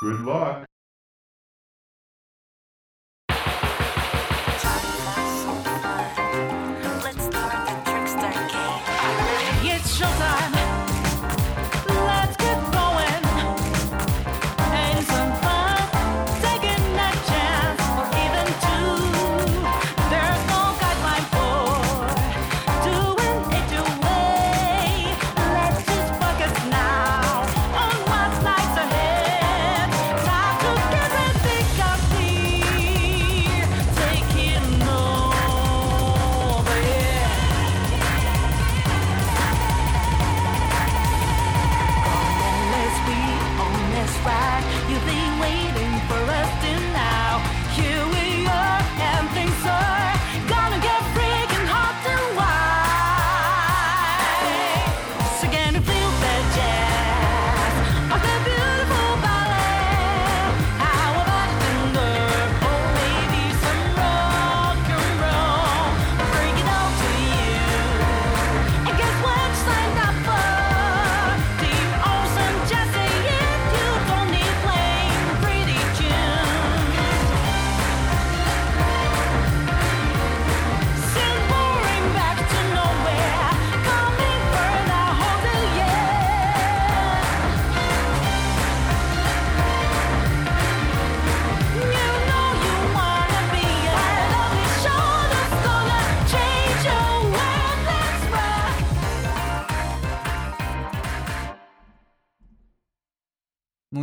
[0.00, 0.66] Good luck.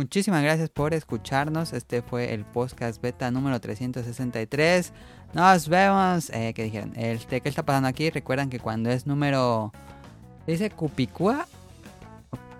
[0.04, 1.72] Muchísimas gracias por escucharnos.
[1.72, 4.92] Este fue el podcast beta número 363.
[5.32, 6.28] Nos vemos.
[6.28, 6.92] Eh, ¿Qué dijeron?
[6.94, 8.10] Este, ¿Qué está pasando aquí?
[8.10, 9.72] Recuerdan que cuando es número...
[10.44, 11.48] ¿se ¿Dice Cupicua?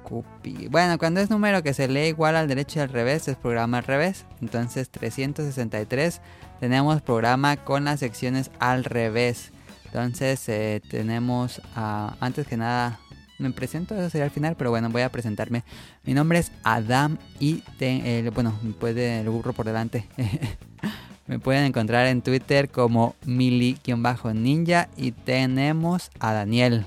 [0.04, 0.68] Cupi...
[0.68, 3.76] Bueno, cuando es número que se lee igual al derecho y al revés, es programa
[3.76, 4.24] al revés.
[4.40, 6.22] Entonces 363
[6.60, 9.52] tenemos programa con las secciones al revés.
[9.84, 13.00] Entonces eh, tenemos antes que nada
[13.38, 15.64] me presento, eso sería al final, pero bueno, voy a presentarme.
[16.04, 20.06] Mi nombre es Adam y te- el- bueno, me puede el burro por delante.
[21.26, 26.86] me pueden encontrar en Twitter como mili-ninja y tenemos a Daniel.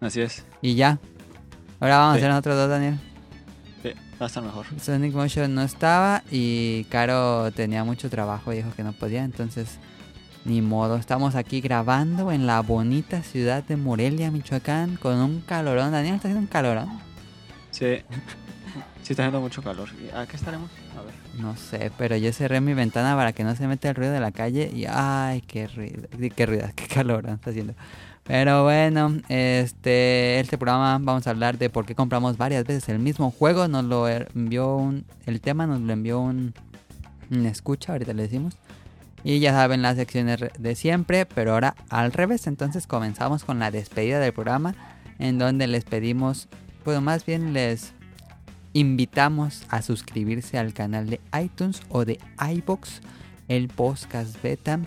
[0.00, 0.44] Así es.
[0.62, 0.98] Y ya.
[1.80, 2.18] Ahora vamos Sí.
[2.18, 2.98] a hacer nosotros dos, Daniel.
[3.82, 3.90] Sí,
[4.20, 4.66] va a estar mejor.
[4.80, 9.78] Sonic Motion no estaba y Caro tenía mucho trabajo y dijo que no podía, entonces
[10.48, 10.96] ni modo.
[10.96, 15.92] Estamos aquí grabando en la bonita ciudad de Morelia, Michoacán, con un calorón.
[15.92, 16.88] Daniel está haciendo un calorón.
[17.70, 17.98] Sí.
[19.02, 19.90] Sí, está haciendo mucho calor.
[20.02, 20.70] ¿Y ¿A qué estaremos?
[20.98, 21.14] A ver.
[21.38, 24.20] No sé, pero yo cerré mi ventana para que no se meta el ruido de
[24.20, 27.74] la calle y ay, qué ruido, qué ruido, qué calor está haciendo.
[28.24, 32.98] Pero bueno, este, este programa vamos a hablar de por qué compramos varias veces el
[32.98, 33.68] mismo juego.
[33.68, 36.54] Nos lo envió un, el tema nos lo envió un,
[37.30, 38.56] un escucha, ahorita le decimos.
[39.24, 42.46] Y ya saben las secciones de siempre, pero ahora al revés.
[42.46, 44.74] Entonces comenzamos con la despedida del programa,
[45.18, 46.48] en donde les pedimos,
[46.84, 47.92] bueno, más bien les
[48.72, 53.00] invitamos a suscribirse al canal de iTunes o de iBox,
[53.48, 54.80] el podcast beta.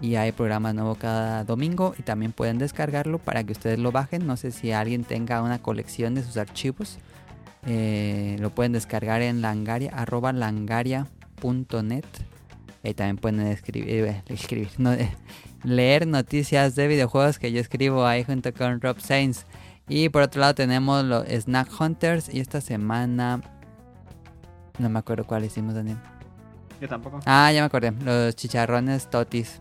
[0.00, 4.26] Y hay programa nuevo cada domingo y también pueden descargarlo para que ustedes lo bajen.
[4.26, 6.98] No sé si alguien tenga una colección de sus archivos.
[7.66, 9.92] Eh, lo pueden descargar en langaria,
[10.32, 12.04] langaria.net.
[12.84, 15.10] Y también pueden escribir, eh, escribir no, eh,
[15.62, 19.44] leer noticias de videojuegos que yo escribo ahí junto con Rob Sainz.
[19.88, 22.32] Y por otro lado tenemos los Snack Hunters.
[22.32, 23.40] Y esta semana...
[24.78, 25.98] No me acuerdo cuál hicimos, Daniel.
[26.80, 27.20] Yo tampoco.
[27.26, 27.92] Ah, ya me acordé.
[27.92, 29.60] Los chicharrones totis.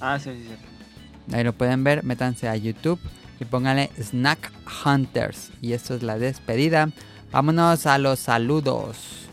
[0.00, 1.34] Ah, sí, sí, sí.
[1.34, 2.04] Ahí lo pueden ver.
[2.04, 3.00] Métanse a YouTube
[3.40, 4.52] y pónganle Snack
[4.84, 5.52] Hunters.
[5.62, 6.90] Y esto es la despedida.
[7.30, 9.27] Vámonos a los saludos.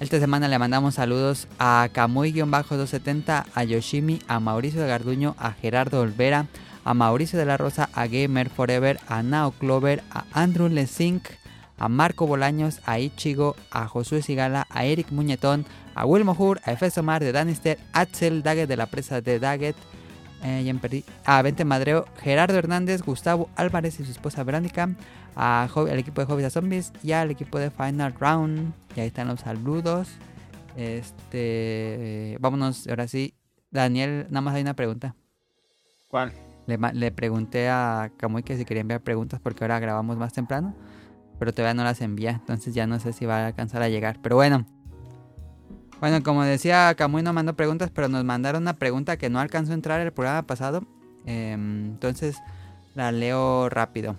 [0.00, 6.00] Esta semana le mandamos saludos a Kamui-270, a Yoshimi, a Mauricio de Garduño, a Gerardo
[6.00, 6.46] Olvera,
[6.84, 11.28] a Mauricio de la Rosa, a Gamer Forever, a Nao Clover, a Andrew Lesink,
[11.76, 16.72] a Marco Bolaños, a Ichigo, a Josué Sigala, a Eric Muñetón, a Wilmo Hur, a
[16.72, 19.76] Efeso Mar de Danister, Axel Daggett de la presa de Daggett,
[20.42, 24.88] eh, a Vente Madreo, Gerardo Hernández, Gustavo Álvarez y su esposa Verónica,
[25.36, 28.72] a al equipo de Hobbies a Zombies y al equipo de Final Round.
[28.96, 30.08] Y ahí están los saludos.
[30.76, 33.34] Este, vámonos, ahora sí.
[33.70, 35.14] Daniel, nada más hay una pregunta.
[36.08, 36.32] ¿Cuál?
[36.66, 40.74] Le pregunté a Kamui que si quería enviar preguntas porque ahora grabamos más temprano.
[41.38, 42.32] Pero todavía no las envía.
[42.32, 44.18] Entonces ya no sé si va a alcanzar a llegar.
[44.22, 44.66] Pero bueno.
[46.00, 49.72] Bueno, como decía, Kamui no mandó preguntas, pero nos mandaron una pregunta que no alcanzó
[49.72, 50.82] a entrar el programa pasado.
[51.26, 52.36] Em, entonces
[52.94, 54.16] la leo rápido.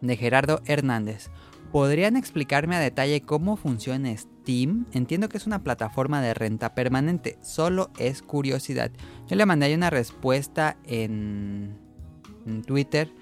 [0.00, 1.30] De Gerardo Hernández.
[1.72, 4.86] ¿podrían explicarme a detalle cómo funciona Steam?
[4.92, 8.90] Entiendo que es una plataforma de renta permanente, solo es curiosidad.
[9.26, 11.76] Yo le mandé una respuesta en,
[12.46, 13.12] en Twitter,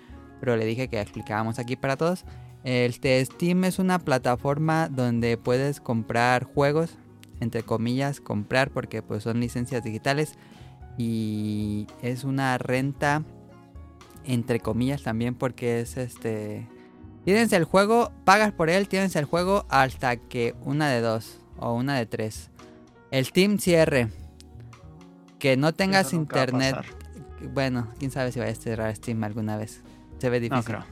[0.40, 2.25] pero le dije que explicábamos aquí para todos.
[2.64, 6.96] Este, Steam es una plataforma donde puedes comprar juegos,
[7.40, 10.34] entre comillas, comprar porque pues son licencias digitales
[10.99, 13.23] y es una renta
[14.26, 16.67] entre comillas también porque es este
[17.25, 21.75] tienes el juego, pagas por él, tienes el juego hasta que una de dos o
[21.75, 22.50] una de tres.
[23.11, 24.08] El Steam cierre.
[25.38, 26.76] Que no tengas internet.
[27.52, 29.82] Bueno, quién sabe si va a cerrar Steam alguna vez.
[30.19, 30.56] Se ve difícil.
[30.56, 30.84] No creo.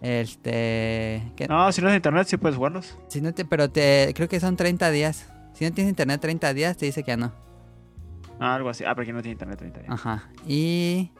[0.00, 1.22] Este.
[1.48, 2.96] No, si no es internet, sí puedes jugarlos.
[3.08, 5.26] si no te, pero te, creo que son 30 días.
[5.54, 7.32] Si no tienes internet 30 días, te dice que ya no.
[8.40, 8.84] Ah, algo así.
[8.84, 9.92] Ah, pero aquí no tiene internet 30 días.
[9.92, 10.28] Ajá.
[10.46, 11.10] Y.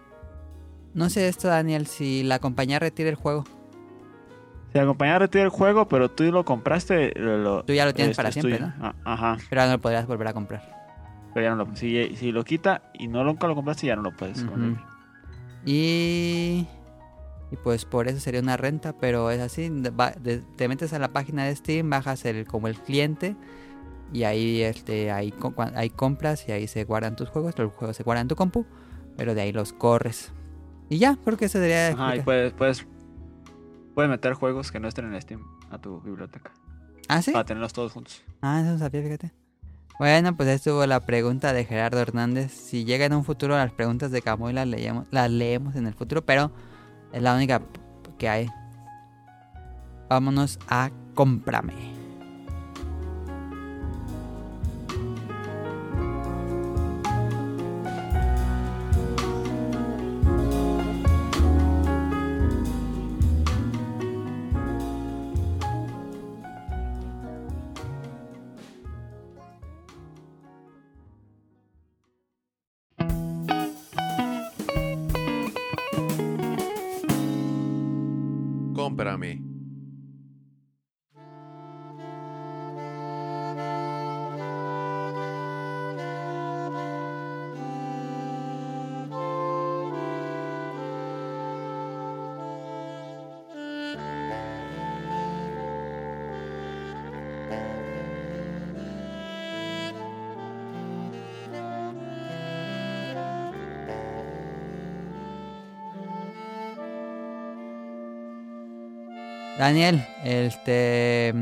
[0.96, 3.44] No sé esto, Daniel, si la compañía retira el juego.
[4.72, 8.12] Si la compañía retira el juego, pero tú lo compraste, lo, Tú ya lo tienes
[8.12, 8.66] es- para es siempre, tuyo.
[8.78, 8.84] ¿no?
[8.86, 9.36] Ah, Ajá.
[9.48, 10.62] Pero ahora no lo podrías volver a comprar.
[11.34, 11.76] Pero ya no lo.
[11.76, 14.78] Si, si lo quita y no nunca lo compraste, ya no lo puedes conseguir.
[15.66, 16.66] Y.
[17.52, 19.68] Y pues por eso sería una renta, pero es así.
[19.68, 23.36] de- va- de- te metes a la página de Steam, bajas el como el cliente.
[24.12, 25.32] Y ahí este ahí,
[25.74, 27.56] ahí compras y ahí se guardan tus juegos.
[27.58, 28.64] Los juegos se guardan en tu compu.
[29.16, 30.32] Pero de ahí los corres.
[30.88, 31.88] Y ya, creo que eso sería.
[31.88, 32.24] Ajá, y explicar.
[32.24, 32.86] puedes, puedes,
[33.94, 36.52] puedes meter juegos que no estén en Steam a tu biblioteca.
[37.08, 37.32] ¿Ah, sí?
[37.32, 38.22] Para tenerlos todos juntos.
[38.42, 39.32] Ah, eso no sabía, fíjate.
[39.98, 42.52] Bueno, pues ahí estuvo la pregunta de Gerardo Hernández.
[42.52, 45.94] Si llega en un futuro las preguntas de Camuy las leemos, las leemos en el
[45.94, 46.52] futuro, pero
[47.12, 47.62] es la única
[48.18, 48.48] que hay.
[50.08, 50.90] Vámonos a.
[51.14, 51.95] Cómprame.
[109.66, 111.34] Daniel, este.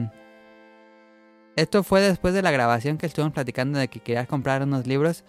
[1.57, 5.25] Esto fue después de la grabación que estuvimos platicando de que querías comprar unos libros.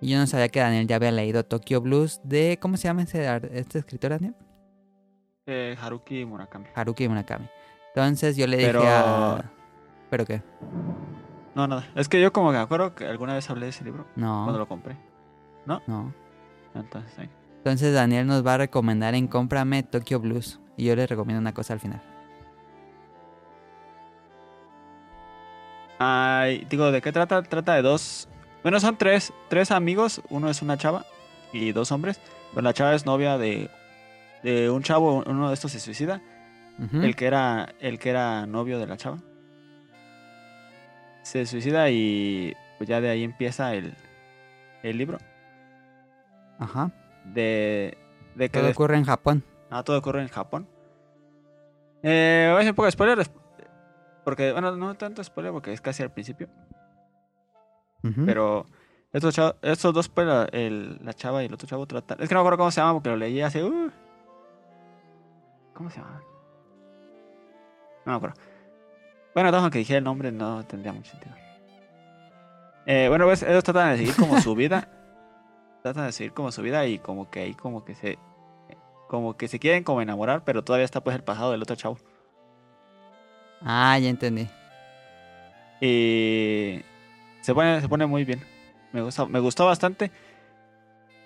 [0.00, 2.58] Y yo no sabía que Daniel ya había leído Tokyo Blues de.
[2.60, 4.34] ¿Cómo se llama ese, este escritor, Daniel?
[5.46, 6.66] Eh, Haruki Murakami.
[6.74, 7.48] Haruki Murakami.
[7.94, 9.50] Entonces yo le Pero- dije a.
[10.10, 10.42] ¿Pero qué?
[11.54, 11.86] No, nada.
[11.94, 14.52] Es que yo como que me acuerdo que alguna vez hablé de ese libro cuando
[14.52, 14.58] No.
[14.58, 14.96] lo compré.
[15.66, 16.12] No.
[16.74, 17.30] Entonces, ahí.
[17.58, 20.60] Entonces Daniel nos va a recomendar en Cómprame Tokyo Blues.
[20.76, 22.02] Y yo le recomiendo una cosa al final.
[25.98, 27.42] Ay, digo, ¿de qué trata?
[27.42, 28.28] Trata de dos.
[28.62, 30.20] Bueno, son tres, tres amigos.
[30.30, 31.04] Uno es una chava
[31.52, 32.20] y dos hombres.
[32.50, 33.70] Pero la chava es novia de,
[34.42, 35.22] de un chavo.
[35.26, 36.20] Uno de estos se suicida.
[36.92, 39.18] El que era el que era novio de la chava.
[41.22, 43.94] Se suicida y pues ya de ahí empieza el,
[44.82, 45.18] el libro.
[46.58, 46.90] Ajá.
[47.24, 47.96] De,
[48.34, 49.44] de que Todo ocurre en Japón.
[49.70, 50.68] Ah, todo ocurre en Japón.
[52.02, 53.26] Eh, voy a hacer un poco de spoiler.
[54.24, 56.48] Porque, bueno, no tanto spoiler porque es casi al principio.
[58.26, 58.66] Pero
[59.12, 62.20] estos, chavos- estos dos, pues, la, el- la chava y el otro chavo tratan.
[62.20, 63.64] Es que no me acuerdo cómo se llama porque lo leí hace.
[63.64, 63.90] uh.
[65.74, 66.22] ¿Cómo se llama?
[68.04, 68.36] No me acuerdo.
[69.34, 71.34] Bueno, todo que dije el nombre no tendría mucho sentido.
[72.86, 74.88] Eh, bueno, pues ellos tratan de seguir como su vida.
[75.82, 78.18] tratan de seguir como su vida y como que ahí como que se.
[79.08, 81.96] Como que se quieren como enamorar, pero todavía está pues el pasado del otro chavo.
[83.64, 84.48] Ah, ya entendí.
[85.80, 86.82] Y
[87.40, 88.42] se pone, se pone muy bien.
[88.92, 90.10] Me gusta, me gustó bastante.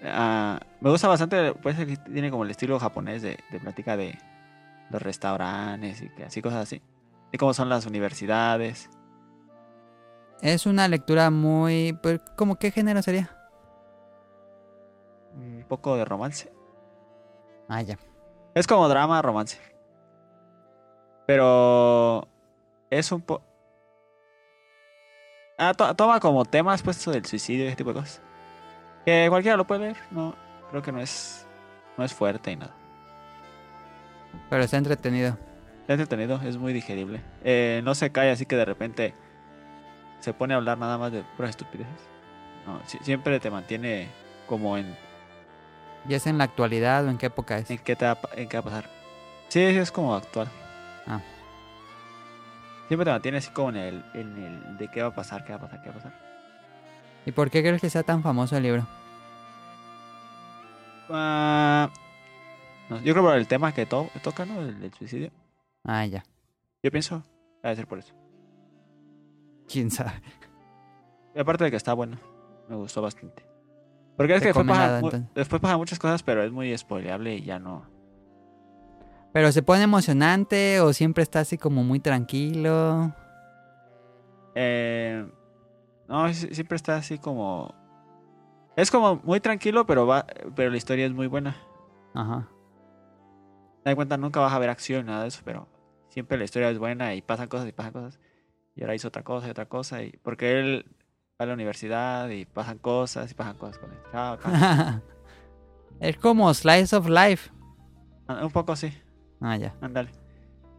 [0.05, 4.17] Ah, me gusta bastante, pues que tiene como el estilo japonés de, de plática de
[4.91, 6.81] los restaurantes y que así cosas así.
[7.33, 8.89] Y cómo son las universidades.
[10.41, 11.99] Es una lectura muy...
[12.01, 13.31] pues, ¿Cómo qué género sería?
[15.35, 16.53] Un poco de romance.
[17.69, 17.99] Ah, ya.
[18.55, 19.59] Es como drama, romance.
[21.29, 22.27] Pero
[22.89, 23.45] es un poco...
[25.59, 28.23] Ah, to- toma como temas pues eso del suicidio y ese tipo de cosas.
[29.05, 29.97] Que cualquiera lo puede leer.
[30.11, 30.35] No,
[30.71, 31.47] creo que no es,
[31.99, 32.75] no es fuerte y nada.
[34.49, 35.37] Pero está entretenido.
[35.83, 37.21] Está entretenido, es muy digerible.
[37.45, 39.13] Eh, no se cae así que de repente
[40.21, 42.09] se pone a hablar nada más de puras estupideces.
[42.67, 44.09] No, si- siempre te mantiene
[44.47, 44.97] como en,
[46.09, 47.71] ¿Y es en la actualidad o en qué época es?
[47.71, 48.91] en qué te va, en qué va a pasar.
[49.49, 50.49] Sí, es como actual.
[51.09, 51.21] Ah.
[52.87, 55.51] Siempre te mantiene así como en el, en el de qué va a pasar, qué
[55.53, 56.13] va a pasar, qué va a pasar.
[57.27, 58.87] ¿Y por qué crees que sea tan famoso el libro?
[61.11, 61.91] Ah,
[62.91, 64.61] no, yo creo por el tema que to- toca, ¿no?
[64.61, 65.31] El, suicidio.
[65.85, 66.25] Ah, ya.
[66.83, 67.23] Yo pienso,
[67.63, 68.15] debe ser por eso.
[69.71, 70.13] ¿Quién sabe?
[71.35, 72.19] Y aparte de que está bueno,
[72.69, 73.45] me gustó bastante.
[74.17, 77.85] Porque es que después después pasan muchas cosas, pero es muy spoileable y ya no.
[79.33, 83.13] ¿Pero se pone emocionante o siempre está así como muy tranquilo?
[84.55, 85.27] Eh,
[86.09, 87.75] no, si- siempre está así como.
[88.77, 91.57] Es como muy tranquilo, pero va, pero la historia es muy buena.
[92.15, 92.49] Ajá.
[93.83, 95.69] Te das cuenta, nunca vas a ver acción, nada de eso, pero
[96.09, 98.19] siempre la historia es buena y pasan cosas y pasan cosas.
[98.77, 100.03] Y ahora hizo otra cosa y otra cosa.
[100.03, 100.87] Y, porque él
[101.41, 103.99] va a la universidad y pasan cosas y pasan cosas con él.
[104.13, 105.03] Chao, chao.
[106.01, 107.51] es como Slice of Life.
[108.29, 108.93] Ah, Un poco sí,
[109.41, 109.75] Ah, ya.
[109.81, 110.11] ándale.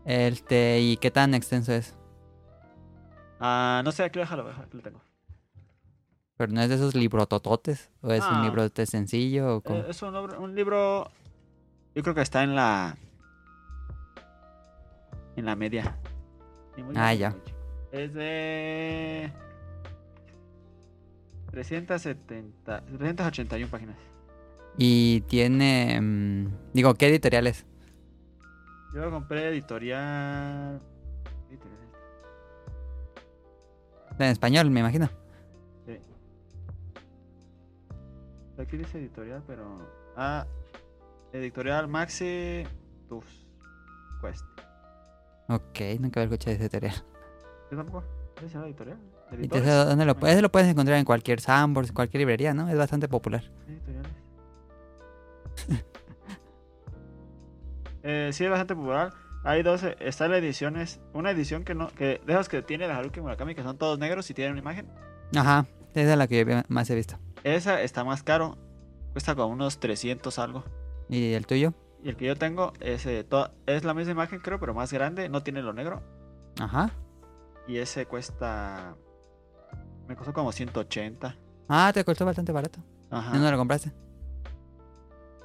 [0.05, 1.95] Este, ¿y qué tan extenso es?
[3.39, 5.01] Ah, no sé, aquí déjalo, déjalo, aquí lo tengo.
[6.37, 7.91] Pero no es de esos librotototes.
[8.01, 8.43] ¿O es un Ah.
[8.43, 9.57] libro de sencillo?
[9.57, 9.79] O cómo?
[9.79, 11.09] Eh, es un, libro.
[11.95, 12.97] Yo creo que está en la.
[15.35, 15.97] En la media.
[16.95, 17.35] Ah, ya.
[17.91, 19.31] Es de.
[21.51, 22.81] 370.
[22.97, 23.97] 381 páginas.
[24.77, 25.99] Y tiene...
[25.99, 27.65] mm, digo, ¿qué editorial es?
[28.93, 30.81] Yo lo compré editorial.
[34.17, 35.09] En español, me imagino.
[35.85, 35.97] Sí.
[38.61, 39.63] Aquí dice editorial, pero.
[40.17, 40.45] Ah,
[41.31, 42.63] editorial Maxi
[43.07, 43.47] Tufs
[44.21, 44.43] Quest.
[45.47, 46.95] Ok, nunca había escuchado ese editorial.
[47.71, 48.03] Yo tampoco.
[48.37, 48.97] ¿Esa es la editorial?
[49.31, 49.63] ¿Y ¿Editores?
[49.63, 52.67] ese dónde lo, ese lo puedes encontrar en cualquier Sambors, en cualquier librería, ¿no?
[52.67, 53.43] Es bastante popular.
[53.67, 54.11] Editoriales.
[58.03, 59.13] eh, sí, es bastante popular.
[59.43, 62.61] Hay dos, eh, está la edición, es una edición que no, que de esas que
[62.61, 64.87] tiene la Haruki Murakami, que son todos negros y tienen una imagen.
[65.35, 67.17] Ajá, esa es la que yo más he visto.
[67.43, 68.57] Esa está más caro,
[69.13, 70.65] cuesta como unos 300 algo.
[71.07, 71.73] ¿Y el tuyo?
[72.03, 73.25] Y el que yo tengo es, eh,
[73.65, 76.01] es la misma imagen, creo, pero más grande, no tiene lo negro.
[76.59, 76.91] Ajá.
[77.67, 78.95] Y ese cuesta,
[80.07, 81.35] me costó como 180.
[81.69, 82.79] Ah, te costó bastante barato.
[83.09, 83.31] Ajá.
[83.31, 83.91] ¿Dónde lo compraste?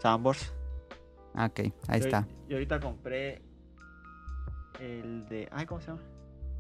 [0.01, 0.53] Sambors.
[1.35, 2.27] Ah, ok, ahí está.
[2.49, 3.43] Y ahorita compré
[4.81, 5.49] el de.
[5.51, 6.01] Ay, ¿cómo se llama?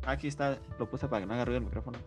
[0.06, 1.98] Aquí está, lo puse para que no haga ruido el micrófono.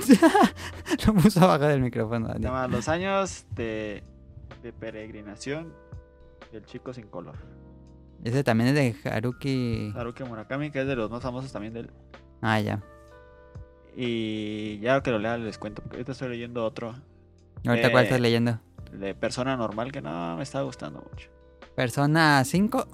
[0.00, 2.44] Se lo puso abajo del micrófono, Daniel.
[2.44, 4.02] llama Los años de,
[4.62, 5.72] de peregrinación
[6.52, 7.36] del chico sin color.
[8.22, 9.92] Ese también es de Haruki.
[9.96, 11.90] Haruki Murakami, que es de los más famosos también de él.
[12.42, 12.82] Ah, ya.
[13.96, 16.94] Y ya que lo lea les cuento, porque ahorita estoy leyendo otro
[17.66, 18.58] Ahorita, ¿cuál estás leyendo?
[18.92, 21.28] de persona normal que no me está gustando mucho.
[21.74, 22.86] Persona 5.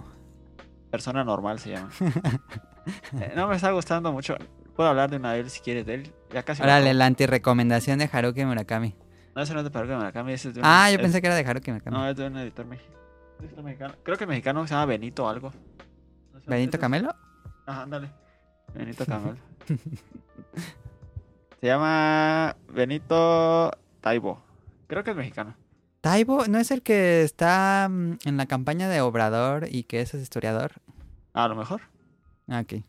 [0.91, 1.91] Persona normal se llama.
[3.21, 4.37] Eh, no me está gustando mucho.
[4.75, 6.13] Puedo hablar de una de él si quieres de él.
[6.33, 6.63] Ya casi.
[6.63, 8.97] Órale, la antirecomendación de Haruki Murakami.
[9.37, 11.21] No, ese no es de Haruki Murakami, ese es de un- Ah, yo es- pensé
[11.21, 11.97] que era de Haruki Murakami.
[11.97, 13.63] No, es de un editor mexicano.
[13.63, 13.95] mexicano.
[14.03, 15.53] Creo que el mexicano se llama Benito o algo.
[16.33, 17.15] No sé, ¿Benito es- Camelo?
[17.67, 18.11] Ajá, ándale.
[18.75, 19.37] Benito Camelo.
[21.61, 23.71] se llama Benito
[24.01, 24.43] Taibo.
[24.89, 25.55] Creo que es mexicano.
[26.01, 30.15] Taibo, ¿no es el que está mm, en la campaña de Obrador y que es
[30.15, 30.73] historiador?
[31.35, 31.83] A lo mejor.
[32.49, 32.83] Ah, ok.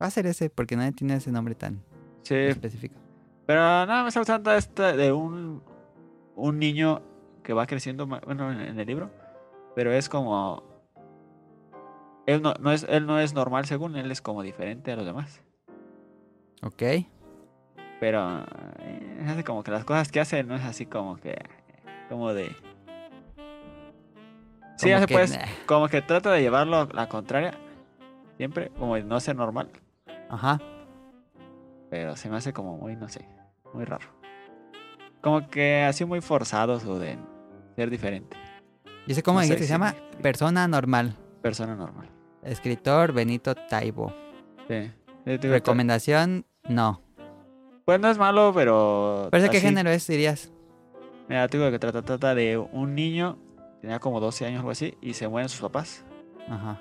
[0.00, 1.82] Va a ser ese, porque nadie tiene ese nombre tan
[2.22, 2.94] Sí, específico.
[3.46, 5.62] pero nada, me está gustando este de un,
[6.36, 7.02] un niño
[7.42, 9.10] que va creciendo, bueno, en, el libro.
[9.74, 10.62] Pero es como...
[12.26, 15.04] Él no, no es, él no es normal según, él es como diferente a los
[15.04, 15.42] demás.
[16.62, 16.82] Ok.
[18.00, 18.40] Pero
[18.78, 21.36] eh, es así como que las cosas que hace no es así como que.
[22.14, 22.54] Como de.
[24.76, 25.36] Sí, se que, puede.
[25.36, 25.44] nah.
[25.66, 27.54] Como que trata de llevarlo a la contraria.
[28.36, 29.68] Siempre, como de no ser normal.
[30.30, 30.60] Ajá.
[31.90, 33.26] Pero se me hace como muy, no sé.
[33.72, 34.06] Muy raro.
[35.22, 37.18] Como que así muy forzado su de
[37.74, 38.36] ser diferente.
[39.08, 39.96] ¿Y ese cómo No sé Se llama.
[40.22, 41.16] Persona Normal.
[41.42, 42.08] Persona normal.
[42.44, 44.12] Escritor Benito Taibo.
[44.68, 44.88] Sí.
[45.26, 47.02] Recomendación, no.
[47.84, 49.26] Pues no es malo, pero.
[49.32, 50.52] ¿Pero ese qué así- género es, dirías?
[51.28, 53.38] Te digo que trata, trata de un niño.
[53.80, 54.96] Tenía como 12 años o algo así.
[55.00, 56.04] Y se mueren sus papás.
[56.48, 56.80] Ajá.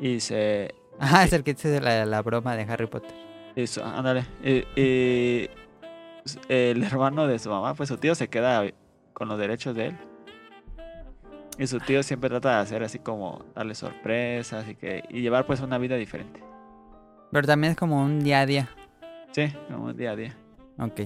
[0.00, 3.12] Y se Ah, es el que dice la, la broma de Harry Potter.
[3.56, 4.24] Eso, ándale.
[4.42, 5.50] Y, y
[6.48, 8.64] el hermano de su mamá, pues su tío se queda
[9.12, 9.96] con los derechos de él.
[11.58, 15.44] Y su tío siempre trata de hacer así como darle sorpresas y que y llevar
[15.44, 16.42] pues una vida diferente.
[17.30, 18.68] Pero también es como un día a día.
[19.32, 20.36] Sí, como día a día.
[20.78, 21.00] Ok.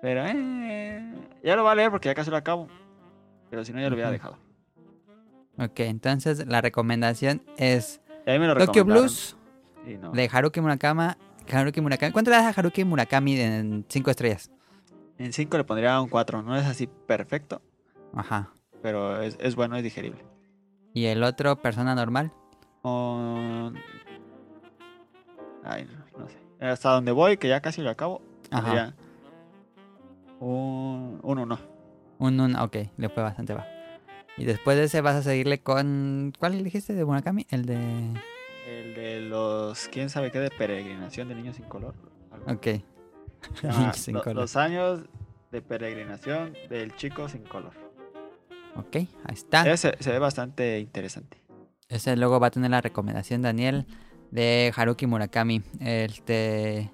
[0.00, 2.68] Pero eh, ya lo va a leer porque ya casi lo acabo.
[3.50, 4.36] Pero si no ya lo hubiera dejado.
[5.58, 8.84] Ok, entonces la recomendación es lo Tokyo.
[8.84, 9.36] Blues
[10.00, 10.12] no.
[10.12, 11.14] de Haruki Murakami.
[11.50, 12.12] Haruki Murakami.
[12.12, 14.50] ¿Cuánto le das a Haruki Murakami en 5 estrellas?
[15.18, 16.42] En 5 le pondría un 4.
[16.42, 17.60] No es así perfecto,
[18.14, 18.52] Ajá.
[18.82, 20.24] pero es, es bueno, es digerible.
[20.92, 22.32] ¿Y el otro, persona normal?
[25.64, 26.38] Ay, no, no sé.
[26.60, 28.22] Hasta donde voy, que ya casi lo acabo.
[28.50, 28.94] Ajá.
[30.40, 31.58] Un 1.
[32.18, 33.66] Un 1, ok, le fue bastante bajo.
[34.36, 36.32] Y después de ese vas a seguirle con...
[36.38, 37.46] ¿Cuál dijiste de Murakami?
[37.50, 37.76] El de...
[38.68, 39.88] El de los.
[39.88, 40.38] ¿Quién sabe qué?
[40.40, 41.94] De peregrinación de niños sin color.
[42.30, 42.52] algo.
[42.52, 42.66] Ok.
[43.94, 44.36] Sin Lo- color.
[44.42, 45.00] Los años
[45.52, 47.72] de peregrinación del chico sin color.
[48.76, 49.68] Ok, ahí está.
[49.70, 51.40] Ese se ve bastante interesante.
[51.88, 53.86] Ese luego va a tener la recomendación, Daniel,
[54.30, 55.62] de Haruki Murakami.
[55.80, 56.90] Este.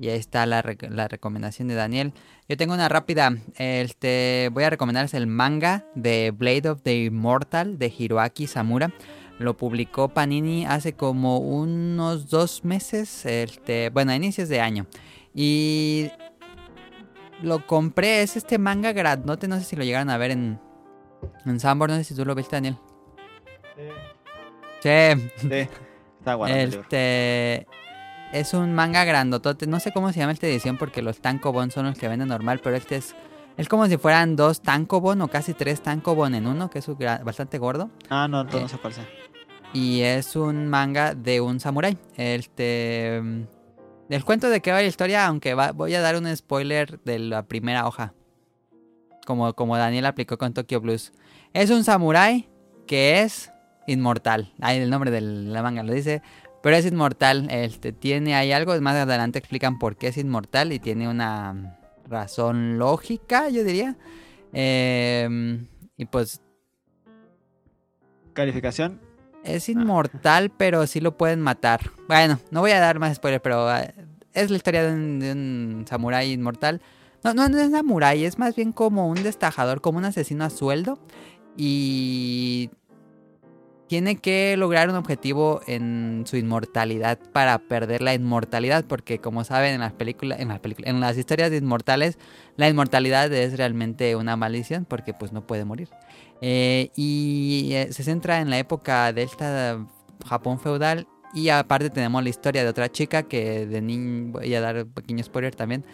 [0.00, 2.14] Y ahí está la, la recomendación de Daniel.
[2.48, 3.36] Yo tengo una rápida.
[3.58, 4.48] Este.
[4.50, 8.94] Voy a recomendarles el manga de Blade of the Immortal de Hiroaki Samura.
[9.38, 13.26] Lo publicó Panini hace como unos dos meses.
[13.26, 13.90] Este.
[13.90, 14.86] Bueno, a inicios de año.
[15.34, 16.08] Y.
[17.42, 18.22] Lo compré.
[18.22, 19.48] Es este manga grandote.
[19.48, 20.58] No sé si lo llegaron a ver en.
[21.44, 21.90] En Sambor.
[21.90, 22.78] No sé si tú lo viste, Daniel.
[24.82, 25.30] Sí.
[25.36, 25.68] Sí,
[26.18, 26.80] está el libro.
[26.80, 27.66] Este
[28.32, 29.66] es un manga grandotote.
[29.66, 32.60] No sé cómo se llama esta edición porque los tankobon son los que venden normal,
[32.62, 33.14] pero este es
[33.56, 36.96] es como si fueran dos tankobon o casi tres tankobon en uno, que es un
[37.24, 37.90] bastante gordo.
[38.08, 38.60] Ah, no, no, Eh.
[38.62, 39.06] no sé cuál sea.
[39.74, 41.98] Y es un manga de un samurái.
[42.16, 43.42] Este mm,
[44.08, 47.18] del cuento de qué va la historia, aunque va- voy a dar un spoiler de
[47.18, 48.14] la primera hoja.
[49.26, 51.12] Como, como Daniel aplicó con Tokyo Blues.
[51.52, 52.48] Es un samurái
[52.86, 53.52] que es
[53.86, 54.52] inmortal.
[54.60, 56.22] Ahí el nombre de la manga lo dice.
[56.62, 57.48] Pero es inmortal.
[57.50, 58.78] Este, tiene ahí algo.
[58.80, 60.72] Más adelante explican por qué es inmortal.
[60.72, 63.96] Y tiene una razón lógica, yo diría.
[64.52, 66.40] Em, y pues
[68.32, 69.00] Calificación.
[69.44, 71.90] es inmortal, pero sí lo pueden matar.
[72.08, 73.94] Bueno, no voy a dar más spoilers, pero eh,
[74.34, 76.80] es la historia de un, de un samurái inmortal.
[77.22, 80.50] No, no, no es samurái, es más bien como un destajador, como un asesino a
[80.50, 80.98] sueldo.
[81.56, 82.70] Y
[83.90, 89.74] tiene que lograr un objetivo en su inmortalidad para perder la inmortalidad, porque como saben
[89.74, 92.16] en las películas, en las películas, en las historias de inmortales,
[92.56, 95.88] la inmortalidad es realmente una maldición, porque pues no puede morir.
[96.40, 99.84] Eh, y eh, se centra en la época de esta
[100.24, 101.08] Japón feudal.
[101.34, 104.92] Y aparte tenemos la historia de otra chica que de niño, voy a dar un
[104.92, 105.84] pequeño spoiler también.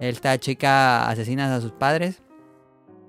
[0.00, 2.20] Esta chica asesina a sus padres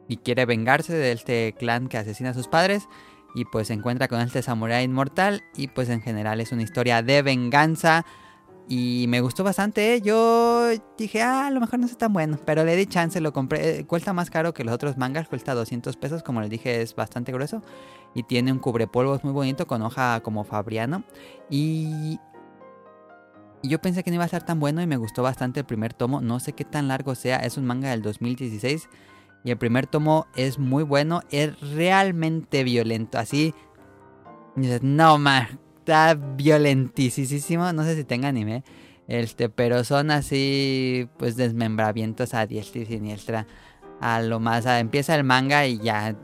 [0.08, 2.88] y quiere vengarse de este clan que asesina a sus padres.
[3.36, 5.44] Y pues se encuentra con este samurái inmortal.
[5.56, 8.06] Y pues en general es una historia de venganza.
[8.68, 9.96] Y me gustó bastante.
[9.96, 10.02] ¿eh?
[10.02, 12.40] Yo dije, ah, a lo mejor no es tan bueno.
[12.46, 13.80] Pero le di chance, lo compré.
[13.80, 16.24] Eh, Cuesta más caro que los otros mangas, cuesta 200 pesos.
[16.24, 17.64] Como les dije, es bastante grueso.
[18.14, 21.04] Y tiene un cubrepolvos muy bonito con hoja como Fabriano.
[21.50, 22.20] Y
[23.62, 25.66] y yo pensé que no iba a estar tan bueno y me gustó bastante el
[25.66, 26.22] primer tomo.
[26.22, 28.88] No sé qué tan largo sea, es un manga del 2016.
[29.44, 33.18] Y el primer tomo es muy bueno, es realmente violento.
[33.18, 33.54] Así,
[34.56, 37.72] dices, no, man, está violentísimo.
[37.74, 38.64] No sé si tenga anime,
[39.08, 43.48] este, pero son así, pues desmembramientos a diestra y siniestra.
[44.02, 46.16] A lo más, empieza el manga y ya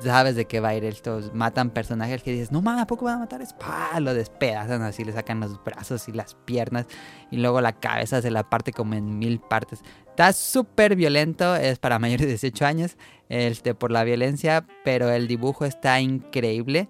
[0.00, 1.20] sabes de qué va a ir esto.
[1.34, 3.42] Matan personajes que dices, no mames, ¿a poco van a matar?
[3.42, 6.86] Es pa, lo despedazan así, le sacan los brazos y las piernas.
[7.30, 9.82] Y luego la cabeza se la parte como en mil partes.
[10.08, 12.96] Está súper violento, es para mayores de 18 años,
[13.28, 16.88] este, por la violencia, pero el dibujo está increíble.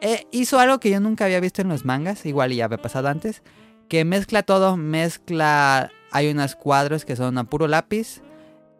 [0.00, 3.08] Eh, hizo algo que yo nunca había visto en los mangas, igual ya había pasado
[3.08, 3.42] antes,
[3.88, 8.22] que mezcla todo, mezcla, hay unos cuadros que son a puro lápiz,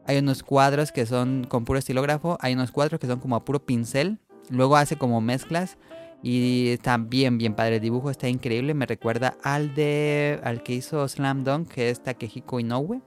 [0.08, 3.44] hay unos cuadros que son con puro estilógrafo, hay unos cuadros que son como a
[3.44, 4.18] puro pincel,
[4.48, 5.76] luego hace como mezclas
[6.22, 7.76] y está bien, bien padre.
[7.76, 12.02] El dibujo está increíble, me recuerda al de al que hizo Slam Dunk, que es
[12.02, 13.02] Takehiko Inoue,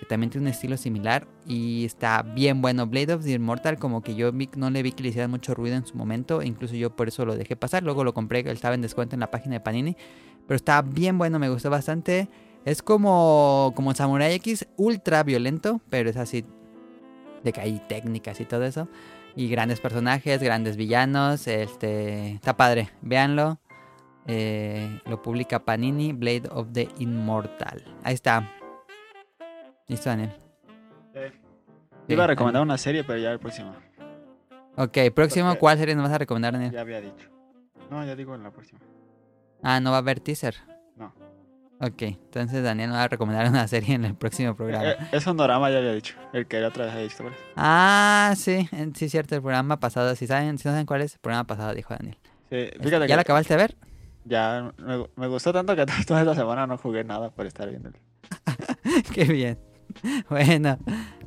[0.00, 2.86] que también tiene un estilo similar y está bien bueno.
[2.86, 5.76] Blade of the Immortal, como que yo no le vi que le hicieran mucho ruido
[5.76, 7.82] en su momento, incluso yo por eso lo dejé pasar.
[7.82, 9.98] Luego lo compré, estaba en descuento en la página de Panini,
[10.46, 12.30] pero está bien bueno, me gustó bastante.
[12.64, 16.44] Es como, como Samurai X, ultra violento, pero es así
[17.42, 18.88] de que hay técnicas y todo eso.
[19.34, 21.48] Y grandes personajes, grandes villanos.
[21.48, 23.58] Este está padre, véanlo.
[24.26, 27.82] Eh, lo publica Panini, Blade of the Immortal.
[28.04, 28.48] Ahí está.
[29.88, 30.32] Listo, Daniel.
[32.06, 33.74] Iba a recomendar una serie, pero ya el próximo.
[34.76, 36.72] Ok, próximo, Porque- ¿cuál serie nos vas a recomendar, Daniel?
[36.72, 37.28] Ya había dicho.
[37.90, 38.80] No, ya digo en la próxima.
[39.62, 40.54] Ah, no va a haber teaser.
[41.84, 44.90] Ok, entonces Daniel nos va a recomendar una serie en el próximo programa.
[44.90, 46.14] Eh, eh, es Sonorama, ya había dicho.
[46.32, 47.16] El que la otra vez había dicho.
[47.16, 47.40] ¿te acuerdas?
[47.56, 50.14] Ah, sí, sí, cierto, el programa pasado.
[50.14, 52.16] Si saben, si no saben cuál es, el programa pasado dijo Daniel.
[52.50, 53.76] Sí, fíjate ¿Ya que lo acabaste de ver?
[54.24, 57.90] ya me, me gustó tanto que toda esta semana no jugué nada por estar viendo.
[59.12, 59.58] Qué bien.
[60.30, 60.78] Bueno,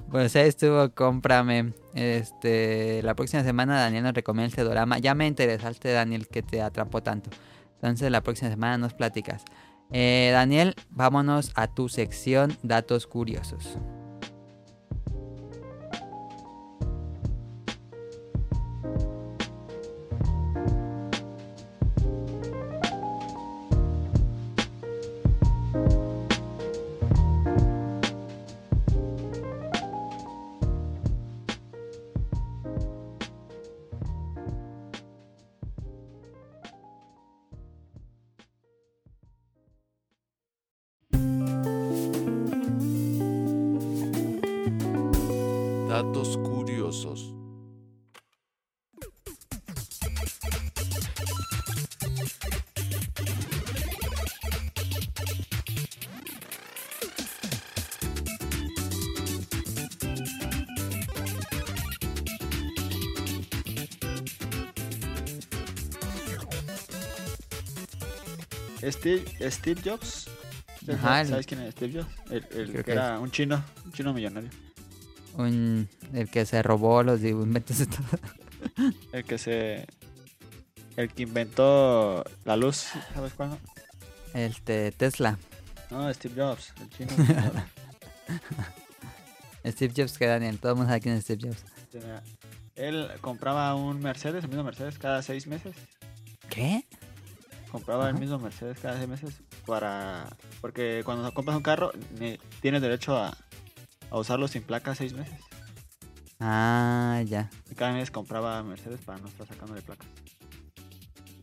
[0.09, 1.73] pues ahí estuvo, cómprame.
[1.93, 4.99] Este, la próxima semana Daniel nos recomienda este drama.
[4.99, 7.29] Ya me interesaste, Daniel, que te atrapó tanto.
[7.75, 9.43] Entonces la próxima semana nos platicas.
[9.91, 13.77] Eh, Daniel, vámonos a tu sección Datos Curiosos.
[69.05, 70.27] Steve, Steve Jobs.
[70.85, 72.31] ¿Sabes- Ajá, el- ¿Sabes quién es Steve Jobs?
[72.31, 74.49] El, que que era un chino, un chino millonario.
[75.35, 78.05] Un, el que se robó los inventos de todo.
[79.11, 79.85] El que se.
[80.97, 82.87] El que inventó la luz.
[83.13, 83.49] ¿Sabes cuál?
[83.49, 83.59] No,
[84.33, 85.37] Este, Tesla.
[85.91, 87.11] No, Steve Jobs, el chino.
[89.65, 90.57] Steve Jobs que Daniel.
[90.59, 91.63] Todo el mundo sabe quién es Steve Jobs.
[92.75, 95.75] Él compraba un Mercedes, el mismo Mercedes, cada seis meses.
[96.49, 96.85] ¿Qué?
[97.75, 100.29] Compraba el mismo Mercedes cada seis meses para...
[100.61, 103.37] Porque cuando compras un carro, ne- tienes derecho a,
[104.09, 105.37] a usarlo sin placa seis meses.
[106.39, 107.49] Ah, ya.
[107.69, 110.07] Y cada mes compraba Mercedes para no estar sacándole placas.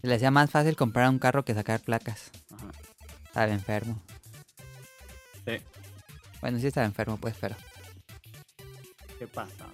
[0.01, 2.31] Se le hacía más fácil comprar un carro que sacar placas.
[2.51, 2.71] Ajá.
[3.27, 4.03] Estaba enfermo.
[5.47, 5.59] Sí.
[6.41, 7.57] Bueno, sí estaba enfermo, pues, pero.
[9.19, 9.67] ¿Qué pasa?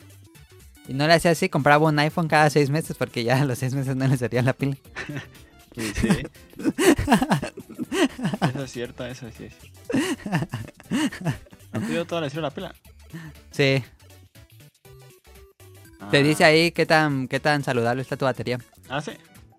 [0.88, 3.58] Y no le hacía así, compraba un iPhone cada seis meses porque ya a los
[3.60, 4.76] seis meses no le servía la pila.
[5.76, 6.08] Sí, sí.
[8.50, 9.54] Eso es cierto, eso sí es.
[11.72, 12.74] ¿No te dio toda la la pila?
[13.50, 13.82] Sí.
[16.10, 16.22] Te Ah.
[16.22, 18.58] dice ahí qué tan, qué tan saludable está tu batería.
[18.88, 19.12] Ah, sí.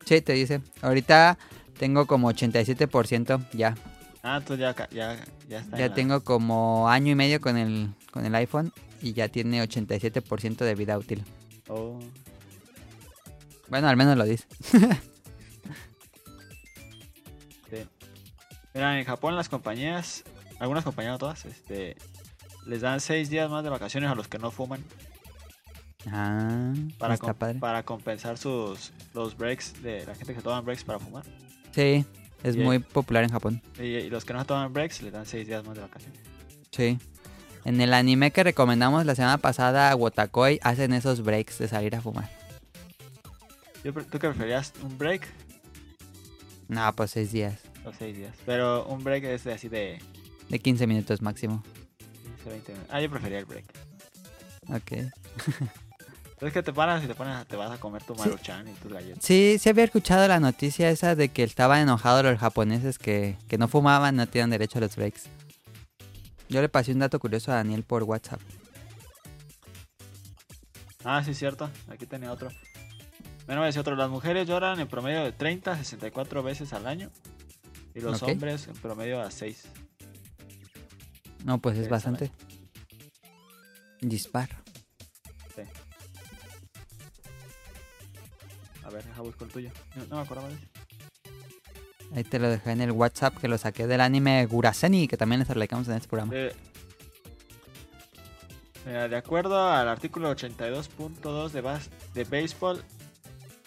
[0.06, 0.62] Sí, te dice.
[0.82, 1.38] Ahorita
[1.78, 3.76] tengo como 87% ya.
[4.24, 5.78] Ah, entonces ya, ya, ya está.
[5.78, 9.62] Ya la- tengo como año y medio con el, con el iPhone y ya tiene
[9.64, 11.24] 87% de vida útil.
[11.68, 12.00] Oh.
[13.70, 14.46] Bueno, al menos lo dice.
[18.74, 20.24] Mira, en Japón las compañías,
[20.60, 21.96] algunas compañías, no todas, este,
[22.66, 24.84] les dan seis días más de vacaciones a los que no fuman
[26.12, 27.60] Ah, para, está com- padre.
[27.60, 31.24] para compensar sus los breaks de la gente que toma breaks para fumar.
[31.72, 32.06] Sí,
[32.44, 33.62] es Y- muy popular en Japón.
[33.78, 36.20] Y, y los que no toman breaks les dan seis días más de vacaciones.
[36.72, 36.98] Sí.
[37.66, 42.02] En el anime que recomendamos la semana pasada, Wotakoi hacen esos breaks de salir a
[42.02, 42.30] fumar.
[43.84, 44.74] ¿Tú qué preferías?
[44.82, 45.28] ¿Un break
[46.70, 47.60] No, pues seis días.
[47.86, 48.36] O seis días?
[48.46, 50.00] Pero un break es de así de
[50.50, 51.64] De 15 minutos máximo.
[52.24, 52.94] 15, 20 minutos.
[52.94, 53.66] Ah, yo prefería el break.
[54.70, 54.92] Ok.
[56.32, 58.22] Entonces que te paras y te pones, te vas a comer tu Sí.
[58.22, 59.24] maruchan y tus galletas.
[59.26, 63.58] Sí, sí había escuchado la noticia esa de que estaban enojados los japoneses que, que
[63.58, 65.26] no fumaban, no tenían derecho a los breaks.
[66.48, 68.40] Yo le pasé un dato curioso a Daniel por WhatsApp.
[71.04, 71.70] Ah, sí, cierto.
[71.90, 72.50] Aquí tenía otro.
[73.46, 73.96] Bueno, me decía otro.
[73.96, 77.10] Las mujeres lloran en promedio de 30 a 64 veces al año.
[77.96, 79.64] Y los hombres en promedio a 6.
[81.44, 82.32] No, pues es Sí, bastante.
[84.02, 84.56] Disparo.
[88.84, 89.70] A ver, deja busco el tuyo.
[89.96, 90.64] No, no me acordaba de eso.
[92.16, 95.40] Ahí te lo dejé en el WhatsApp que lo saqué del anime Guraseni, que también
[95.40, 96.34] les platicamos en este programa.
[96.34, 96.56] De,
[98.86, 102.84] Mira, de acuerdo al artículo 82.2 de, bas- de béisbol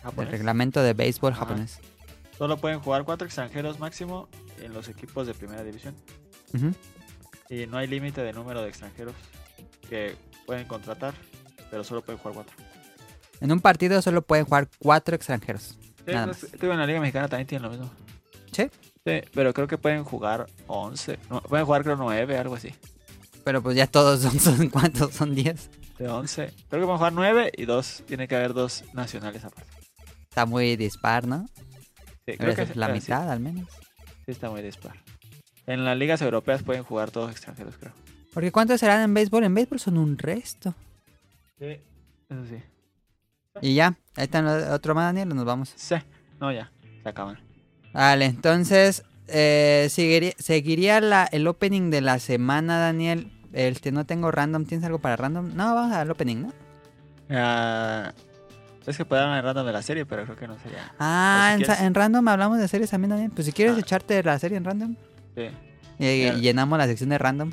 [0.03, 1.41] japonés, reglamento de béisbol Ajá.
[1.43, 1.79] japonés.
[2.37, 4.29] Solo pueden jugar cuatro extranjeros máximo
[4.61, 5.95] en los equipos de primera división.
[7.49, 9.15] Y no hay límite de número de extranjeros
[9.89, 10.17] que
[10.47, 11.15] pueden contratar,
[11.71, 12.57] pero solo pueden jugar cuatro.
[13.41, 15.77] En un partido solo pueden jugar cuatro extranjeros.
[16.07, 16.63] Sí, Nada pues, más.
[16.63, 17.91] en la Liga Mexicana también tienen lo mismo.
[18.53, 18.71] ¿Sí?
[19.05, 21.19] Sí, pero creo que pueden jugar 11.
[21.29, 22.75] No, pueden jugar creo 9, algo así.
[23.45, 25.15] Pero pues ya todos son, son ¿cuántos?
[25.15, 25.61] Son 10.
[25.61, 25.69] Sí.
[25.99, 26.53] De 11.
[26.69, 28.03] Creo que a jugar 9 y dos.
[28.07, 29.71] Tiene que haber dos nacionales aparte.
[30.29, 31.47] Está muy dispar, ¿no?
[32.27, 33.69] Sí, creo es que la ah, sí, mitad al menos.
[34.25, 34.95] Sí, está muy dispar.
[35.67, 37.93] En las ligas europeas pueden jugar todos extranjeros, creo.
[38.33, 39.45] Porque ¿cuántos serán en béisbol?
[39.45, 40.75] En béisbol son un resto.
[41.59, 41.79] Sí.
[42.29, 42.63] Eso sí.
[43.61, 45.73] Y ya, ahí está otro más, Daniel, nos vamos.
[45.77, 45.97] Sí.
[46.41, 46.71] No, ya.
[47.03, 47.39] Se acaban.
[47.93, 53.31] Vale, entonces, eh, seguiría, seguiría la, el opening de la semana, Daniel.
[53.53, 54.65] Este, no tengo random.
[54.65, 55.55] ¿Tienes algo para random?
[55.55, 56.53] No, vamos al opening, ¿no?
[57.29, 58.13] Ah,
[58.87, 60.93] es que puede haber random de la serie, pero creo que no sería.
[60.99, 63.31] Ah, Pues si en, en random hablamos de series también, Daniel.
[63.35, 63.81] Pues si quieres Ah.
[63.81, 64.97] echarte la serie en random.
[65.37, 65.49] Sí.
[65.99, 67.19] Y, y llenamos la sección de.
[67.19, 67.51] Random.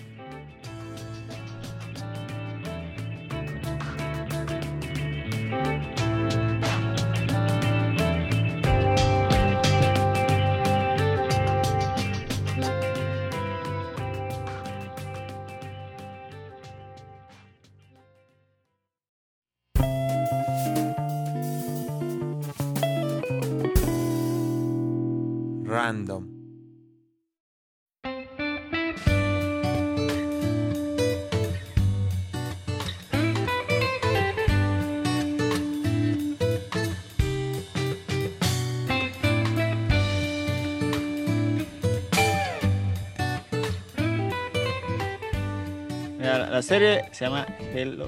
[46.70, 48.08] Serie se llama Hello.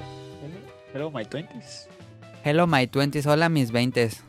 [0.93, 1.87] Hello, My Twenties.
[2.43, 3.25] Hello, my 20s.
[3.27, 4.21] Hola, mis 20s.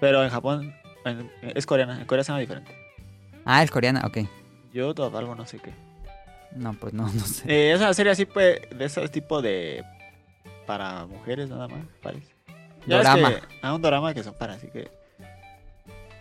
[0.00, 2.00] Pero en Japón en- es coreana.
[2.00, 2.74] En Corea se llama diferente.
[3.44, 4.18] Ah, es coreana, ok.
[4.72, 5.72] Yo todo algo no sé qué.
[6.56, 7.44] No, pues no, no sé.
[7.50, 9.84] Eh, es una serie así, pues, de ese tipo de.
[10.66, 12.32] Para mujeres nada más, parece.
[12.86, 13.30] Ya Dorama.
[13.30, 14.90] que- ah, un drama que son para, así que.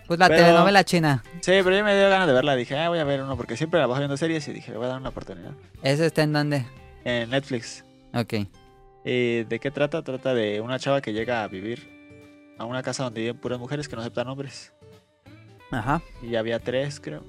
[0.08, 1.24] Pues la Pero- telenovela china.
[1.42, 2.56] Sí, pero yo me dio ganas de verla.
[2.56, 4.78] Dije, ah, voy a ver uno, porque siempre la bajo viendo series y dije, le
[4.78, 5.52] voy a dar una oportunidad.
[5.84, 6.66] ¿Ese está en dónde?
[7.04, 7.84] En Netflix.
[8.14, 8.34] Ok.
[9.06, 10.04] Eh, ¿De qué trata?
[10.04, 12.00] Trata de una chava que llega a vivir
[12.58, 14.74] a una casa donde viven puras mujeres que no aceptan hombres.
[15.72, 16.02] Ajá.
[16.22, 17.24] Y había tres, creo.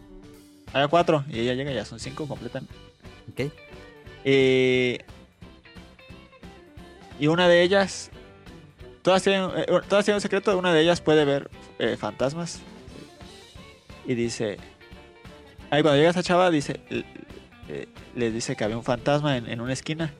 [0.72, 1.24] Había cuatro.
[1.28, 2.66] Y ella llega y ya son cinco, completan.
[3.30, 3.52] Ok.
[4.24, 4.98] Eh,
[7.18, 8.10] y una de ellas.
[9.02, 10.56] Todas tienen, eh, todas tienen un secreto.
[10.58, 12.60] Una de ellas puede ver eh, fantasmas.
[14.06, 14.58] Y dice.
[15.70, 16.80] Ahí cuando llega esa chava, dice.
[17.70, 20.12] Eh, le dice que había un fantasma en, en una esquina.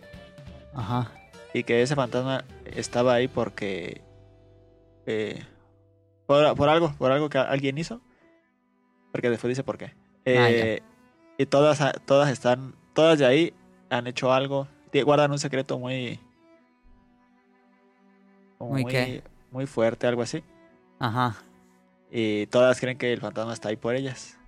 [0.73, 1.11] Ajá.
[1.53, 4.03] Y que ese fantasma estaba ahí porque.
[5.07, 5.43] eh,
[6.27, 8.01] por, por algo, por algo que alguien hizo.
[9.11, 9.87] Porque después dice por qué.
[9.87, 9.93] Ah,
[10.25, 10.83] Eh,
[11.39, 12.75] y todas, todas están.
[12.95, 13.53] Todas de ahí
[13.89, 14.69] han hecho algo.
[14.93, 16.21] Guardan un secreto muy.
[18.61, 19.23] ¿Muy qué?
[19.51, 20.45] muy fuerte, algo así.
[20.99, 21.37] Ajá.
[22.11, 24.39] Y todas creen que el fantasma está ahí por ellas.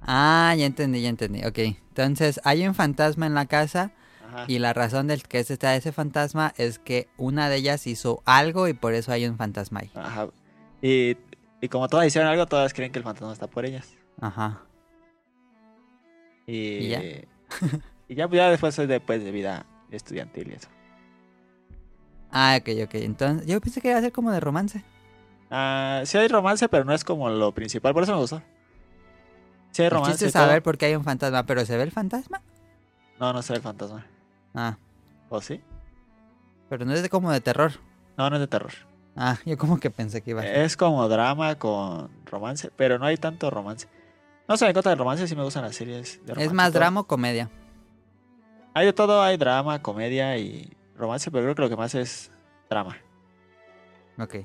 [0.00, 1.44] Ah, ya entendí, ya entendí.
[1.44, 1.58] Ok.
[1.58, 3.92] Entonces, hay un fantasma en la casa
[4.28, 4.44] Ajá.
[4.46, 8.68] y la razón del que está ese fantasma es que una de ellas hizo algo
[8.68, 9.90] y por eso hay un fantasma ahí.
[9.94, 10.28] Ajá.
[10.80, 11.16] Y,
[11.60, 13.94] y como todas hicieron algo, todas creen que el fantasma está por ellas.
[14.20, 14.62] Ajá.
[16.46, 17.02] Y, ¿Y ya?
[18.08, 20.68] y ya, pues, ya después soy después de vida estudiantil y eso.
[22.30, 22.94] Ah, ok, ok.
[22.96, 24.84] Entonces, yo pensé que iba a ser como de romance.
[25.50, 28.42] Ah, sí hay romance, pero no es como lo principal, por eso me gustó.
[29.72, 30.18] Sí hay El romance.
[30.18, 30.30] todo.
[30.30, 32.42] saber por qué hay un fantasma, pero ¿se ve el fantasma?
[33.20, 34.06] No, no se ve el fantasma.
[34.54, 34.76] Ah,
[35.28, 35.60] ¿O sí?
[36.68, 37.72] pero no es de como de terror.
[38.16, 38.72] No, no es de terror.
[39.16, 40.58] Ah, yo como que pensé que iba a ser.
[40.58, 43.88] Es como drama con romance, pero no hay tanto romance.
[44.46, 46.44] No se me contra del romance, sí me gustan las series de romance.
[46.46, 47.50] Es más drama o comedia.
[48.74, 52.30] Hay de todo, hay drama, comedia y romance, pero creo que lo que más es
[52.70, 52.96] drama.
[54.18, 54.36] Ok.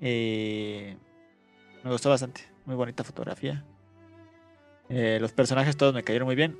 [0.00, 0.94] Y
[1.82, 2.42] me gustó bastante.
[2.66, 3.64] Muy bonita fotografía.
[4.88, 6.56] Eh, los personajes todos me cayeron muy bien.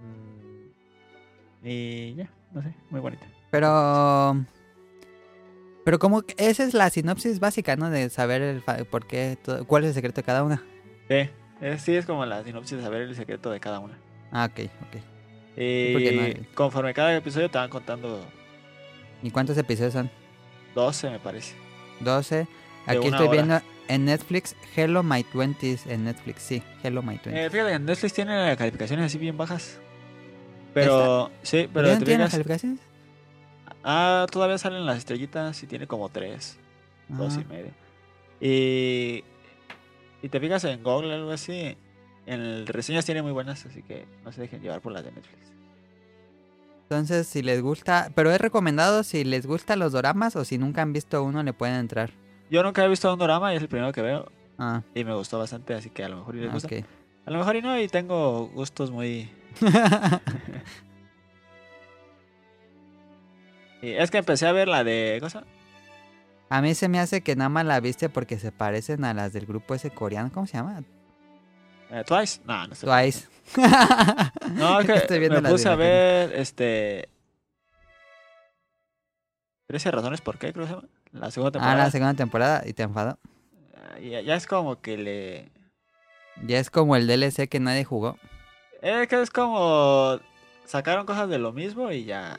[0.00, 3.26] Mm, Y ya, no sé, muy bonita.
[3.50, 4.44] Pero...
[5.84, 7.88] Pero como que esa es la sinopsis básica, ¿no?
[7.90, 10.62] De saber el fa- por qué, todo- cuál es el secreto de cada una.
[11.08, 11.28] Sí,
[11.60, 13.98] es, sí, es como la sinopsis de saber el secreto de cada una.
[14.30, 15.02] Ah, ok, ok.
[15.56, 18.24] Y porque no hay- conforme cada episodio te van contando
[19.22, 20.10] ¿Y cuántos episodios son?
[20.74, 21.54] 12, me parece.
[22.00, 22.46] 12.
[22.86, 23.30] Aquí estoy hora.
[23.30, 27.46] viendo en Netflix Hello My Twenties en Netflix, sí, Hello My Twenties.
[27.46, 29.78] Eh, fíjate, en Netflix tiene calificaciones así bien bajas.
[30.74, 32.80] Pero, sí, pero ¿Ya no te tienen las fijas- calificaciones?
[33.82, 36.56] Ah, todavía salen las estrellitas y tiene como 3.
[37.08, 37.72] dos y medio.
[38.40, 39.24] Y,
[40.22, 41.76] y te fijas en Google algo así,
[42.26, 45.10] en el reseñas tiene muy buenas, así que no se dejen llevar por las de
[45.10, 45.50] Netflix.
[46.84, 50.82] Entonces, si les gusta, pero es recomendado si les gustan los doramas o si nunca
[50.82, 52.10] han visto uno le pueden entrar.
[52.50, 55.14] Yo nunca he visto un drama y es el primero que veo Ah, y me
[55.14, 56.66] gustó bastante, así que a lo mejor y les gusta.
[56.68, 56.84] ok.
[57.26, 59.30] A lo mejor y no, y tengo gustos muy...
[63.82, 65.18] Y es que empecé a ver la de.
[65.20, 65.44] ¿Cosa?
[66.50, 69.32] A mí se me hace que nada más la viste porque se parecen a las
[69.32, 70.30] del grupo ese coreano.
[70.32, 70.82] ¿Cómo se llama?
[71.90, 72.40] Eh, Twice.
[72.44, 72.86] No, no sé.
[72.86, 73.28] Twice.
[74.54, 77.08] No, es que Estoy viendo me puse a ver este.
[79.68, 80.88] 13 razones por qué, creo que se llama.
[81.12, 81.84] La segunda Ah, temporada.
[81.84, 83.18] la segunda temporada y te enfadó.
[83.76, 85.48] Ah, ya, ya es como que le.
[86.46, 88.16] Ya es como el DLC que nadie jugó.
[88.82, 90.18] Es que es como.
[90.64, 92.38] Sacaron cosas de lo mismo y ya.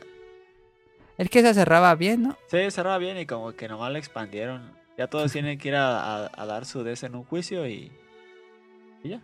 [1.17, 2.37] El que se cerraba bien, ¿no?
[2.47, 4.71] Se cerraba bien y como que nomás lo expandieron.
[4.97, 7.91] Ya todos tienen que ir a, a- a dar su des en un juicio y.
[9.03, 9.21] Y ya.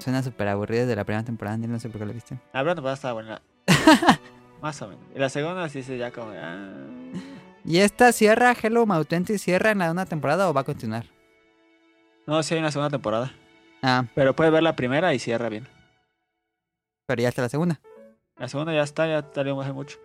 [0.00, 2.34] Suena súper aburrido desde la primera temporada, no sé por qué lo viste.
[2.52, 3.42] La primera temporada estaba buena.
[4.60, 5.04] Más o menos.
[5.14, 6.32] Y la segunda sí se ya como.
[6.34, 6.68] ah.
[7.64, 11.06] ¿Y esta cierra Hello Mautenti cierra en la una temporada o va a continuar?
[12.26, 13.32] No, sí hay una segunda temporada.
[13.82, 15.68] Ah, Pero puedes ver la primera y cierra bien.
[17.06, 17.80] pero ya está la segunda.
[18.36, 19.98] La segunda ya está, ya salió hace mucho.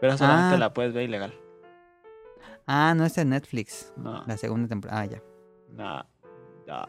[0.00, 0.58] Pero solamente Ah.
[0.58, 1.34] la puedes ver ilegal.
[2.66, 3.92] Ah, no es en Netflix.
[3.96, 5.00] No, La segunda temporada.
[5.00, 5.22] Ah, ya.
[5.70, 6.04] no,
[6.66, 6.86] no.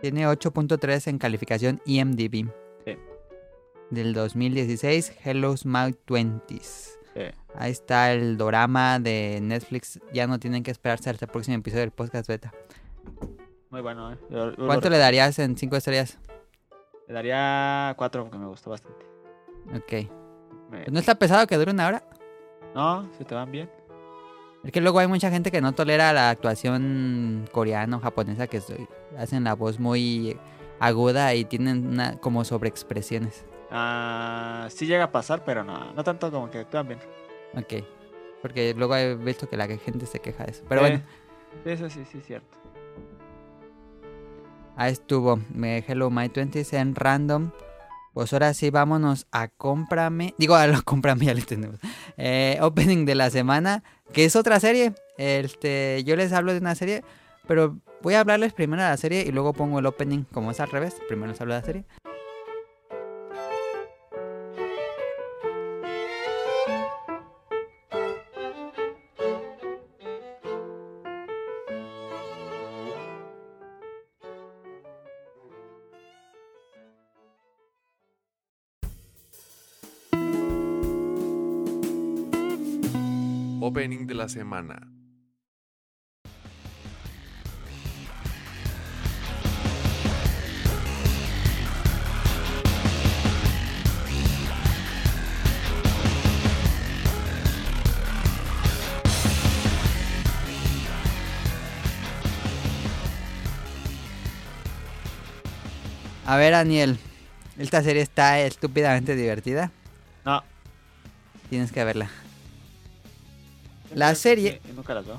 [0.00, 2.50] Tiene 8.3 en calificación IMDb.
[2.84, 2.96] Sí.
[3.90, 6.97] Del 2016, Hello Mouth 20s.
[7.18, 7.24] Sí.
[7.56, 10.00] Ahí está el dorama de Netflix.
[10.12, 12.52] Ya no tienen que esperarse hasta el próximo episodio del podcast beta.
[13.70, 14.18] Muy bueno, ¿eh?
[14.30, 16.18] Yo- yo ¿Cuánto lo- le darías en 5 estrellas?
[17.08, 19.04] le daría cuatro porque me gustó bastante.
[19.74, 20.10] Ok.
[20.70, 22.02] Me- ¿No está pesado que dure una hora?
[22.74, 23.70] No, se te van bien.
[24.62, 28.60] Es que luego hay mucha gente que no tolera la actuación coreana o japonesa que
[29.16, 30.38] hacen la voz muy
[30.80, 33.46] aguda y tienen una, como sobreexpresiones.
[33.70, 37.00] Ah, sí llega a pasar, pero no, no tanto como que actúan bien.
[37.54, 37.84] Ok.
[38.42, 40.64] Porque luego he visto que la gente se queja de eso.
[40.68, 40.86] Pero Sí.
[40.90, 41.04] bueno,
[41.64, 42.56] Eso sí, sí, es cierto.
[44.76, 45.40] ahí estuvo.
[45.52, 47.50] Me Hello My 20s en random.
[48.14, 50.34] Pues ahora sí, vámonos a cómprame.
[50.38, 51.78] Digo, a lo cómprame, ya lo entendemos.
[52.16, 54.92] Eh, opening de la semana, que es otra serie.
[55.18, 57.04] Este, yo les hablo de una serie,
[57.46, 60.58] pero voy a hablarles primero de la serie y luego pongo el opening como es
[60.60, 60.96] al revés.
[61.08, 61.84] Primero les hablo de la serie.
[84.28, 84.78] La semana.
[106.26, 106.98] A ver, Daniel.
[107.58, 109.72] Esta serie está estúpidamente divertida.
[110.24, 110.44] No.
[111.48, 112.10] Tienes que verla.
[113.94, 115.18] La serie- Sí, nunca las veo.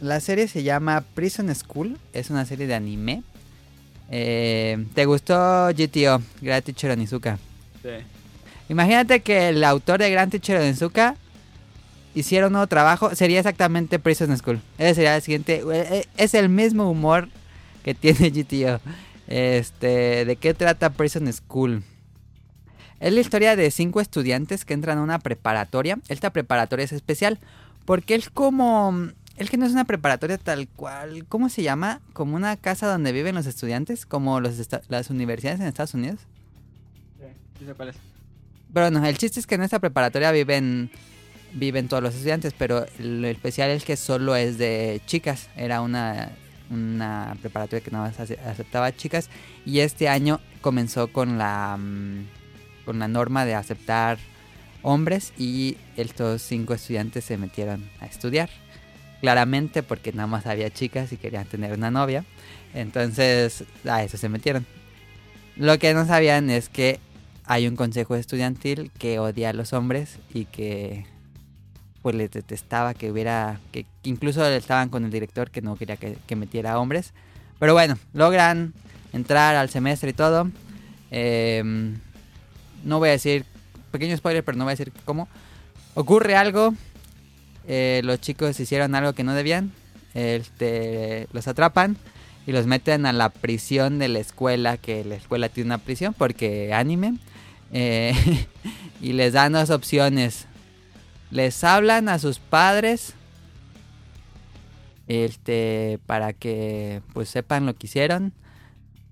[0.00, 1.98] La serie se llama Prison School.
[2.12, 3.22] Es una serie de anime.
[4.10, 6.22] Eh, ¿Te gustó GTO?
[6.40, 7.38] Grand Teacher Onizuka.
[7.82, 7.88] Sí.
[8.68, 11.16] Imagínate que el autor de Grand Teacher Onizuka
[12.14, 13.14] hiciera un nuevo trabajo.
[13.14, 14.60] Sería exactamente Prison School.
[14.78, 15.62] Ese sería el siguiente.
[15.72, 17.28] eh, Es el mismo humor
[17.82, 18.80] que tiene GTO.
[19.26, 21.82] Este, ¿de qué trata Prison School?
[23.00, 25.98] Es la historia de cinco estudiantes que entran a una preparatoria.
[26.08, 27.38] Esta preparatoria es especial
[27.88, 29.08] porque es como...
[29.38, 31.24] Es que no es una preparatoria tal cual.
[31.26, 32.00] ¿Cómo se llama?
[32.12, 36.20] Como una casa donde viven los estudiantes, como los las universidades en Estados Unidos.
[37.58, 37.96] Sí, cuál es.
[38.74, 40.90] Pero no, el chiste es que en esta preparatoria viven
[41.54, 45.48] viven todos los estudiantes, pero lo especial es que solo es de chicas.
[45.56, 46.32] Era una,
[46.70, 49.30] una preparatoria que nada más ace- aceptaba chicas.
[49.64, 52.26] Y este año comenzó con la, mm,
[52.84, 54.18] con la norma de aceptar
[54.82, 58.50] hombres y estos cinco estudiantes se metieron a estudiar.
[59.20, 62.24] Claramente porque nada más había chicas y querían tener una novia.
[62.74, 64.66] Entonces a eso se metieron.
[65.56, 67.00] Lo que no sabían es que
[67.44, 71.06] hay un consejo estudiantil que odia a los hombres y que
[72.02, 76.16] pues les detestaba que hubiera que, incluso estaban con el director que no quería que,
[76.26, 77.12] que metiera hombres
[77.58, 78.72] pero bueno logran
[79.12, 80.48] entrar al semestre y todo
[81.10, 81.98] Em,
[82.84, 83.44] no voy a decir
[83.98, 85.28] pequeño spoiler pero no voy a decir cómo
[85.94, 86.74] ocurre algo
[87.66, 89.72] eh, los chicos hicieron algo que no debían
[90.14, 91.96] este, los atrapan
[92.46, 96.14] y los meten a la prisión de la escuela que la escuela tiene una prisión
[96.14, 97.18] porque anime
[97.72, 98.14] eh,
[99.02, 100.46] y les dan dos opciones.
[101.30, 103.12] Les hablan a sus padres
[105.08, 108.32] este para que pues sepan lo que hicieron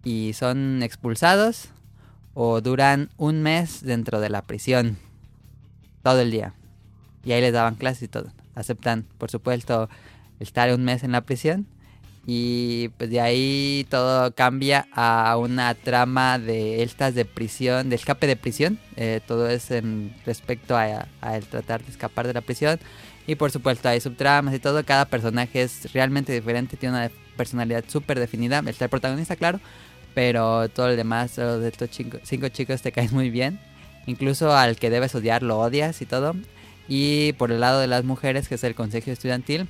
[0.03, 1.69] y son expulsados
[2.39, 4.99] o duran un mes dentro de la prisión
[6.03, 6.53] todo el día.
[7.25, 8.31] Y ahí les daban clases y todo.
[8.55, 9.89] Aceptan, por supuesto,
[10.39, 11.67] estar un mes en la prisión.
[12.27, 18.27] Y pues de ahí todo cambia a una trama de estas de prisión, de escape
[18.27, 18.79] de prisión.
[18.97, 22.79] Eh, todo es en respecto a, a el tratar de escapar de la prisión.
[23.27, 24.85] Y por supuesto hay subtramas y todo.
[24.85, 28.63] Cada personaje es realmente diferente, tiene una personalidad súper definida.
[28.67, 29.59] Está el protagonista, claro.
[30.17, 33.61] Pero todo el demás, los de estos cinco, chicos te caen muy bien.
[34.07, 36.35] Incluso al que debes odiar lo odias y todo.
[36.89, 39.69] Y por el lado de las mujeres, que es el consejo estudiantil,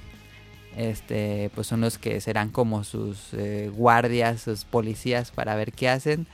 [0.76, 5.88] este, pues son los que serán como sus eh, guardias, sus policías para ver qué
[5.88, 6.28] hacen.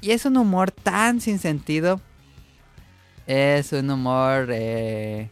[0.00, 2.00] Y es un humor tan sin sentido.
[3.26, 4.50] Es un humor...
[4.52, 5.28] Eh,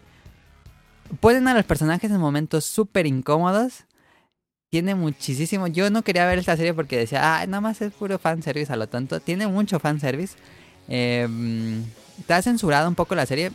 [1.20, 3.84] ponen a los personajes en momentos súper incómodos.
[4.70, 5.66] Tiene muchísimo.
[5.66, 8.76] Yo no quería ver esta serie porque decía, ah, nada más es puro fanservice a
[8.76, 9.18] lo tonto.
[9.18, 10.36] Tiene mucho fanservice.
[10.88, 11.26] Eh,
[12.18, 13.50] está censurada un poco la serie.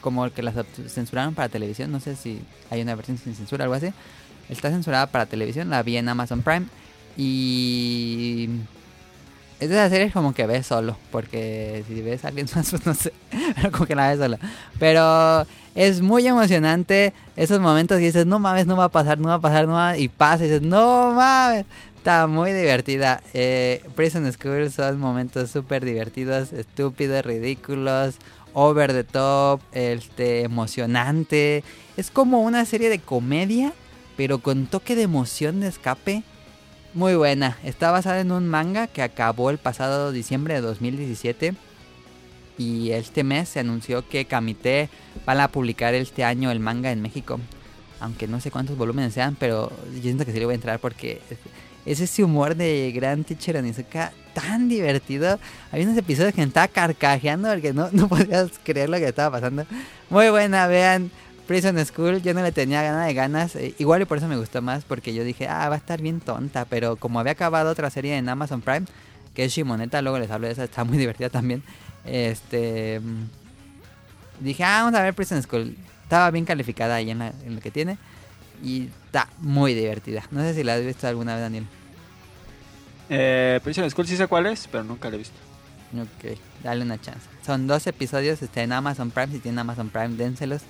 [0.00, 0.52] Como que la
[0.88, 1.92] censuraron para televisión.
[1.92, 3.94] No sé si hay una versión sin censura o algo así.
[4.48, 5.70] Está censurada para televisión.
[5.70, 6.66] La vi en Amazon Prime.
[7.16, 8.48] Y.
[9.60, 10.96] Es de esas series como que ves solo.
[11.12, 13.12] Porque si ves a alguien más, pues no sé.
[13.56, 14.38] Pero como que la ves solo.
[14.78, 19.28] Pero es muy emocionante esos momentos y dices, no mames, no va a pasar, no
[19.28, 21.66] va a pasar, no va Y pasa y dices, no mames.
[21.98, 23.20] Está muy divertida.
[23.34, 28.14] Eh, Prison School son momentos súper divertidos, estúpidos, ridículos,
[28.52, 31.64] over the top, este, emocionante.
[31.96, 33.72] Es como una serie de comedia,
[34.16, 36.22] pero con toque de emoción de escape.
[36.94, 37.58] Muy buena.
[37.64, 41.54] Está basada en un manga que acabó el pasado diciembre de 2017.
[42.58, 44.88] Y este mes se anunció que Kamite
[45.24, 47.38] van a publicar este año el manga en México.
[48.00, 50.78] Aunque no sé cuántos volúmenes sean, pero yo siento que sí le voy a entrar
[50.78, 51.20] porque
[51.86, 55.38] es ese humor de Gran Teacher Onizuka tan divertido.
[55.72, 59.38] Había unos episodios que me estaba carcajeando porque no, no podías creer lo que estaba
[59.38, 59.64] pasando.
[60.10, 61.10] Muy buena, vean.
[61.46, 63.54] Prison School, yo no le tenía ganas de ganas.
[63.56, 66.02] eh, igual y por eso me gustó más, porque yo dije, ah, va a estar
[66.02, 66.64] bien tonta.
[66.64, 68.86] Pero como había acabado otra serie en Amazon Prime,
[69.32, 71.62] que es Shimoneta, luego les hablo de esa, está muy divertida también.
[72.06, 73.00] Este.
[74.40, 75.76] Dije, ah, vamos a ver Prison School.
[76.02, 77.98] Estaba bien calificada ahí en, la- en lo que tiene.
[78.62, 80.24] Y está muy divertida.
[80.30, 81.66] No sé si la has visto alguna vez, Daniel.
[83.08, 85.36] Eh, Prison School sí sé cuál es, pero nunca la he visto.
[85.94, 87.28] Ok, dale una chance.
[87.44, 89.32] Son dos episodios, está en Amazon Prime.
[89.32, 90.62] Si tienen Amazon Prime, dénselos.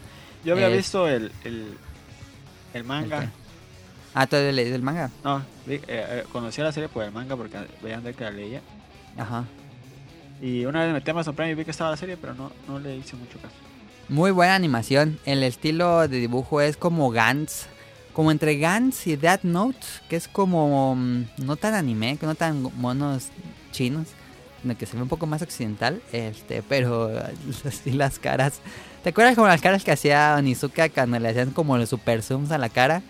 [0.45, 1.77] Yo había visto el, el,
[2.75, 3.31] el manga.
[4.15, 5.11] Ah, ¿todavía leído el manga?
[5.25, 8.61] No, eh, eh, conocía la serie por el manga porque veían de que la leía.
[9.19, 9.45] Ajá.
[10.41, 12.35] Y una vez me metí a Amazon Prime y vi que estaba la serie, pero
[12.35, 13.55] no, no le hice mucho caso.
[14.09, 15.19] Muy buena animación.
[15.25, 17.67] El estilo de dibujo es como Gantz.
[18.13, 19.79] Como entre Gantz y Death Note.
[20.09, 20.95] Que es como...
[20.95, 23.29] mm, No tan anime, que no tan monos
[23.73, 24.09] chinos.
[24.63, 26.01] Sino que se ve un poco más occidental.
[26.13, 27.11] Este, pero
[27.65, 28.61] así las caras.
[29.03, 32.51] ¿Te acuerdas como las caras que hacía Onizuka cuando le hacían como los super zooms
[32.53, 33.03] a la cara?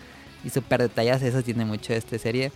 [0.43, 1.21] Y super detalladas.
[1.23, 2.51] Eso tiene mucho esta serie.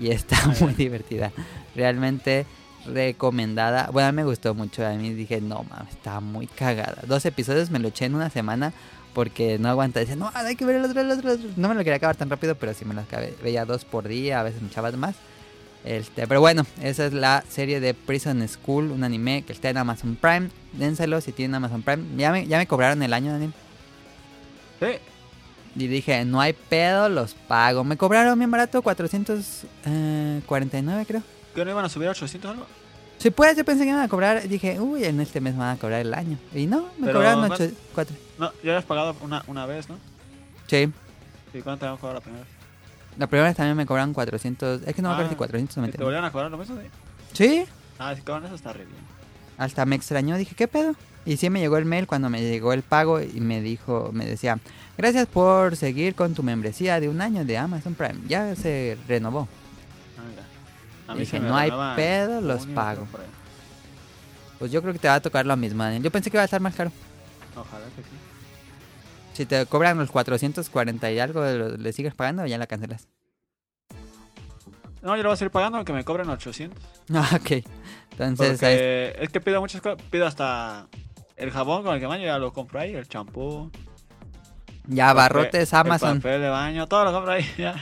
[0.00, 1.30] Y está muy divertida.
[1.76, 2.46] Realmente
[2.86, 3.90] recomendada.
[3.92, 4.86] Bueno, me gustó mucho.
[4.86, 7.02] A mí dije, no mames, estaba muy cagada.
[7.06, 8.72] Dos episodios me lo eché en una semana
[9.14, 10.00] porque no aguanta.
[10.00, 11.50] Decía, no, hay que ver el otro, el otro, el otro.
[11.56, 13.34] No me lo quería acabar tan rápido, pero sí me lo acabé.
[13.42, 15.14] Veía dos por día, a veces me echaba más.
[15.84, 19.76] Este, pero bueno, esa es la serie de Prison School, un anime que está en
[19.76, 20.48] Amazon Prime.
[20.72, 22.02] Dénselo si tienen Amazon Prime.
[22.16, 23.52] Ya me, ya me cobraron el año, Daniel.
[24.80, 24.86] Sí,
[25.76, 27.84] Y dije, no hay pedo, los pago.
[27.84, 31.22] Me cobraron bien barato, 449 creo.
[31.54, 32.66] ¿Que no iban a subir a 800 o algo?
[33.18, 34.46] Si puedes, yo pensé que iban a cobrar.
[34.48, 36.36] Dije, uy, en este mes me van a cobrar el año.
[36.54, 38.16] Y no, me Pero, cobraron man- 8, 4.
[38.38, 39.96] No, ya habías pagado una, una vez, ¿no?
[40.66, 40.90] Sí,
[41.54, 42.52] ¿Y cuánto te habían cobrado la primera vez?
[43.16, 44.82] la primera vez también me cobraron 400.
[44.86, 46.04] Es que no me acuerdo Ah, si ¿Y ¿Te 499.
[46.04, 46.76] volvieron a cobrar lo mismo?
[46.76, 46.88] Sí.
[47.32, 47.64] Sí,
[47.98, 48.98] Ah, si cobran eso está re bien.
[49.56, 50.36] hasta me extrañó.
[50.36, 50.94] Dije, ¿qué pedo?
[51.24, 54.26] Y sí me llegó el mail cuando me llegó el pago y me dijo, me
[54.26, 54.58] decía,
[54.98, 58.16] gracias por seguir con tu membresía de un año de Amazon Prime.
[58.28, 59.48] Ya se renovó.
[60.18, 60.42] Ah, mira.
[61.06, 63.06] A Dije, no hay pedo, los pago.
[64.58, 66.02] Pues yo creo que te va a tocar lo mismo, Daniel.
[66.02, 66.90] Yo pensé que iba a estar más caro.
[67.56, 68.08] Ojalá que sí.
[69.34, 73.08] Si te cobran los 440 y algo, ¿lo- ¿le sigues pagando o ya la cancelas?
[75.02, 76.82] No, yo lo voy a seguir pagando aunque me cobren 800.
[77.14, 77.64] Ah, ok.
[78.12, 79.98] Entonces, Porque es que pido muchas cosas.
[80.10, 80.86] Pido hasta
[81.36, 82.94] el jabón con el que baño, ya lo compro ahí.
[82.94, 83.70] El champú.
[84.86, 86.16] ya barrotes Amazon.
[86.16, 87.44] El papel de baño, todo lo compro ahí.
[87.58, 87.74] Ya.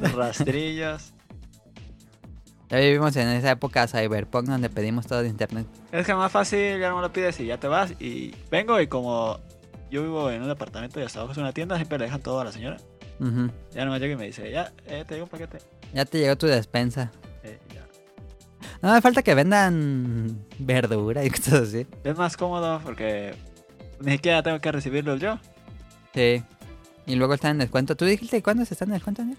[0.00, 1.12] Los rastrillos.
[2.70, 5.66] Ya vivimos en esa época cyberpunk donde pedimos todo de internet.
[5.90, 7.92] Es que más fácil, ya no me lo pides y ya te vas.
[8.00, 9.40] Y vengo y como
[9.90, 12.40] yo vivo en un departamento y hasta abajo es una tienda, siempre le dejan todo
[12.40, 12.76] a la señora.
[13.18, 13.50] Ujú.
[13.72, 15.58] Ya no me llega y me dice, ya, eh, te digo un paquete.
[15.92, 17.10] Ya te llegó tu despensa.
[17.42, 17.84] Eh, ya.
[18.82, 21.88] No me falta que vendan verdura y cosas así.
[22.04, 23.34] Es más cómodo porque
[23.98, 25.40] ni siquiera tengo que recibirlos yo.
[26.14, 26.44] Sí.
[27.06, 27.96] Y luego están en descuento.
[27.96, 29.38] ¿Tú dijiste cuándo se están en descuento, Daniel?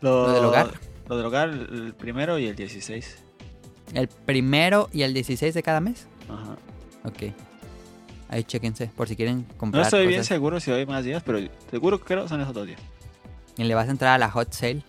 [0.00, 0.70] Lo, ¿Lo del hogar?
[1.08, 3.22] Lo hogar, el primero y el 16.
[3.94, 6.06] El primero y el 16 de cada mes.
[6.28, 6.56] Ajá.
[7.04, 7.32] Ok.
[8.28, 9.82] Ahí chéquense por si quieren comprar.
[9.82, 11.38] No estoy bien seguro si hay más días, pero
[11.70, 12.80] seguro que creo son esos dos días.
[13.56, 14.82] Y le vas a entrar a la hot sale.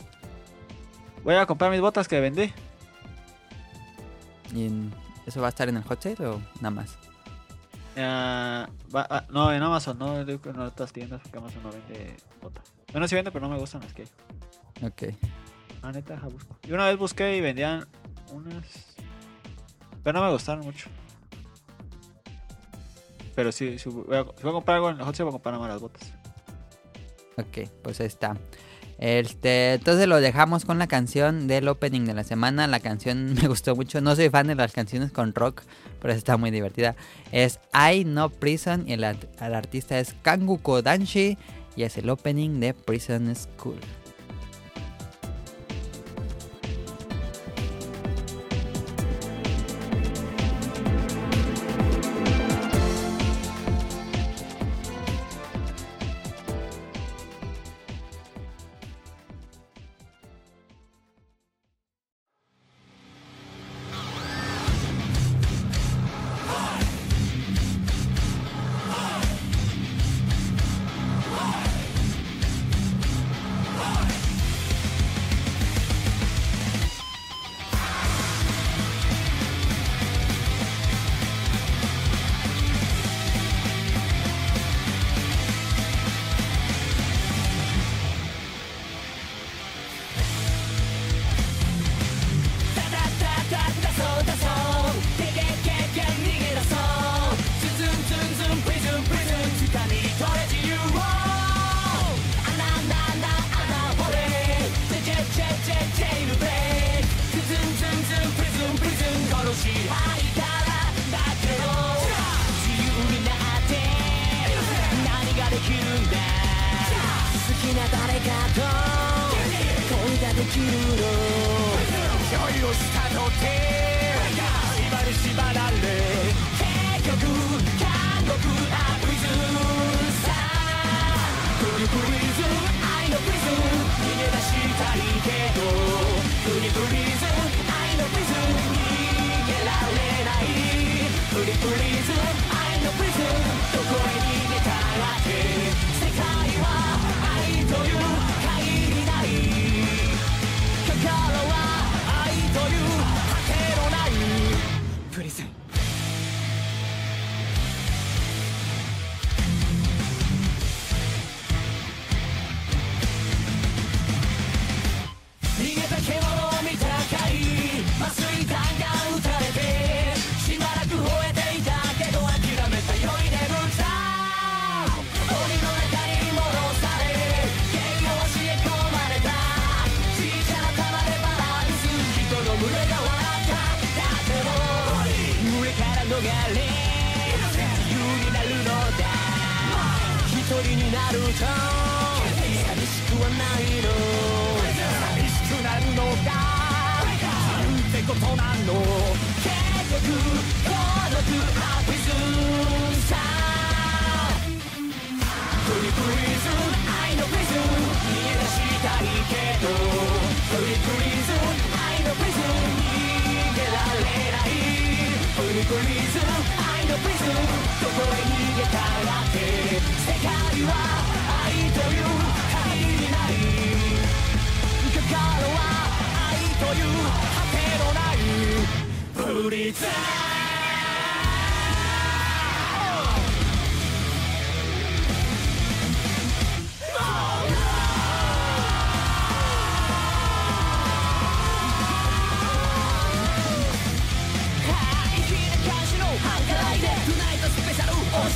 [1.23, 2.51] Voy a comprar mis botas que vendí.
[4.55, 4.69] ¿Y
[5.27, 6.97] eso va a estar en el hot sale o nada más?
[7.95, 11.69] Ah, va- ah, no, en Amazon, no digo que en otras tiendas, porque Amazon no
[11.71, 12.63] vende botas.
[12.91, 14.87] Bueno, sí vende, pero no me gustan las que hay.
[14.87, 15.15] Ok.
[15.81, 16.57] Ah, neta, deja busco.
[16.63, 17.85] Yo una vez busqué y vendían
[18.33, 18.65] unas.
[20.03, 20.89] Pero no me gustaron mucho.
[23.35, 25.31] Pero sí, si voy a, si voy a comprar algo en la Hot Sale, voy
[25.31, 26.11] a comprar nada más las botas.
[27.37, 28.35] Ok, pues ahí está.
[28.99, 32.65] Este, entonces lo dejamos con la canción del opening de la semana.
[32.65, 34.01] La canción me gustó mucho.
[34.01, 35.61] No soy fan de las canciones con rock,
[36.01, 36.95] pero está muy divertida.
[37.31, 41.37] Es I No Prison y el, art- el artista es Kangu Kodanshi
[41.75, 44.06] y es el opening de Prison School.「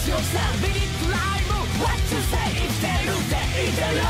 [0.03, 4.03] 強さビリップライム What to say 生きてるって言ってるよ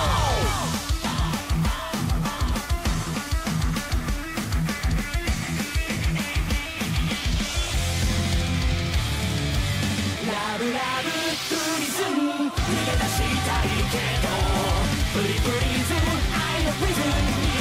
[10.32, 11.12] ラブラブ
[11.50, 14.32] プリズム逃げ出したいけど
[15.12, 16.00] プリプリズム
[16.32, 17.52] 愛のプリズム逃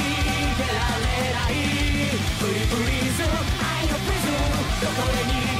[0.55, 1.53] げられない
[2.39, 3.29] プリプリズム
[3.59, 4.39] 愛のプリズム
[4.79, 5.50] どこへ逃げ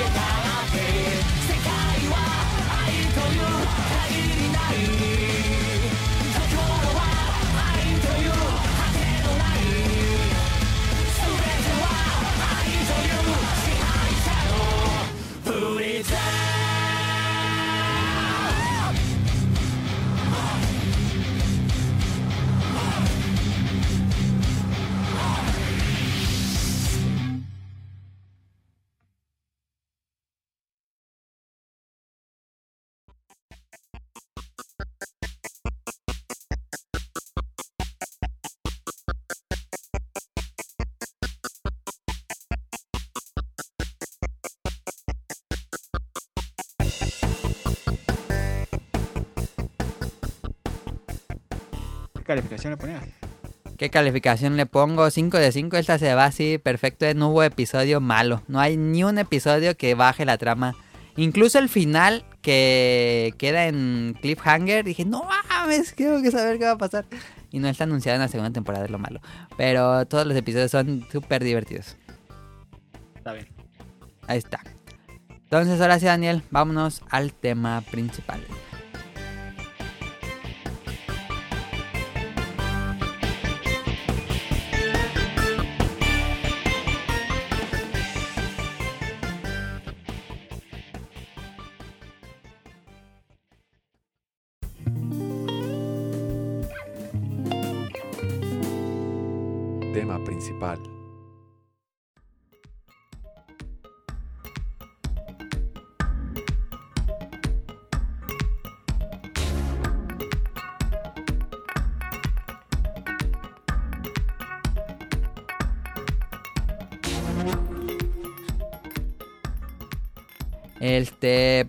[52.32, 53.04] calificación le ponías?
[53.78, 55.10] ¿Qué calificación le pongo?
[55.10, 55.76] 5 de 5.
[55.78, 57.12] Esta se va así perfecto.
[57.14, 58.44] No hubo episodio malo.
[58.48, 60.76] No hay ni un episodio que baje la trama.
[61.18, 64.86] Incluso el final que queda en cliffhanger.
[64.86, 67.06] Dije, no mames, quiero que saber qué va a pasar.
[67.52, 69.20] Y no está anunciado en la segunda temporada, es lo malo.
[69.58, 71.98] Pero todos los episodios son súper divertidos.
[73.16, 73.48] Está bien.
[74.28, 74.62] Ahí está.
[75.44, 78.42] Entonces, ahora sí, Daniel, vámonos al tema principal.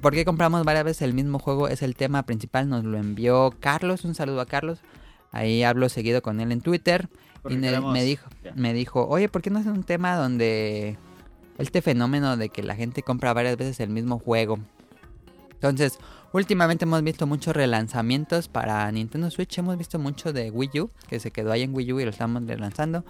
[0.02, 1.68] ¿Por qué compramos varias veces el mismo juego?
[1.68, 4.80] Es el tema principal, nos lo envió Carlos, un saludo a Carlos.
[5.30, 7.08] Ahí hablo seguido con él en Twitter
[7.40, 10.16] Porque y me, queremos- me dijo, me dijo, "Oye, ¿por qué no hacen un tema
[10.16, 10.98] donde
[11.56, 14.58] este fenómeno de que la gente compra varias veces el mismo juego?"
[15.54, 15.98] Entonces,
[16.32, 21.20] últimamente hemos visto muchos relanzamientos para Nintendo Switch, hemos visto mucho de Wii U, que
[21.20, 23.04] se quedó ahí en Wii U y lo estamos relanzando,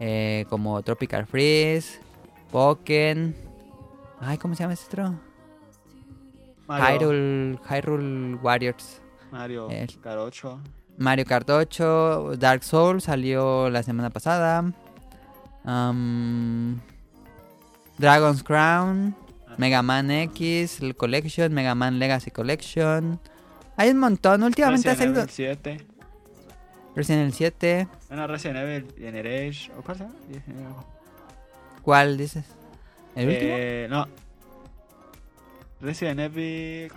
[0.00, 1.98] eh, como Tropical Freeze,
[2.52, 3.34] Pokken,
[4.20, 5.18] ay, ¿cómo se llama este otro?
[6.66, 9.00] Mario, Hyrule, Hyrule Warriors.
[9.30, 10.60] Mario El- Carocho.
[10.96, 14.64] Mario Kart 8, Dark Souls salió la semana pasada.
[15.64, 16.80] Am,
[17.98, 19.16] Dragon's Crown,
[19.58, 23.18] Mega Man X, el Collection, Mega Man Legacy Collection.
[23.76, 24.42] Hay un montón.
[24.44, 25.86] Últimamente ha Resident salido Evil 7.
[26.94, 27.88] Resident Evil 7.
[28.08, 29.76] Bueno, Resident Evil Generation.
[29.78, 30.08] ¿O cuál?
[31.82, 32.44] ¿Cuál dices?
[33.16, 33.50] ¿El último?
[33.56, 34.06] Eh, no.
[35.84, 36.90] Resident Evil.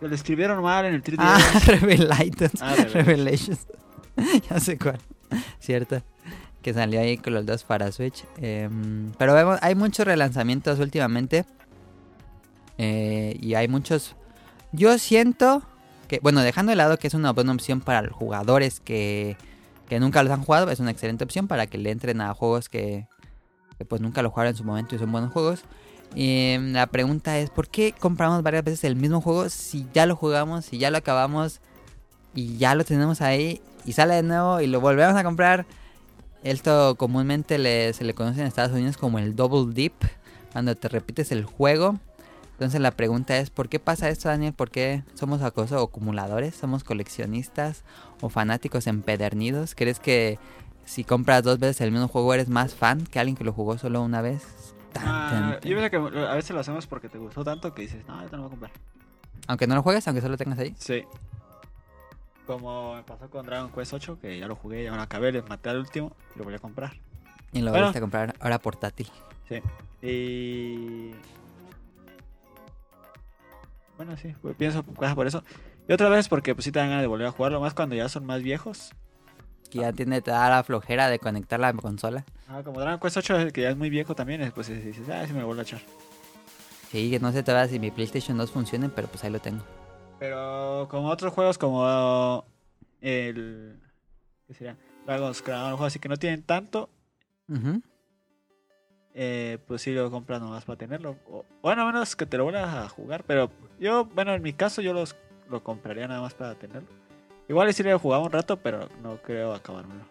[0.00, 1.16] lo escribieron mal en el 3DS.
[1.18, 2.60] Ah, Revelations.
[2.60, 3.04] Ah, Revelations.
[3.06, 3.66] Revelations.
[4.50, 4.98] ya sé cuál.
[5.60, 6.02] Cierto.
[6.62, 8.24] Que salió ahí con los dos para Switch.
[8.38, 11.44] Em, pero vemos, hay muchos relanzamientos últimamente.
[12.76, 14.16] Eh, y hay muchos.
[14.72, 15.62] Yo siento
[16.08, 19.36] que, bueno, dejando de lado que es una buena opción para los jugadores que,
[19.88, 22.68] que nunca los han jugado, es una excelente opción para que le entren a juegos
[22.68, 23.06] que,
[23.78, 25.62] que pues nunca lo jugaron en su momento y son buenos juegos.
[26.18, 30.16] Em, la pregunta es, ¿por qué compramos varias veces el mismo juego si ya lo
[30.16, 31.60] jugamos, si ya lo acabamos
[32.34, 35.66] y ya lo tenemos ahí y sale de nuevo y lo volvemos a comprar?
[36.42, 39.92] Esto comúnmente le- se le conoce en Estados Unidos como el double dip,
[40.52, 41.98] cuando te repites el juego.
[42.52, 44.54] Entonces la pregunta es, ¿por qué pasa esto, Daniel?
[44.54, 46.54] ¿Por qué somos acaso acumuladores?
[46.54, 47.82] ¿Somos coleccionistas
[48.22, 49.74] o fanáticos empedernidos?
[49.74, 50.38] ¿Crees que
[50.86, 53.76] si compras dos veces el mismo juego eres más fan que alguien que lo jugó
[53.76, 54.42] solo una vez?
[54.98, 57.82] Tan, Ah, tan, yo pienso que a veces lo hacemos porque te gustó tanto que
[57.82, 58.70] dices, no, ahorita no voy a comprar.
[59.48, 60.74] Aunque no lo juegues, aunque solo tengas ahí.
[60.78, 61.04] Sí.
[62.46, 65.42] Como me pasó con Dragon Quest 8, que ya lo jugué, ya lo acabé, le
[65.42, 66.92] maté al último y lo volví a comprar.
[67.52, 67.86] Y lo Bueno.
[67.86, 69.08] volviste a comprar ahora portátil.
[69.48, 69.60] Sí.
[70.06, 71.12] Y.
[73.96, 75.42] Bueno, sí, pues, pienso cosas por eso.
[75.88, 77.94] Y otra vez porque pues sí te dan ganas de volver a jugarlo, más cuando
[77.94, 78.90] ya son más viejos.
[79.76, 82.24] Que ya tiene, te da la flojera de conectar la consola.
[82.48, 85.32] Ah, como Dragon Quest 8, que ya es muy viejo también, pues dices, ah, sí
[85.32, 85.80] me lo vuelvo a echar.
[86.90, 89.62] Sí, que no sé todavía si mi PlayStation 2 funciona, pero pues ahí lo tengo.
[90.18, 92.44] Pero como otros juegos como
[93.00, 93.78] el...
[94.46, 94.76] ¿Qué sería?
[95.04, 96.88] Dragon's Crown, juegos así que no tienen tanto,
[99.14, 101.16] eh, pues sí lo compras nomás para tenerlo.
[101.28, 104.52] O, bueno, a menos que te lo vuelvas a jugar, pero yo, bueno, en mi
[104.52, 105.16] caso yo los,
[105.48, 106.88] lo compraría nada más para tenerlo.
[107.48, 110.04] Igual sí lo jugaba un rato, pero no creo acabármelo.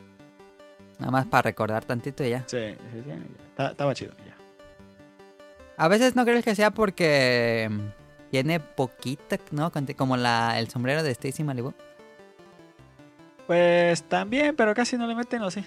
[0.99, 2.43] Nada más para recordar tantito y ya.
[2.47, 3.09] Sí, sí, sí,
[3.57, 3.67] ya.
[3.67, 4.35] Estaba chido, ya.
[5.77, 9.71] A veces no crees que sea porque mm, tiene poquita, ¿no?
[9.97, 11.73] Como la, el sombrero de Stacy Malibu.
[13.47, 15.63] Pues también, pero casi no le meten, ¿o sí?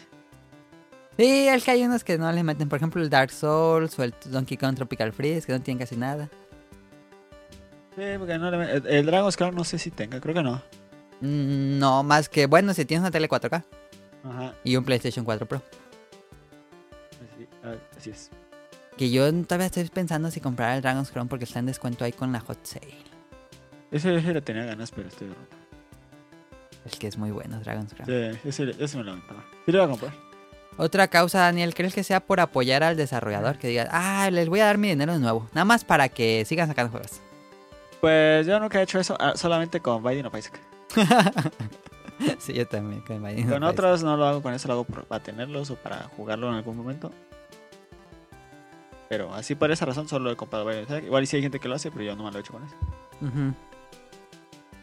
[1.19, 2.69] Sí, es que hay unos que no le meten.
[2.69, 5.97] Por ejemplo, el Dark Souls o el Donkey Kong Tropical Freeze, que no tienen casi
[5.97, 6.29] nada.
[7.97, 8.77] Sí, porque no le meten.
[8.77, 10.63] El, el Dragon's Crown no sé si tenga, creo que no.
[11.21, 13.65] Mm, No, más que, bueno, si tienes una tele 4K
[14.25, 15.63] Ajá, y un PlayStation 4 Pro.
[17.35, 17.49] así,
[17.97, 18.31] así es.
[18.97, 22.13] Que yo todavía estoy pensando si comprar el Dragon's Crown porque está en descuento ahí
[22.13, 22.95] con la Hot Sale.
[23.91, 25.57] Ese, ese le tenía ganas, pero estoy roto.
[26.85, 28.07] El que es muy bueno, Dragon's Crown.
[28.43, 29.45] Sí, ese, ese me lo aventaba.
[29.67, 30.13] Sí lo iba a comprar.
[30.77, 33.59] Otra causa, Daniel, ¿crees que sea por apoyar al desarrollador?
[33.59, 35.49] Que diga, ah, les voy a dar mi dinero de nuevo.
[35.53, 37.21] Nada más para que sigan sacando juegos.
[38.01, 40.61] Pues yo nunca he hecho eso, ah, solamente con Biden of Isaac.
[42.39, 43.03] sí, yo también.
[43.03, 46.49] Con, Con otros no lo hago, con eso lo hago para tenerlos o para jugarlo
[46.49, 47.13] en algún momento.
[49.09, 51.05] Pero así por esa razón solo he comprado Isaac.
[51.05, 52.65] Igual si hay gente que lo hace, pero yo no me lo he hecho con
[52.65, 52.77] eso.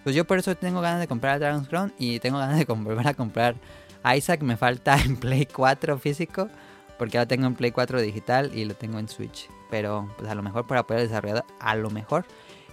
[0.03, 3.07] Pues yo por eso tengo ganas de comprar Dragon's Crown y tengo ganas de volver
[3.07, 3.55] a comprar
[4.15, 4.41] Isaac.
[4.41, 6.49] Me falta en Play 4 físico
[6.97, 9.49] porque ahora tengo en Play 4 digital y lo tengo en Switch.
[9.69, 12.25] Pero pues a lo mejor para poder desarrollar, a lo mejor.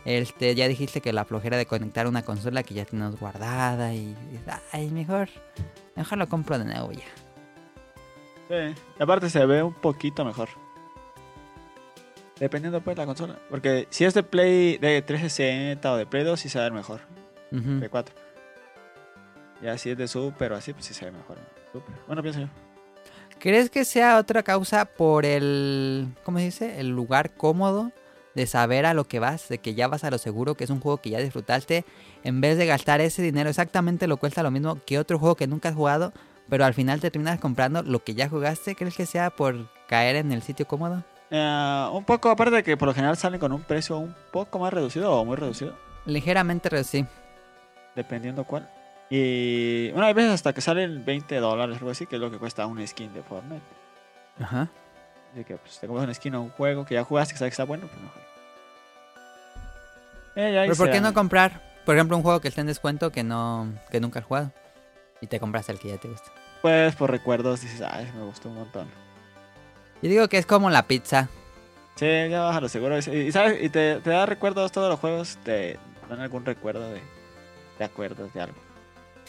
[0.05, 3.99] Este, ya dijiste que la flojera de conectar una consola que ya tenemos guardada y,
[3.99, 4.41] y-
[4.73, 5.29] ay, mejor,
[5.95, 7.05] mejor lo compro de nuevo ya.
[8.49, 8.75] Sí.
[8.99, 10.49] Y aparte se ve un poquito mejor.
[12.41, 13.39] Dependiendo pues de la consola.
[13.49, 17.01] Porque si es de Play de 360 o de Play 2, sí se ver mejor.
[17.53, 17.79] Ujú.
[17.79, 18.15] De 4.
[19.63, 21.39] Ya si es de Super o así, pues sí se ve mejor.
[21.73, 21.95] Super.
[22.09, 22.49] Bueno, pienso yo.
[23.39, 26.81] ¿Crees que sea otra causa por el, ¿cómo se dice?
[26.81, 27.93] El lugar cómodo
[28.35, 30.70] de saber a lo que vas, de que ya vas a lo seguro, que es
[30.70, 31.85] un juego que ya disfrutaste,
[32.24, 35.47] en vez de gastar ese dinero exactamente lo cuesta lo mismo que otro juego que
[35.47, 36.12] nunca has jugado,
[36.49, 38.74] pero al final te terminas comprando lo que ya jugaste?
[38.74, 41.05] ¿Crees que sea por caer en el sitio cómodo?
[41.30, 44.59] Eh, un poco, aparte de que por lo general salen con un precio un poco
[44.59, 45.74] más reducido o muy reducido.
[46.05, 47.07] Ligeramente reducí.
[47.95, 48.68] Dependiendo cuál.
[49.09, 52.39] Y bueno, hay veces hasta que salen 20 dólares algo así, que es lo que
[52.39, 53.62] cuesta un skin de Fortnite.
[54.41, 54.68] Ajá.
[55.33, 57.51] Así que pues te compras un skin a un juego que ya jugaste, que sabes
[57.51, 58.22] que está bueno, pues mejor.
[60.35, 63.22] Eh, Pero ¿por qué no comprar, por ejemplo, un juego que esté en descuento que
[63.22, 64.51] no que nunca has jugado?
[65.20, 66.30] Y te compras el que ya te gusta.
[66.61, 68.89] Pues por recuerdos dices, ay, me gustó un montón.
[70.03, 71.28] Yo digo que es como la pizza.
[71.97, 72.99] Sí, ya vas a lo seguro.
[72.99, 75.78] Y, y sabes, y te, te da recuerdos todos los juegos, te
[76.09, 77.01] dan algún recuerdo de,
[77.78, 78.57] de acuerdos de algo.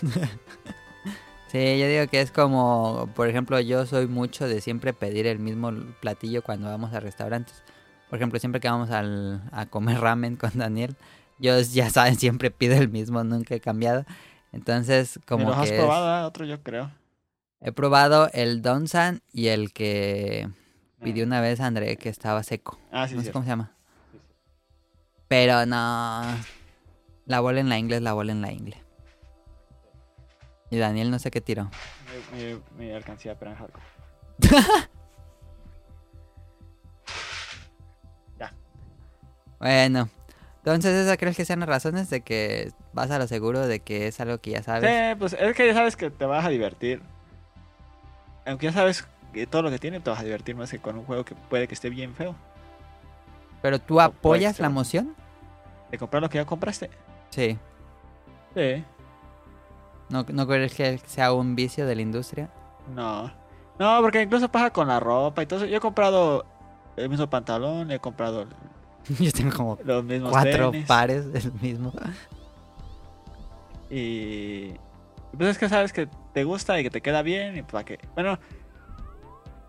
[1.53, 5.39] Sí, yo digo que es como, por ejemplo, yo soy mucho de siempre pedir el
[5.39, 7.63] mismo platillo cuando vamos a restaurantes.
[8.09, 10.95] Por ejemplo, siempre que vamos al, a comer ramen con Daniel,
[11.39, 14.03] yo ya saben, siempre pido el mismo, nunca he cambiado.
[14.51, 16.07] Entonces, ¿Y como los has que es- probado?
[16.07, 16.25] ah?
[16.27, 16.91] Otro yo creo.
[17.61, 20.49] he probado el Donsan y el que
[21.03, 22.79] pidió una vez André que estaba seco.
[22.91, 23.71] Ah, sí, no sé cómo se llama.
[25.27, 26.23] Pero no.
[27.25, 28.82] La bola en la ingle es la bola en la ingle.
[30.73, 31.69] Y Daniel no sé qué tiró.
[32.33, 33.85] Mi, mi, mi alcancía, pero en hardcore.
[39.59, 40.09] Bueno,
[40.57, 44.07] entonces esas crees que sean las razones de que vas a lo seguro de que
[44.07, 44.91] es algo que ya sabes.
[44.91, 47.01] Sí, pues es que ya sabes que te vas a divertir.
[48.45, 50.97] Aunque ya sabes que todo lo que tiene, te vas a divertir más que con
[50.97, 52.35] un juego que puede que esté bien feo.
[53.61, 55.15] Pero tú apoyas la emoción?
[55.91, 56.89] De comprar lo que ya compraste.
[57.29, 57.57] Sí.
[58.53, 58.83] Sí.
[60.09, 62.49] ¿No, ¿No crees que sea un vicio de la industria?
[62.93, 63.31] No.
[63.79, 65.65] No, porque incluso pasa con la ropa y todo eso.
[65.67, 66.45] Yo he comprado
[66.95, 68.45] el mismo pantalón, he comprado
[69.19, 70.85] Yo tengo como los mismos cuatro tenis.
[70.87, 71.91] pares del mismo.
[73.89, 74.71] Y
[75.37, 77.99] pues es que sabes que te gusta y que te queda bien y para que...
[78.15, 78.39] Bueno,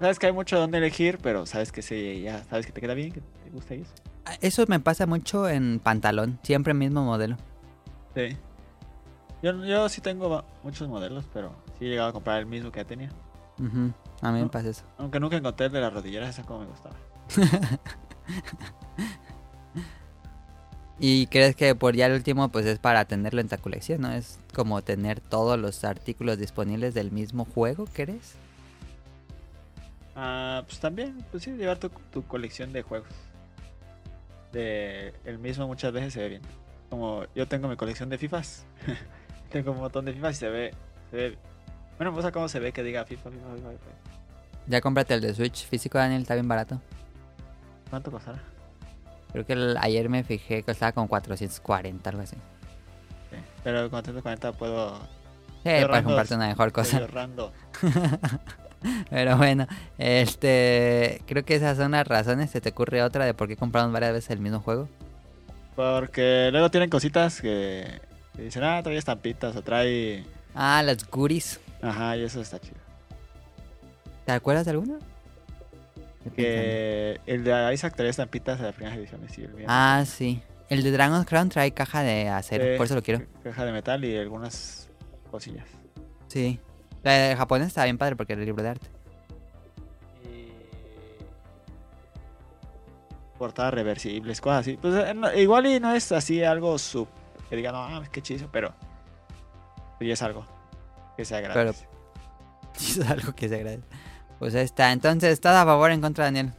[0.00, 2.94] sabes que hay mucho donde elegir, pero sabes que sí, ya sabes que te queda
[2.94, 3.92] bien, que te gusta eso.
[4.40, 7.36] Eso me pasa mucho en pantalón, siempre el mismo modelo.
[8.14, 8.36] Sí.
[9.44, 12.80] Yo, yo sí tengo muchos modelos, pero sí he llegado a comprar el mismo que
[12.80, 13.10] ya tenía.
[14.22, 14.84] A mí me pasa eso.
[14.96, 16.94] Aunque nunca encontré el de las rodilleras, esa como me gustaba.
[20.98, 24.12] ¿Y crees que por ya el último pues es para tenerlo en tu colección, no?
[24.12, 28.36] Es como tener todos los artículos disponibles del mismo juego, ¿crees?
[30.16, 33.10] Ah, pues también, pues sí, llevar tu, tu colección de juegos.
[34.52, 36.42] De el mismo muchas veces se ve bien.
[36.88, 38.64] Como yo tengo mi colección de FIFAs.
[39.50, 40.74] tengo un montón de FIFAs y se ve,
[41.10, 41.38] se ve.
[41.98, 43.90] Bueno, pues a cómo se ve que diga FIFA, FIFA, FIFA, FIFA.
[44.66, 46.80] Ya cómprate el de Switch físico, Daniel, está bien barato.
[47.90, 48.38] ¿Cuánto costará?
[49.32, 52.36] Creo que el- ayer me fijé que costaba como 440, algo así.
[53.30, 53.36] Sí.
[53.62, 54.98] Pero con 340 puedo.
[55.62, 57.06] Sí, Estoy para comprarte una mejor cosa.
[59.10, 59.66] Pero bueno,
[59.96, 62.50] este, creo que esas son las razones.
[62.50, 64.88] ¿Se te ocurre otra de por qué compramos varias veces el mismo juego?
[65.74, 68.00] Porque luego tienen cositas que,
[68.36, 70.24] que dicen, ah, trae estampitas o trae.
[70.54, 71.60] Ah, las goodies.
[71.82, 72.76] Ajá, y eso está chido.
[74.24, 74.98] ¿Te acuerdas de pensando.
[76.34, 79.66] Que el de Isaac trae estampitas de las primeras ediciones y el mío.
[79.68, 80.42] Ah, sí.
[80.70, 83.22] El de Dragon's Crown trae caja de acero, Sí, por eso lo quiero.
[83.42, 84.88] Caja de metal y algunas
[85.30, 85.66] cosillas.
[86.28, 86.58] Sí.
[87.02, 88.86] La de japonés está bien padre porque era el libro de arte.
[90.24, 90.48] Y...
[93.38, 94.78] Portadas reversibles, cosas así.
[94.80, 97.08] Pues eh, no- igual y no es así algo sub.
[97.54, 98.74] Que digan, no, qué chizo, pero.
[100.00, 100.44] Y es algo
[101.16, 101.86] que se agradece.
[102.76, 103.84] Es algo que se agradece.
[104.40, 104.90] Pues ahí está.
[104.90, 106.50] Entonces, ¿estás a favor o en contra, Daniel?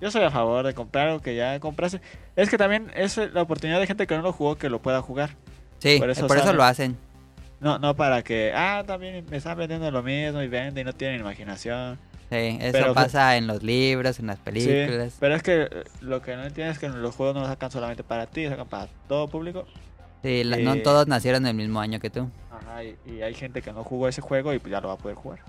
[0.00, 2.00] Yo soy a favor de comprar algo que ya compraste.
[2.36, 5.02] Es que también es la oportunidad de gente que no lo jugó que lo pueda
[5.02, 5.30] jugar.
[5.80, 6.96] Sí, Por por eso lo hacen.
[7.58, 10.92] No, no para que, ah, también me están vendiendo lo mismo y venden y no
[10.92, 11.98] tienen imaginación.
[12.30, 15.12] Sí, eso Pero- pasa en los libros, en las películas.
[15.14, 15.68] Sí, pero es que
[16.00, 18.68] lo que no entiendes es que los juegos no los sacan solamente para ti, sacan
[18.68, 19.66] para todo público.
[20.22, 22.28] Sí, la- no Eh, todos nacieron el mismo año que tú.
[22.50, 24.94] Ajá, y, y hay gente que no jugó ese juego y pues ya lo va
[24.94, 25.40] a poder jugar.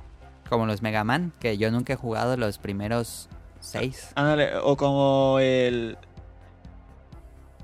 [0.49, 4.11] Como los Mega Man, que yo nunca he jugado los primeros seis.
[4.15, 5.97] Ándale, o como el.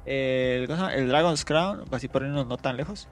[0.06, 3.08] El, Dragon's Crown, así por irnos no tan lejos.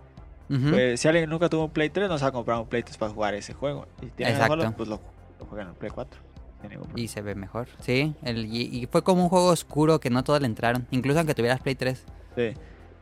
[0.47, 2.83] Pues si alguien nunca tuvo un Play 3, no se va a comprar un Play
[2.83, 3.87] 3 para jugar ese juego.
[4.03, 4.53] Y tiene Exacto.
[4.53, 4.99] jugarlo, pues lo,
[5.39, 6.19] lo juegan en el Play 4.
[6.61, 7.03] sin ningún problema.
[7.03, 7.67] Y se ve mejor.
[7.79, 10.85] Sí, el, y, y fue como un juego oscuro que no todos le entraron.
[10.91, 12.05] Incluso aunque tuvieras Play 3.
[12.35, 12.53] Sí.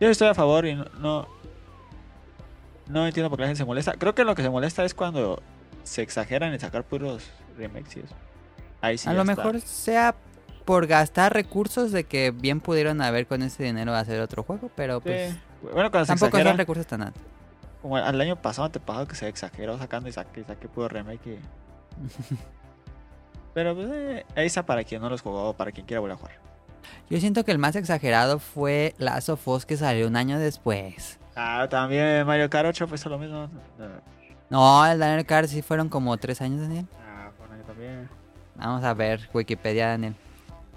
[0.01, 1.27] Yo estoy a favor y no, no.
[2.89, 3.93] no entiendo por qué la gente se molesta.
[3.93, 5.41] Creo que lo que se molesta es cuando
[5.83, 7.23] se exageran en sacar puros
[7.57, 8.15] remakes y eso.
[8.81, 9.07] Ahí sí.
[9.07, 9.35] a lo está.
[9.35, 10.15] mejor sea
[10.65, 14.97] por gastar recursos de que bien pudieron haber con ese dinero hacer otro juego, pero
[14.97, 15.03] Sí.
[15.05, 15.37] pues
[15.73, 17.21] Bueno, cuando se tampoco son recursos tan altos.
[17.81, 21.27] como al año pasado, antepasado, que se exageró sacando y saque, y saque puro remake.
[21.27, 21.39] y-
[23.53, 26.15] Pero pues eh, ahí está para quien no los jugó o para quien quiera volver
[26.15, 26.35] a jugar.
[27.09, 31.19] Yo siento que el más exagerado fue Last of Us que salió un año después.
[31.35, 33.49] Ah, también Mario Kart 8 pues lo mismo.
[34.49, 36.85] No, el Daniel Card sí fueron como tres años, Daniel.
[37.07, 38.09] Ah, fue un año también.
[38.55, 40.15] Vamos a ver, Wikipedia, Daniel.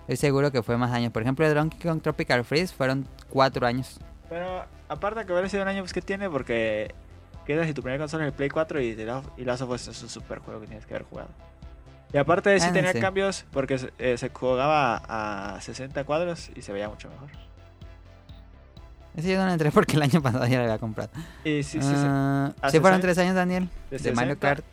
[0.02, 1.12] Estoy seguro que fue más años.
[1.12, 3.98] Por ejemplo, el Donkey Kong Tropical Freeze fueron cuatro años.
[4.28, 6.30] Pero aparte de que hubiera sido un año, pues ¿qué tiene?
[6.30, 6.94] Porque
[7.44, 8.86] quedas si tu primer consola es el Play 4 y,
[9.36, 11.30] y Last of Us es un super juego que tienes que haber jugado.
[12.14, 15.02] Y aparte sí Ah, tenía cambios porque se- eh, se jugaba
[15.56, 17.28] a 60 cuadros y se veía mucho mejor.
[19.16, 21.10] Ese yo no le entré porque el año pasado ya lo había comprado.
[21.44, 22.06] Y sí, sí, sí.
[22.08, 23.68] Ah, fueron 60, tres años, Daniel.
[23.90, 24.48] de De Mario 60.
[24.48, 24.64] Kart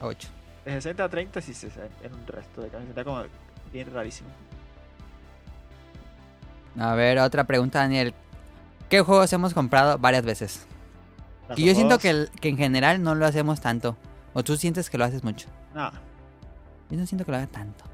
[0.00, 0.28] 8.
[0.64, 2.90] De 60 a 30 sí se era un resto de cambios.
[2.90, 3.22] Está como
[3.72, 4.28] bien rarísimo.
[6.78, 8.14] A ver, otra pregunta, Daniel.
[8.88, 10.66] ¿Qué juegos hemos comprado varias veces?
[11.56, 13.96] Y yo siento que, que en general no lo hacemos tanto.
[14.32, 15.48] O tú sientes que lo haces mucho.
[15.74, 15.90] No,
[16.94, 17.84] Yo no siento que lo haga tanto.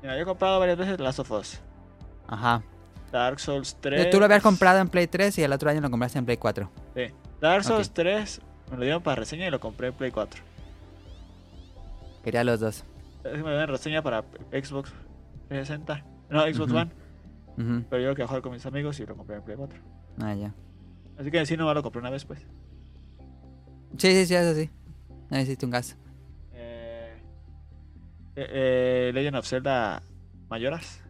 [0.00, 1.60] mira, yo he comprado varias veces Last of Us.
[2.26, 2.62] Ajá.
[3.12, 4.08] Dark Souls 3.
[4.08, 6.38] Tú lo habías comprado en Play 3 y el otro año lo compraste en Play
[6.38, 6.70] 4.
[6.94, 7.02] Sí.
[7.38, 7.64] Dark.
[7.64, 10.42] Souls 3 me lo dieron para reseña y lo compré en Play 4.
[12.22, 12.84] Quería los dos.
[13.24, 14.90] Me dieron reseña para Xbox
[15.48, 16.02] 360.
[16.30, 16.78] No, Xbox Ujú.
[16.78, 16.90] One.
[17.58, 17.86] Ujú.
[17.90, 19.78] Pero yo lo quería jugar con mis amigos y lo compré en Play 4.
[20.22, 20.54] Ah, ya.
[21.18, 22.40] Así que sí, nomás lo compré una vez, pues.
[23.98, 24.70] Sí, sí, sí, eso sí.
[25.28, 25.94] No hiciste un gasto.
[28.36, 30.02] Eh, eh, eh, Legend of Zelda
[30.48, 31.00] Mayoras.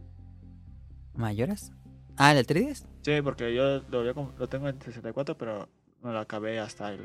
[1.15, 1.73] ¿Mayoras?
[2.17, 2.87] Ah, ¿el de 3DS?
[3.03, 5.69] Sí, porque yo lo, com- lo tengo en 64, pero
[6.03, 7.01] no lo acabé hasta el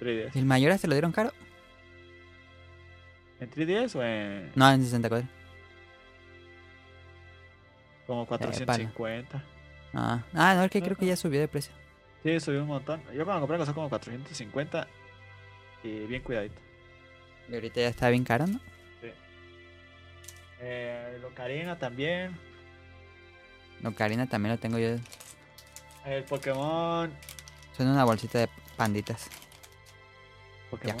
[0.00, 0.36] 3DS.
[0.36, 1.32] ¿El Mayoras te lo dieron caro?
[3.40, 5.28] ¿En 3DS o en No, en 64.
[8.06, 9.42] como 450?
[9.94, 11.72] Ah, ah no, es que creo que ya subió de precio.
[12.22, 13.02] Sí, subió un montón.
[13.14, 14.86] Yo cuando compré costó como 450
[15.82, 16.60] y bien cuidadito.
[17.48, 18.60] Y ahorita ya está bien caro, ¿no?
[20.60, 22.38] Eh, el Ocarina también.
[23.84, 24.96] Ocarina también lo tengo yo.
[26.06, 27.12] El Pokémon.
[27.76, 29.28] Son una bolsita de panditas.
[30.70, 30.98] Pokémon.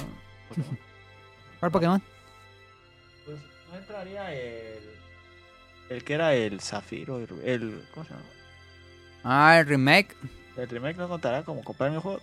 [0.48, 0.78] Pokémon.
[1.60, 2.02] ¿Cuál Pokémon?
[3.24, 3.38] Pues
[3.70, 4.94] no entraría el.
[5.90, 7.18] El que era el Zafiro.
[7.20, 8.24] El, ¿Cómo se llama?
[9.22, 10.16] Ah, el remake.
[10.56, 12.20] El remake no contará como comprar el juego.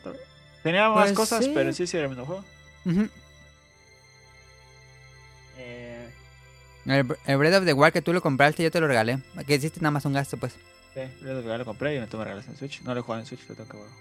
[0.63, 1.51] Tenía más Pues cosas, sí.
[1.53, 2.45] pero sí, sí era mismo juego.
[2.85, 3.09] Eh,
[6.85, 9.19] el, el Breath of the Wild que tú lo compraste, yo te lo regalé.
[9.45, 10.53] Que hiciste nada más un gasto, pues.
[10.93, 12.81] sí, yo lo compré y me tuve regalos en Switch.
[12.81, 13.91] No lo he jugado en Switch, lo tengo que jugar.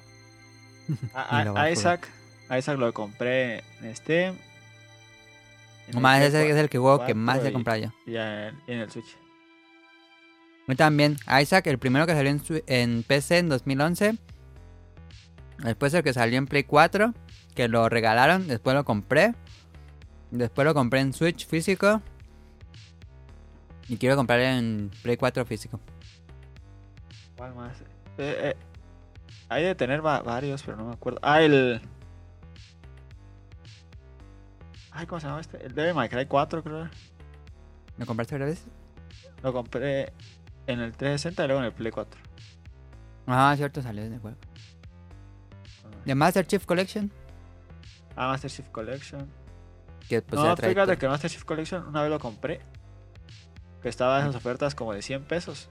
[1.14, 1.70] A, a- a.
[1.70, 2.08] Isaac.
[2.48, 4.36] A Isaac lo compré en Steam.
[5.88, 7.92] en Más ese es el que juego que más he 4 y- comprado yo.
[8.06, 9.16] Y ya en, el Switch.
[10.66, 11.16] Yo también.
[11.40, 14.16] Isaac, el primero que salió en, en PC en 2011.
[15.58, 17.12] Después el que salió en Play 4.
[17.54, 18.48] Que lo regalaron.
[18.48, 19.34] Después lo compré.
[20.30, 22.00] Después lo compré en Switch físico.
[23.90, 25.80] Y quiero comprar en Play 4 físico.
[27.36, 27.80] ¿Cuál más?
[28.18, 28.56] Eh, eh,
[29.48, 31.18] hay de tener va- varios, pero no me acuerdo.
[31.22, 31.80] Ah, el.
[34.92, 35.64] Ay, ¿cómo se llama este?
[35.64, 36.88] El Devil May Cry 4, creo.
[37.96, 38.64] ¿Lo compraste otra vez?
[39.42, 40.12] Lo compré
[40.68, 42.20] en el 360 y luego en el Play 4.
[43.26, 44.36] Ah, cierto, salió de juego.
[46.04, 47.10] The Master Chief Collection.
[48.16, 49.28] Ah, Master Chief Collection.
[50.08, 50.98] Que pues no, fíjate todo.
[50.98, 52.60] que Master Chief Collection una vez lo compré.
[53.82, 55.68] Que estaba en esas ofertas como de 100 pesos.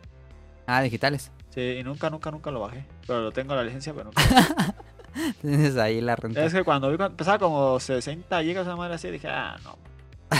[0.66, 1.32] Ah, digitales.
[1.49, 2.86] Sí, y nunca, nunca, nunca lo bajé.
[3.07, 4.22] Pero lo tengo la licencia, pero nunca.
[5.41, 6.43] Tienes ahí la renta.
[6.45, 9.78] es que cuando vi cuando empezaba como 60 gigas una madre así, dije, ah, no.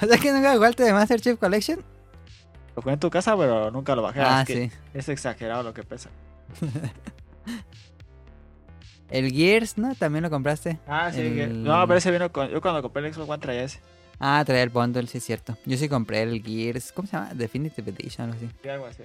[0.00, 1.80] O sea que nunca jugaste de Master Chief Collection.
[2.76, 4.20] Lo jugué en tu casa, pero nunca lo bajé.
[4.20, 4.76] Ah, es que sí.
[4.94, 6.08] Es exagerado lo que pesa.
[9.10, 9.94] El Gears, ¿no?
[9.94, 10.78] También lo compraste.
[10.86, 11.20] Ah, sí.
[11.20, 12.48] El- No, pero ese vino con...
[12.48, 13.80] Yo cuando compré el Xbox One traía ese.
[14.24, 15.56] Ah, traía el bundle, sí es cierto.
[15.66, 17.34] Yo sí compré el Gears, ¿cómo se llama?
[17.34, 18.48] Definitive Edition, algo así.
[18.62, 19.02] Sí, algo así.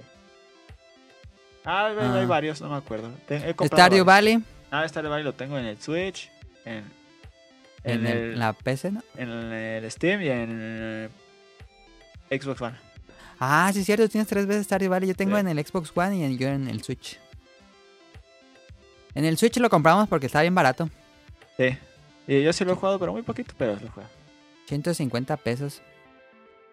[1.64, 2.14] Ah, hay, Ah.
[2.20, 3.10] hay varios, no me acuerdo.
[3.28, 4.04] He Stardew.
[4.04, 6.30] Valley, Ah, Stardew Valley lo tengo en el Switch,
[6.64, 6.84] en,
[7.82, 9.02] en, en, el- el, la PC, ¿no?
[9.16, 11.10] en el Steam y en
[12.30, 12.76] el Xbox One.
[13.40, 15.08] Ah, sí es cierto, tienes tres veces Stardew Valley.
[15.08, 15.40] Yo tengo Sí.
[15.40, 17.18] en el Xbox One y en, yo en el Switch.
[19.14, 20.88] En el Switch lo compramos porque estaba bien barato.
[21.56, 21.76] Sí.
[22.28, 24.08] Y yo sí lo he jugado, pero muy poquito, pero lo juego.
[24.68, 25.82] 150 pesos.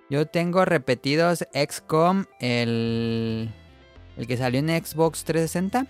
[0.10, 3.50] Yo tengo repetidos XCOM, el,
[4.18, 5.88] el que salió en Xbox 360.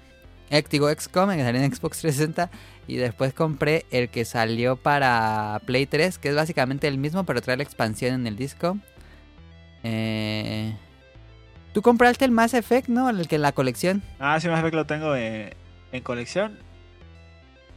[0.51, 2.49] Eh, digo XCOM, el que salió en Xbox 360.
[2.87, 7.41] Y después compré el que salió para Play 3, que es básicamente el mismo, pero
[7.41, 8.77] trae la expansión en el disco.
[9.83, 10.75] Eh,
[11.73, 13.09] Tú compraste el Mass Effect, ¿no?
[13.09, 14.01] El que en la colección.
[14.17, 15.53] Ah, sí, más que lo tengo en,
[15.91, 16.57] en colección.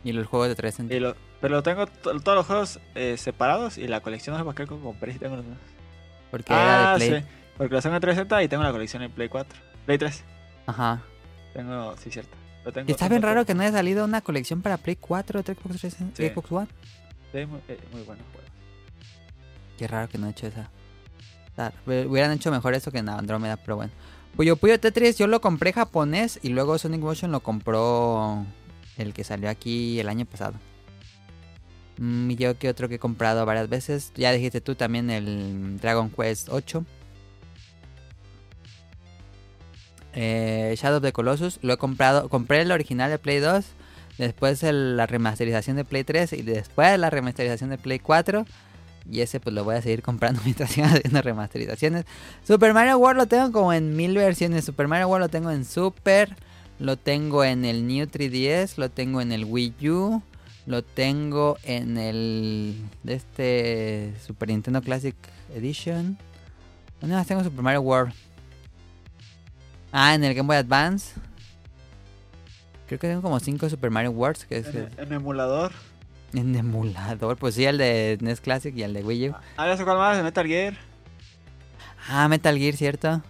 [0.04, 0.94] Y los juegos de 360.
[0.94, 4.44] Y lo, pero tengo to- todos los juegos eh, separados y la colección no sé
[4.44, 5.56] por qué compré si tengo los dos.
[6.30, 7.20] Porque era Ah, de Play.
[7.22, 7.26] sí.
[7.56, 9.58] Porque los tengo en 360 y tengo la colección en Play 4.
[9.86, 10.24] Play 3.
[10.66, 11.00] Ajá.
[11.54, 12.36] Tengo, sí, cierto.
[12.64, 15.42] Lo tengo, Y está bien raro que no haya salido una colección para Play 4
[15.42, 16.28] de Xbox 360 Sí.
[16.28, 16.68] Xbox One.
[17.32, 18.48] Sí, muy, eh, muy bueno juego.
[19.78, 20.70] Qué raro que no he hecho esa.
[21.86, 23.92] Hubieran hecho mejor eso que en Andrómeda, pero bueno.
[24.36, 28.44] Puyo Puyo Tetris yo lo compré japonés y luego Sonic Motion lo compró
[28.96, 30.54] el que salió aquí el año pasado.
[31.98, 34.12] Mm, yo que otro que he comprado varias veces.
[34.16, 36.84] Ya dijiste tú también el Dragon Quest 8.
[40.14, 42.28] Eh, Shadow of the Colossus lo he comprado.
[42.28, 43.64] Compré el original de Play 2.
[44.18, 48.46] Después la remasterización de Play 3 y después la remasterización de Play 4.
[49.10, 52.04] Y ese pues lo voy a seguir comprando mientras sigan haciendo remasterizaciones.
[52.46, 54.64] Super Mario World lo tengo como en mil versiones.
[54.64, 56.36] Super Mario World lo tengo en Super.
[56.78, 58.76] Lo tengo en el New 3DS.
[58.76, 60.22] Lo tengo en el Wii U.
[60.68, 62.76] Lo tengo en el...
[63.02, 65.16] De este Super Nintendo Classic
[65.54, 66.18] Edition.
[67.00, 68.12] ¿Dónde más tengo Super Mario World?
[69.90, 71.14] Ah, en el Game Boy Advance.
[72.86, 74.44] Creo que tengo como 5 Super Mario Worlds.
[74.44, 75.72] Que es En, en emulador.
[76.34, 77.38] en emulador.
[77.38, 79.34] Pues sí, el de NES Classic y el de Wii U.
[79.56, 80.76] Ah, ya cuál más, de Metal Gear.
[82.10, 83.22] Ah, Metal Gear, ¿cierto?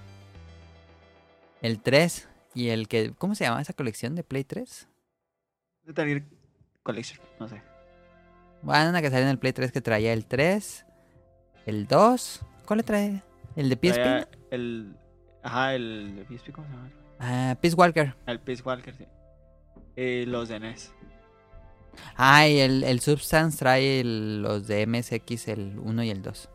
[1.62, 3.12] El 3 y el que...
[3.16, 4.88] ¿Cómo se llama esa colección de Play 3?
[5.84, 6.22] Metal Gear
[6.88, 7.60] Collection, no sé.
[8.62, 10.86] Bueno, una que salió en el Play 3 que traía el 3,
[11.66, 12.40] el 2.
[12.64, 13.22] ¿Cuál le trae?
[13.56, 14.28] ¿El de PSP?
[14.50, 14.96] El.
[15.42, 16.90] Ajá, el de PSP, ¿cómo se llama?
[17.20, 18.14] Ah, Peace Walker.
[18.26, 19.06] El Peace Walker, sí.
[19.96, 20.94] Y los de NES.
[22.16, 26.48] Ah, y el, el Substance trae el- los de MSX, el 1 y el 2.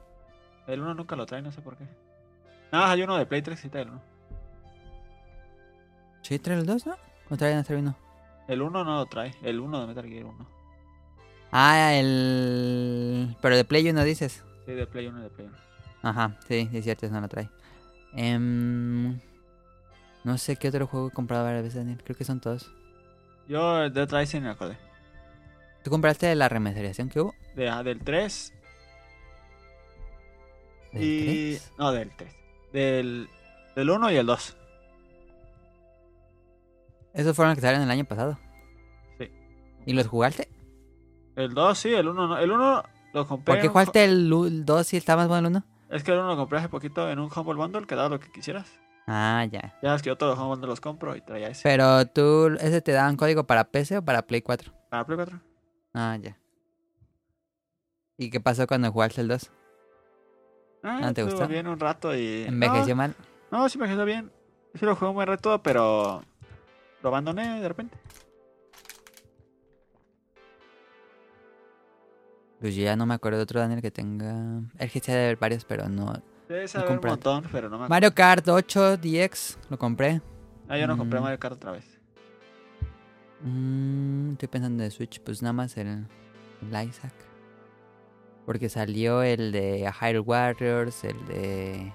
[0.65, 1.84] El 1 nunca lo trae, no sé por qué.
[2.71, 4.01] No, hay uno de Play 3, sí trae el 1.
[6.23, 6.95] ¿Sí trae el 2, no?
[7.29, 7.95] ¿O trae el 1?
[8.47, 9.33] El 1 no lo trae.
[9.41, 10.47] El 1 de Metal Gear 1.
[11.51, 13.35] Ah, el...
[13.41, 14.43] Pero de Play 1 dices.
[14.65, 15.57] Sí, de Play 1 y de Play 1.
[16.01, 17.49] Ajá, sí, sí es cierto, eso no lo trae.
[18.15, 19.19] Em,
[20.23, 22.01] no sé qué otro juego he comprado varias veces, Daniel.
[22.03, 22.71] Creo que son todos.
[23.47, 24.77] Yo de Rising me acordé.
[25.83, 27.35] ¿Tú compraste la remasterización que hubo?
[27.55, 28.53] De, ah, del 3
[30.93, 31.51] ¿Del y.
[31.51, 31.71] 3?
[31.77, 32.35] No, del 3.
[32.71, 33.29] Del,
[33.75, 34.57] del 1 y el 2.
[37.14, 38.39] Esos fueron los que salieron el año pasado.
[39.20, 39.30] Sí.
[39.86, 40.49] ¿Y los jugaste?
[41.36, 42.38] El 2 sí, el 1 no.
[42.38, 42.84] El 1
[43.14, 43.45] lo compré.
[43.45, 45.59] ¿Por qué en un jugaste el 2 si está más bueno el 1?
[45.61, 48.09] jo- Es que el 1 lo compré hace poquito en un Humble Bundle que daba
[48.09, 48.80] lo que quisieras.
[49.05, 49.78] Ah, ya.
[49.84, 51.61] Ya es que yo todos los Humble Bundle los compro y traía ese.
[51.64, 54.74] Pero tú, ¿ese te daban código para PC o para Play 4?
[54.89, 55.39] ¿Para Play 4?
[55.93, 56.38] Ah, ya.
[58.18, 59.51] ¿Y qué pasó cuando jugaste el 2?
[60.84, 61.47] Ah, Ah, ¿te gustó?
[61.47, 62.43] bien un rato y.
[62.43, 63.16] ¿Envejeció mal?
[63.51, 64.32] No, no, sí me envejeció bien.
[64.76, 66.24] Sí lo jugué un buen rato, pero.
[67.03, 67.97] Lo abandoné de repente.
[72.61, 74.61] Pues yo ya no me acuerdo de otro Daniel que tenga...
[74.79, 76.13] El que se ha de haber varios, pero no...
[76.47, 77.89] Debe un montón, pero no me acuerdo.
[77.89, 80.21] Mario Kart 8 DX, lo compré.
[80.69, 81.23] Ah, yo no compré Mm.
[81.23, 81.99] Mario Kart otra vez.
[83.41, 86.07] Mm, estoy pensando de Switch, pues nada más el,
[86.61, 87.13] el Isaac.
[88.45, 91.91] Porque salió el de Hyrule Warriors, el de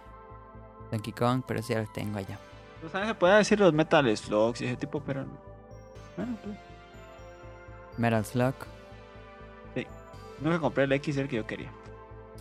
[0.91, 2.39] Donkey Kong, pero sí ya los tengo allá.
[2.81, 5.25] Pues también se puede decir los Metal Slugs y ese tipo, pero.
[6.17, 6.57] Bueno, pues.
[7.97, 8.55] Metal Slug,
[10.41, 11.69] Nunca compré el XL que yo quería.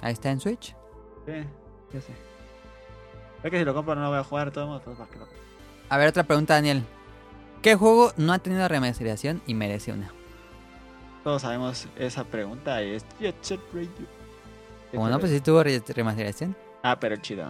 [0.04, 0.76] ahí está en Switch.
[1.26, 1.34] Sí,
[1.92, 2.12] ya sé.
[3.42, 5.28] Es que si lo compro no lo voy a jugar modos, pues, ¿para qué lo-
[5.90, 6.84] A ver, otra pregunta, Daniel.
[7.64, 10.12] ¿Qué juego no ha tenido remasterización y merece una?
[11.24, 13.90] Todos sabemos esa pregunta y es Jet Set Radio.
[14.94, 16.56] Como no, pues sí tuvo re- remasterización.
[16.84, 17.48] Ah, pero el chido.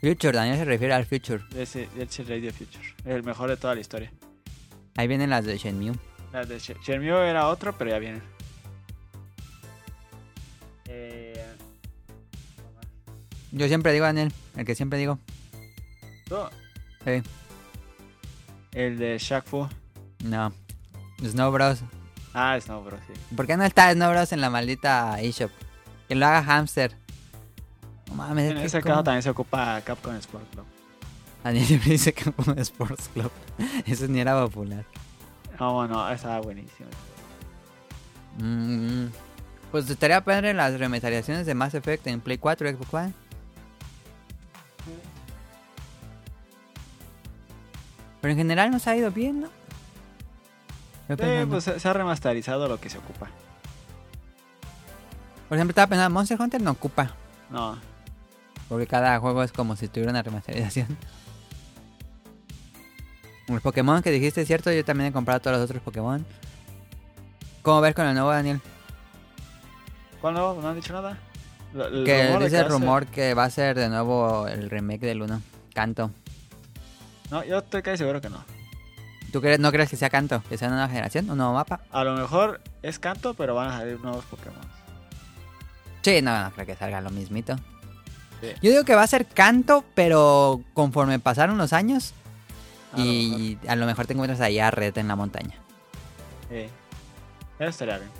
[0.00, 1.42] Future, Daniel se refiere al Future.
[1.54, 2.94] Ese Jet Set Radio Future.
[3.04, 4.10] El mejor de toda la historia.
[4.96, 5.94] Ahí vienen las de Shenmue.
[6.32, 8.22] Las de Sh- Shenmue era otro, pero ya vienen.
[10.88, 11.44] Eh,
[13.52, 15.18] Yo siempre digo, Daniel, el que siempre digo.
[16.28, 16.36] ¿tú?
[17.04, 17.22] Sí.
[18.72, 19.68] El de Shaq Fu.
[20.24, 20.52] No.
[21.22, 21.80] Snow Bros.
[22.32, 23.12] Ah, es no, bro, sí.
[23.34, 25.50] ¿Por qué no está Snow Bros en la maldita eShop?
[26.08, 26.96] Que lo haga Hamster.
[28.10, 30.64] No mames, En ese caso también se ocupa Capcom Sport Club.
[31.42, 32.14] Daniel siempre dice
[32.46, 33.30] un Sports Club.
[33.86, 34.84] Eso ni era popular.
[35.58, 36.88] No, no, estaba buenísimo.
[38.38, 39.06] Mm,
[39.70, 43.12] Pues estaría padre las remasterizaciones de Mass Effect en Play 4 y Xbox One.
[48.20, 49.48] Pero en general nos ha ido bien, ¿no?
[51.08, 53.28] Sí, pues se ha remasterizado lo que se ocupa.
[55.48, 57.10] Por ejemplo, estaba pensando, Monster Hunter no ocupa.
[57.50, 57.76] No,
[58.70, 60.96] Porque cada juego es como si tuviera una remasterización.
[63.48, 66.24] Los Pokémon que dijiste es cierto, yo también he comprado todos los otros Pokémon.
[67.62, 68.60] ¿Cómo ves con el nuevo Daniel?
[70.20, 70.54] ¿cuál no?
[70.54, 71.18] ¿No han dicho nada?
[71.74, 75.00] El que rumor dice el ser- rumor que va a ser de nuevo el remake
[75.00, 75.42] del 1.
[75.74, 76.12] Canto.
[77.30, 78.44] No, yo estoy casi seguro que no.
[79.32, 80.42] ¿Tú crees, no crees que sea Canto?
[80.48, 81.28] ¿Que sea una nueva generación?
[81.30, 81.80] ¿Un nuevo mapa?
[81.90, 84.58] A lo mejor es canto, pero van a salir nuevos Pokémon.
[86.02, 87.56] Sí, no, no creo que salga lo mismito.
[88.40, 88.48] Sí.
[88.62, 92.14] Yo digo que va a ser Canto, pero conforme pasaron los años
[92.92, 95.56] A lo y a lo mejor te encuentras ahí a Red en la montaña.
[96.48, 96.68] Sí.
[97.58, 98.10] Eso estaría bien.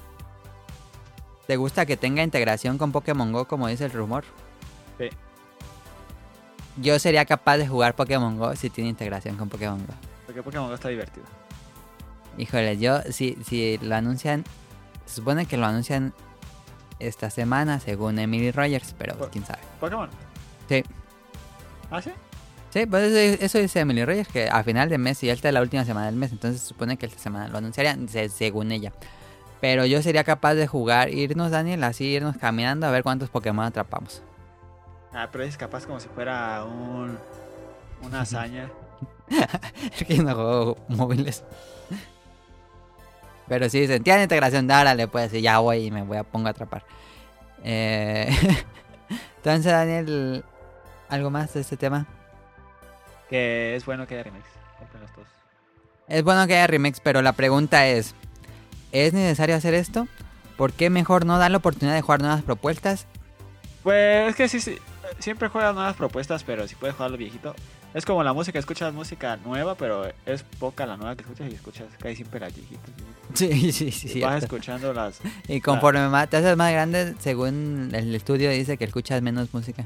[1.47, 4.25] ¿Te gusta que tenga integración con Pokémon Go como dice el rumor?
[4.99, 5.09] Sí.
[6.77, 9.95] Yo sería capaz de jugar Pokémon Go si tiene integración con Pokémon Go.
[10.27, 11.27] Porque Pokémon Go está divertido.
[12.39, 14.45] Híjole, yo si, si lo anuncian,
[15.07, 16.15] se supone que lo anuncian
[17.01, 19.61] esta semana según Emily Rogers, pero quién sabe.
[19.81, 20.09] ¿Pokémon?
[20.69, 20.83] Sí.
[21.91, 22.11] ¿Ah, sí?
[22.73, 25.51] Sí, pues eso, eso dice Emily Rogers, que a final de mes, y ya está
[25.51, 28.71] la última semana del mes, entonces se supone que esta semana lo anunciarían, se- según
[28.71, 28.93] ella.
[29.61, 33.65] Pero yo sería capaz de jugar, irnos, Daniel, así irnos caminando a ver cuántos Pokémon
[33.67, 34.23] atrapamos.
[35.13, 37.19] Ah, pero es capaz como si fuera un...
[38.03, 38.71] Una hazaña.
[39.99, 41.43] Es que no juego móviles.
[43.51, 46.17] Pero sí, sentía la integración de ahora, le puedo decir, ya voy y me voy
[46.17, 46.85] a pongo a atrapar.
[47.63, 48.31] Eh,
[49.37, 50.45] Entonces, Daniel,
[51.11, 52.07] ¿algo más de este tema?
[53.31, 54.45] que es bueno que haya remix.
[54.79, 55.27] Compren los dos.
[56.09, 58.15] Es bueno que haya remix, pero la pregunta es,
[58.91, 60.09] ¿es necesario hacer esto?
[60.57, 63.07] ¿Por qué mejor no dar la oportunidad de jugar nuevas propuestas?
[63.85, 64.79] Pues es que sí, sí.
[65.21, 67.55] Siempre juegas nuevas propuestas, pero si puedes jugar lo viejito.
[67.93, 71.55] Es como la música, escuchas música nueva, pero es poca la nueva que escuchas y
[71.55, 72.91] escuchas casi siempre viejitas.
[72.97, 73.13] viejitas.
[73.35, 74.07] Sí, sí, sí.
[74.07, 74.29] Y cierto.
[74.29, 75.21] vas escuchando las...
[75.49, 79.85] Y conforme más, te haces más grande, según el estudio dice que escuchas menos música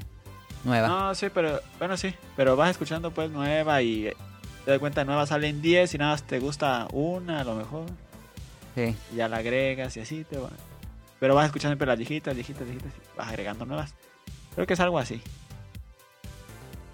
[0.64, 0.89] nueva.
[0.89, 1.60] No, sí, pero...
[1.78, 2.14] Bueno, sí.
[2.36, 4.10] Pero vas escuchando pues nueva y...
[4.66, 7.85] Te das cuenta, nueva salen 10 y nada más te gusta una a lo mejor.
[8.74, 8.94] Sí.
[9.12, 10.51] Y ya la agregas y así te va.
[11.20, 12.93] Pero vas escuchando siempre las viejitas, viejitas, viejitas.
[12.93, 13.94] Y vas agregando nuevas.
[14.55, 15.22] Creo que es algo así.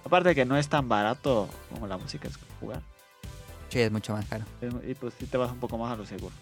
[0.04, 2.80] Aparte de que no es tan barato como la música es jugar.
[3.68, 4.44] Sí, es mucho más caro.
[4.86, 6.34] Y pues sí te vas un poco más a lo seguro.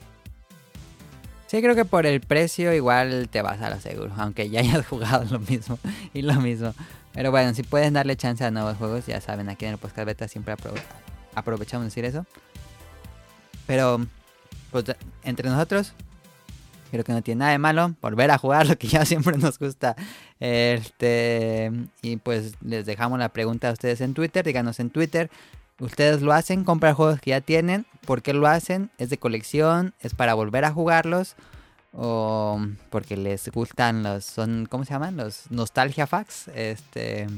[1.47, 4.87] Sí, creo que por el precio igual te vas a lo seguro, aunque ya hayas
[4.89, 5.79] jugado lo mismo
[6.15, 6.75] y lo mismo.
[7.15, 10.07] Pero bueno, si pueden darle chance a nuevos juegos, ya saben, aquí en el podcast
[10.07, 10.83] beta siempre aprove-
[11.35, 12.27] aprovechamos de decir eso.
[13.67, 14.07] Pero,
[14.71, 14.85] pues,
[15.23, 15.95] entre nosotros,
[16.90, 19.59] creo que no tiene nada de malo volver a jugar lo que ya siempre nos
[19.59, 19.97] gusta.
[20.40, 21.70] Este,
[22.02, 25.31] y pues les dejamos la pregunta a ustedes en Twitter, díganos en Twitter.
[25.81, 27.86] Ustedes lo hacen, compran juegos que ya tienen.
[28.05, 28.90] ¿Por qué lo hacen?
[28.98, 29.94] ¿Es de colección?
[30.01, 31.36] ¿Es para volver a jugarlos?
[31.93, 32.60] ¿O
[32.90, 34.24] porque les gustan los...
[34.24, 35.16] son ¿Cómo se llaman?
[35.16, 36.48] Los nostalgia facts.
[36.48, 37.28] Este...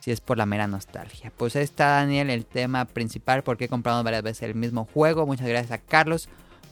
[0.00, 1.32] Si es por la mera nostalgia.
[1.36, 3.42] Pues ahí está Daniel el tema principal.
[3.44, 5.26] ¿Por qué compramos varias veces el mismo juego?
[5.26, 6.28] Muchas gracias a Carlos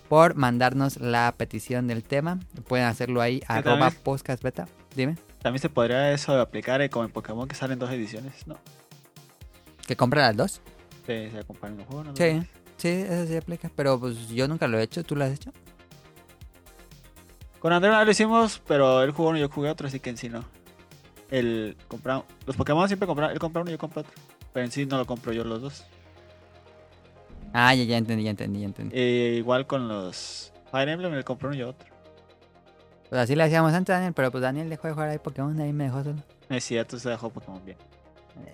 [0.09, 2.39] por mandarnos la petición del tema.
[2.69, 4.67] Pueden hacerlo ahí, arroba podcast beta.
[4.95, 5.17] Dime.
[5.43, 8.57] También se podría eso aplicar eh, como en Pokémon que salen dos ediciones, ¿no?
[9.87, 10.61] ¿Que compra las dos?
[11.07, 12.17] Se, se acompañan los juegos, ¿no?
[12.17, 12.43] Sí,
[12.77, 13.71] sí, eso sí aplica.
[13.77, 15.05] Pero pues yo nunca lo he hecho.
[15.05, 15.53] ¿Tú lo has hecho?
[17.61, 20.17] Con Andrés lo hicimos, pero él jugó uno y yo jugué otro, así que en
[20.17, 20.45] sí no.
[21.31, 22.23] El compra...
[22.47, 24.13] Los Pokémon siempre compran, él compra uno y yo compro otro.
[24.53, 25.85] Pero en sí no lo compro yo los dos.
[27.53, 28.95] Ah, ya, ya entendí, ya entendí, ya entendí.
[28.97, 31.89] Eh, igual con los Fire Emblem, él compró uno y otro.
[33.09, 35.73] Pues así le hacíamos antes, Daniel, pero pues Daniel dejó de jugar ahí Pokémon, ahí
[35.73, 36.17] me dejó solo.
[36.49, 37.79] Es cierto, se dejó Pokémon bien.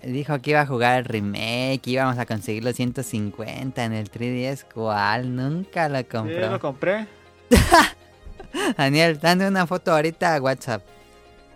[0.03, 4.11] Eh, Dijo que iba a jugar el remake, íbamos a conseguir los 150 en el
[4.11, 4.65] 3DS.
[4.73, 5.35] ¿Cuál?
[5.35, 6.51] Nunca lo Sí, compró.
[6.51, 7.07] lo compré.
[8.77, 10.83] Daniel, dame una foto ahorita a WhatsApp.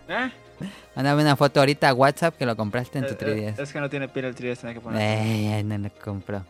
[0.09, 0.31] ¿Eh?
[0.95, 3.59] Mándame una foto ahorita a WhatsApp que lo compraste en tu Eh, eh, 3DS.
[3.61, 4.99] es que no tiene pila el 3DS, tenía que poner.
[5.01, 6.43] Eh, no lo compró.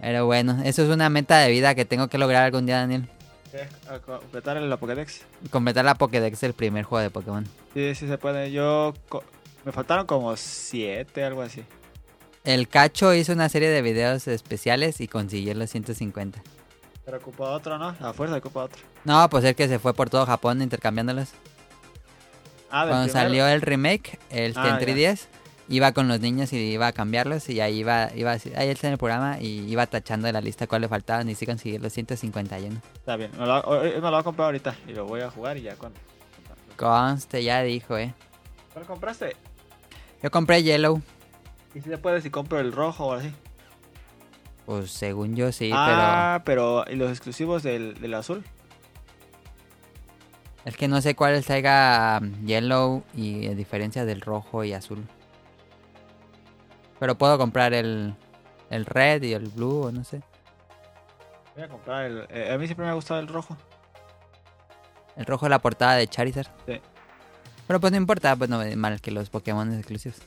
[0.00, 3.08] Pero bueno, eso es una meta de vida que tengo que lograr algún día, Daniel.
[3.50, 3.68] ¿Qué?
[3.88, 5.22] ¿A completar el Pokédex?
[5.50, 7.44] Completar la Pokédex del primer juego de Pokémon.
[7.74, 8.50] Sí, sí se puede.
[8.52, 8.94] Yo...
[9.64, 11.62] Me faltaron como siete, algo así.
[12.44, 16.40] El Cacho hizo una serie de videos especiales y consiguió los 150.
[17.04, 17.94] Pero ocupa otro, ¿no?
[18.00, 18.80] A fuerza ocupa otro.
[19.04, 21.30] No, pues el que se fue por todo Japón intercambiándolos.
[22.70, 23.12] Ah, Cuando primero.
[23.12, 24.94] salió el remake, el Ah, Sentry ya.
[25.10, 25.28] 10,
[25.70, 28.68] iba con los niños y iba a cambiarlos y ahí iba, iba a decir- ahí
[28.68, 31.46] está en el programa y iba tachando de la lista cuál le faltaban y sí
[31.46, 32.80] consiguió los 151.
[32.94, 33.30] Está bien.
[33.38, 35.62] Me lo, hoy- me lo voy a comprar ahorita y lo voy a jugar y
[35.62, 35.98] ya cuando...
[36.76, 38.12] Conste, ya dijo, eh.
[38.72, 39.36] ¿Cuál compraste?
[40.22, 41.00] Yo compré Yellow,
[41.74, 43.30] Y si se puede si compro el rojo o así.
[44.66, 46.84] pues según yo sí, ah, pero...
[46.90, 48.42] ¿Y los exclusivos del, del azul?
[50.62, 54.72] pero es que no sé cuál salga um, Yellow y a diferencia del rojo y
[54.74, 55.04] azul.
[57.00, 58.14] Pero puedo comprar el,
[58.70, 60.22] el red y el blue o no sé.
[61.56, 62.26] Voy a comprar el...
[62.28, 63.56] eh, a mí siempre me ha gustado el rojo.
[65.16, 66.46] El rojo es la portada de Charizard.
[66.66, 66.80] Sí.
[67.66, 70.18] Pero pues no importa, pues no mal que los Pokémon exclusivos.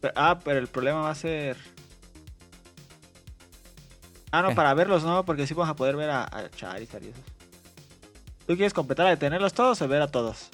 [0.00, 1.56] Pero- ah, pero el problema va a ser...
[4.30, 4.54] Ah, no, ¿Qué?
[4.54, 7.22] para verlos no, porque sí vamos a poder ver a, a Charizard y esos.
[8.46, 10.48] ¿Tú quieres completar de tenerlos todos o ver a todos?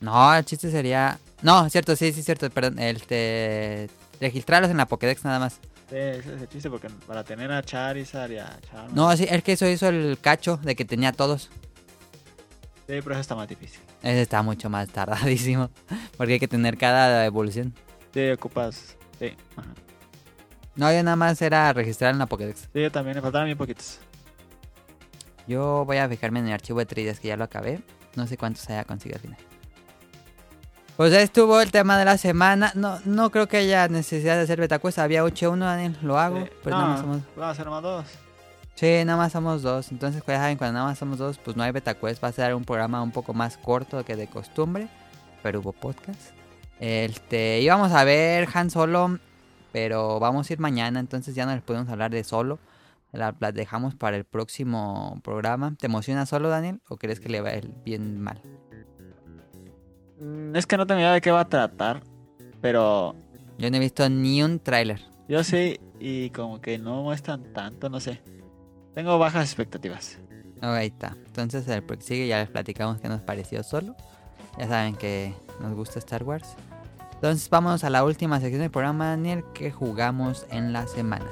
[0.00, 1.18] No, el chiste sería...
[1.42, 2.78] No, cierto, sí, sí, cierto, perdón.
[2.78, 3.90] El de...
[4.20, 5.60] Registrarlos en la Pokédex nada más.
[5.88, 8.96] Sí, ese es el chiste, porque para tener a Charizard y a Charmander...
[8.96, 11.50] No, sí, es que eso hizo el cacho de que tenía todos.
[12.86, 13.80] Sí, pero eso está más difícil.
[14.02, 15.70] Ese está mucho más tardadísimo.
[16.16, 17.74] Porque hay que tener cada evolución.
[18.12, 18.96] Sí, ocupas...
[19.18, 19.74] Sí, ajá.
[20.78, 22.68] No, yo nada más era registrar en la Pokédex.
[22.72, 23.98] Sí, yo también, me faltaron bien poquitos.
[25.48, 27.82] Yo voy a fijarme en el archivo de 3 que ya lo acabé.
[28.14, 29.47] No sé cuántos haya conseguido al final.
[30.98, 32.72] Pues ya estuvo el tema de la semana.
[32.74, 35.04] No, no creo que haya necesidad de hacer betacuesta.
[35.04, 35.96] Había 8-1, Daniel.
[36.02, 36.40] Lo hago.
[36.40, 36.50] Sí.
[36.64, 37.22] Pues no, nada más somos...
[37.36, 38.06] vamos a hacer más dos.
[38.74, 39.92] Sí, nada más somos dos.
[39.92, 42.20] Entonces, pues ya saben, cuando nada más somos dos, pues no hay betacuest.
[42.20, 44.88] Va a ser un programa un poco más corto que de costumbre.
[45.40, 46.32] Pero hubo podcast.
[46.80, 49.20] Este, íbamos a ver Han Solo,
[49.70, 50.98] pero vamos a ir mañana.
[50.98, 52.58] Entonces ya no les podemos hablar de Solo.
[53.12, 55.76] La, la dejamos para el próximo programa.
[55.78, 56.80] ¿Te emociona Solo, Daniel?
[56.88, 58.42] ¿O crees que le va a ir bien mal?
[60.20, 62.02] Mm, Es que no tengo idea de qué va a tratar,
[62.60, 63.14] pero
[63.58, 65.00] Yo no he visto ni un tráiler.
[65.28, 68.20] yo sí y como que no muestran tanto, no sé.
[68.94, 70.18] Tengo bajas expectativas.
[70.62, 71.16] Oh, ahí está.
[71.26, 73.94] Entonces, el que sigue ya les platicamos qué nos pareció Solo.
[74.58, 76.56] Ya saben que nos gusta Star Wars.
[77.14, 81.26] Entonces, vamos a la última sección del programa, Daniel, que jugamos en la semana.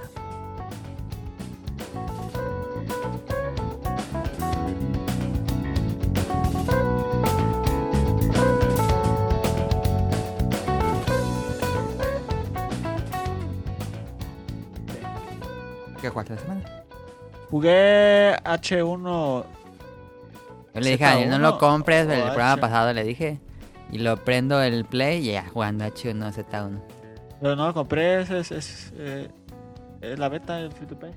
[16.16, 16.62] Jugaste la semana?
[17.50, 19.44] Jugué H1.
[20.74, 22.60] Yo le dije a Daniel, no lo Z1 compres, el programa H.
[22.60, 23.40] pasado le dije.
[23.92, 26.80] Y lo prendo el play y ya jugando H1 Z1.
[27.40, 29.28] Pero no lo compré, es, es, es, eh,
[30.00, 31.12] es la beta, el free to play.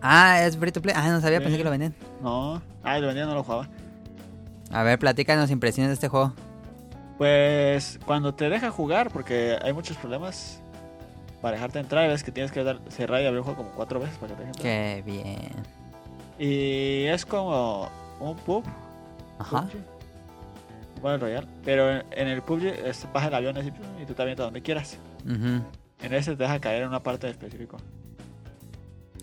[0.00, 0.94] Ah, es free to play.
[0.96, 1.94] Ah, no sabía, pensé que lo vendían.
[2.22, 3.68] No, ah, lo vendía, no lo jugaba.
[4.70, 6.34] A ver, platícanos impresiones de este juego.
[7.18, 10.62] Pues cuando te deja jugar, porque hay muchos problemas
[11.44, 14.00] para dejarte entrar, ves que tienes que dar, cerrar y abrir el juego como cuatro
[14.00, 14.64] veces para que te deje entrar.
[14.64, 15.52] Qué bien.
[16.38, 18.64] Y es como un pub.
[19.38, 19.60] Ajá.
[19.66, 21.46] PUBG, Battle Royale.
[21.62, 23.56] Pero en, en el PUBG es, baja el avión
[24.00, 24.96] y tú te avientas donde quieras.
[25.26, 27.76] En ese te deja caer en una parte específica.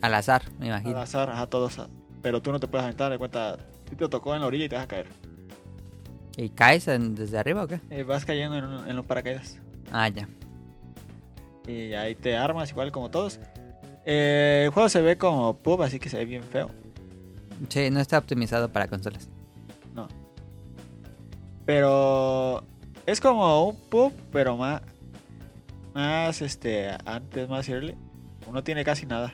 [0.04, 1.00] Al azar, me Al imagino.
[1.00, 1.82] azar, ajá, todos.
[2.22, 3.58] Pero tú no te puedes aventar, de cuenta.
[3.90, 5.08] Si te tocó en la orilla y te deja caer.
[6.38, 7.82] ¿Y caes en- desde arriba o qué?
[7.90, 9.58] Eh, vas cayendo en los paracaídas.
[9.92, 10.28] Ah, ya.
[11.68, 13.40] Y ahí te armas igual como todos.
[14.06, 16.70] Eh, el juego se ve como pub, así que se ve bien feo.
[17.70, 19.30] Sí, no está optimizado para consolas.
[19.94, 20.08] No.
[21.66, 22.64] Pero
[23.06, 24.82] es como un pub, pero más,
[25.94, 27.96] más este, antes, más early.
[28.48, 29.34] Uno tiene casi nada.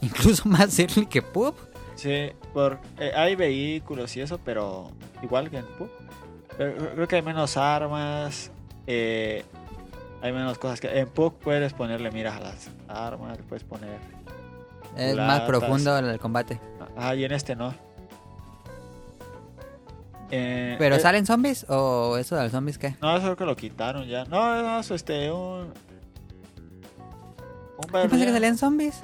[0.00, 1.54] Incluso más early que Pub.
[1.94, 4.90] Sí, por, eh, hay vehículos y eso, pero
[5.22, 5.88] igual que en pub.
[6.56, 8.50] Pero cre- creo que hay menos armas.
[8.86, 9.44] eh,
[10.22, 10.98] hay menos cosas que.
[10.98, 13.98] En pub puedes ponerle miras a las armas, puedes poner.
[14.96, 16.60] Es más profundo el combate.
[16.96, 17.74] Ah, y en este no.
[20.30, 22.96] Eh, ¿Pero eh, salen zombies o eso de los zombies qué?
[23.00, 24.24] No, eso creo que lo quitaron ya.
[24.24, 25.72] No, no, eso este, un.
[27.78, 29.00] Un Battle pensé que salían zombies.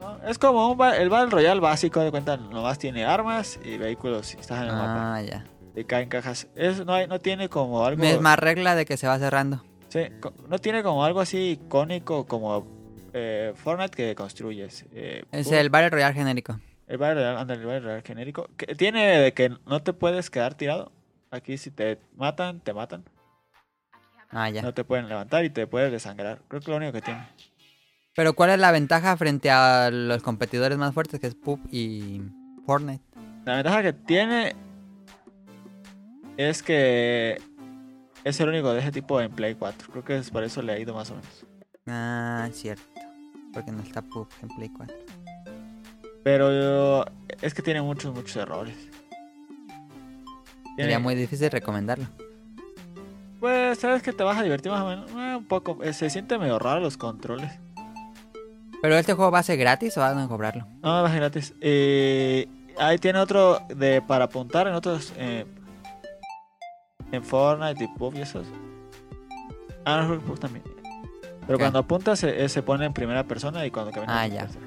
[0.00, 4.28] No, es como un el Battle Royale básico, de cuenta, nomás tiene armas y vehículos
[4.28, 5.16] si estás en el mapa.
[5.16, 5.44] Ah, ya.
[5.74, 6.48] Te caen cajas.
[6.56, 8.02] Es, no, hay, no tiene como algo.
[8.02, 9.62] Es más regla de que se va cerrando.
[9.88, 10.00] Sí,
[10.48, 12.66] no tiene como algo así icónico como
[13.14, 14.84] eh, Fortnite que construyes.
[14.92, 16.60] eh, Es el Battle Royale genérico.
[16.86, 18.48] El Battle Royale, ándale, el Battle Royale genérico.
[18.56, 20.92] Que tiene de que no te puedes quedar tirado.
[21.30, 23.04] Aquí si te matan, te matan.
[24.30, 24.60] Ah, ya.
[24.62, 26.40] No te pueden levantar y te puedes desangrar.
[26.48, 27.26] Creo que es lo único que tiene.
[28.14, 32.20] Pero ¿cuál es la ventaja frente a los competidores más fuertes que es PUB y
[32.66, 33.02] Fortnite?
[33.46, 34.54] La ventaja que tiene
[36.36, 37.40] es que
[38.28, 39.88] es el único de ese tipo en Play 4.
[39.90, 41.46] Creo que es por eso le ha ido más o menos.
[41.86, 42.82] Ah, cierto.
[43.52, 44.96] Porque no está PUB en Play 4.
[46.22, 47.04] Pero yo-
[47.40, 48.76] es que tiene muchos, muchos errores.
[50.76, 52.06] Tiene- Sería muy difícil recomendarlo.
[53.40, 55.10] Pues, sabes que te vas a divertir más o menos.
[55.10, 55.78] Eh, un poco.
[55.82, 57.52] eh, se siente medio raro los controles.
[58.82, 60.66] ¿Pero este juego va a ser gratis o van a cobrarlo?
[60.82, 61.54] No, es gratis.
[61.60, 62.46] Eh,
[62.78, 65.12] ahí tiene otro de para apuntar en otros.
[65.16, 65.46] eh,
[67.12, 68.46] en Fortnite y PUBG y esos.
[69.84, 70.64] Ah, no, PUBG también.
[71.46, 74.40] Pero cuando apuntas se, eh, se pone en primera persona y cuando caminas Ah, ya.
[74.42, 74.66] tercera.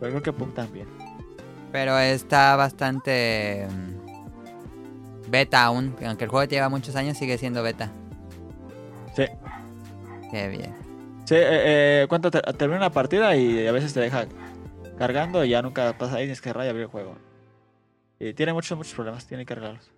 [0.00, 0.88] Pero creo que PUBG también.
[1.72, 5.94] Pero está bastante mm, beta aún.
[6.06, 7.90] Aunque el juego lleva muchos años, sigue siendo beta.
[9.16, 9.24] Sí.
[10.30, 10.74] Qué bien.
[11.24, 14.26] Sí, eh, eh, cuando te- termina una partida y a veces te deja
[14.98, 17.16] cargando y ya nunca pasa ahí, tienes que y abrir el juego.
[18.18, 19.90] Y tiene muchos, muchos problemas, tiene que arreglarlos.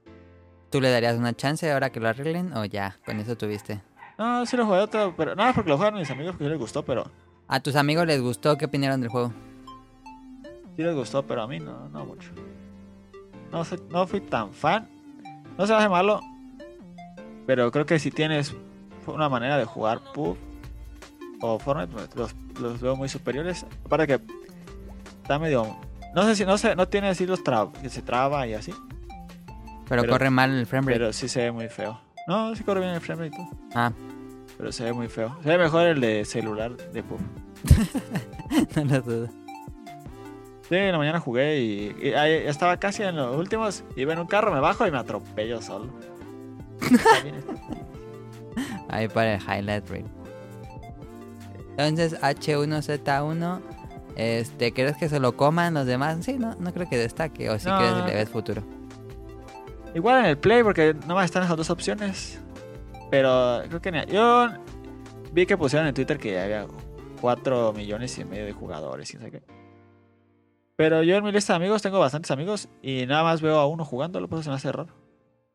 [0.70, 2.96] ¿Tú le darías una chance ahora que lo arreglen o ya?
[3.04, 3.80] Con eso tuviste.
[4.18, 6.58] No, sí lo jugué otro, pero nada porque lo jugaron mis amigos porque sí les
[6.58, 7.10] gustó, pero
[7.48, 8.56] ¿A tus amigos les gustó?
[8.56, 9.32] ¿Qué opinaron del juego?
[10.76, 12.30] sí les gustó, pero a mí no, no mucho.
[13.50, 14.88] No, no fui tan fan.
[15.58, 16.20] No se hace malo,
[17.46, 18.54] pero creo que si tienes
[19.06, 20.36] una manera de jugar PUB
[21.42, 23.66] o Fortnite, pues, los, los veo muy superiores.
[23.84, 24.20] Aparte que
[25.22, 25.76] está medio...
[26.14, 28.72] No sé si no sé, no tiene así los trabas, que se traba y así.
[29.90, 30.98] Pero, Pero- corre mal el frame rate.
[31.00, 32.00] Pero sí se ve muy feo.
[32.26, 33.48] No, sí corre bien el frame rate.
[33.74, 33.92] Ah,
[34.56, 35.36] Pero se ve muy feo.
[35.42, 37.18] Se ve mejor el de celular de PUB.
[38.76, 39.28] no lo dudo.
[40.68, 43.82] Sí, en la mañana jugué y, y ahí estaba casi en los últimos.
[43.96, 45.90] Iba en un carro, me bajo y me atropello solo.
[48.88, 50.04] Ahí para el highlight rate.
[51.76, 53.60] Entonces, H1Z1.
[54.16, 56.18] Este, ¿crees que se lo coman los demás?
[56.24, 57.48] Sí, no, no creo que destaque.
[57.50, 57.78] O si No.
[57.78, 58.62] crees que le ves futuro.
[59.94, 62.40] Igual en el Play, porque nomás están esas dos opciones.
[63.10, 64.48] Pero creo que ni- yo
[65.32, 66.66] vi que pusieron en Twitter que había
[67.20, 69.42] 4 millones y medio de jugadores y no sé qué.
[70.76, 73.66] Pero yo en mi lista de amigos tengo bastantes amigos y nada más veo a
[73.66, 74.94] uno jugándolo, pues se me hace raro.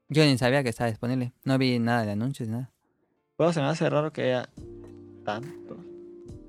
[0.10, 1.34] Yo ni sabía que estaba disponible.
[1.44, 2.72] No vi nada de anuncios, nada.
[3.38, 4.49] Pues se me hace raro que haya
[5.24, 5.78] tantos.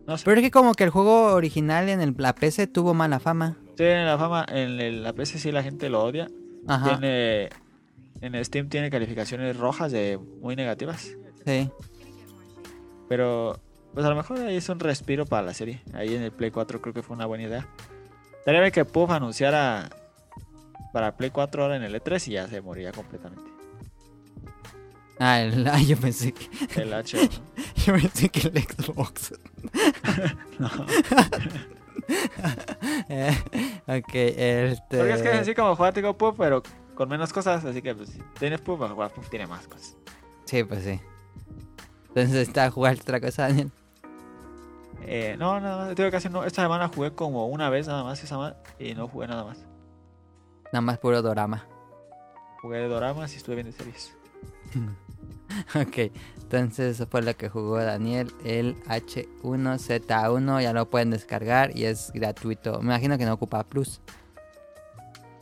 [0.06, 0.24] No sé.
[0.24, 3.56] Pero es que como que el juego original en el, la PC tuvo mala fama.
[3.78, 6.28] Sí, en la fama, en el- la PC sí la gente lo odia.
[6.68, 7.48] Ajá, Tiene,
[8.20, 11.10] en Steam tiene calificaciones rojas de muy negativas.
[11.44, 11.70] sí.
[13.08, 13.60] Pero,
[13.94, 15.80] pues a lo mejor ahí es un respiro para la serie.
[15.94, 17.68] Ahí en el Play 4 creo que fue una buena idea.
[18.38, 19.88] Estaría bien que PUBG anunciara
[20.92, 23.50] para Play 4 ahora en el E3 y ya se moría completamente.
[25.18, 26.48] Ah, el, ah, yo pensé que,
[26.80, 27.16] El H.
[27.86, 29.34] yo pensé que el Xbox.
[30.58, 30.70] no.
[33.08, 33.36] Eh,
[33.86, 34.98] ok, este...
[34.98, 36.62] Porque es que es así como jugar PUBG, pero
[36.96, 37.64] con menos cosas.
[37.64, 39.96] Así que pues, si tienes PUBG, pues, jugar PUBG tiene más cosas.
[40.46, 41.00] Sí, pues sí.
[42.08, 43.70] Entonces está a jugar otra cosa, Daniel.
[45.02, 46.10] Eh, no, nada más.
[46.10, 46.42] Casi no.
[46.44, 49.58] Esta semana jugué como una vez nada más esa ma- y no jugué nada más.
[50.72, 51.64] Nada más puro dorama.
[52.62, 54.16] Jugué de doramas y estuve viendo series.
[55.76, 56.10] Ok,
[56.42, 62.10] entonces eso fue lo que jugó Daniel, el H1Z1, ya lo pueden descargar y es
[62.12, 62.80] gratuito.
[62.80, 64.00] Me imagino que no ocupa Plus.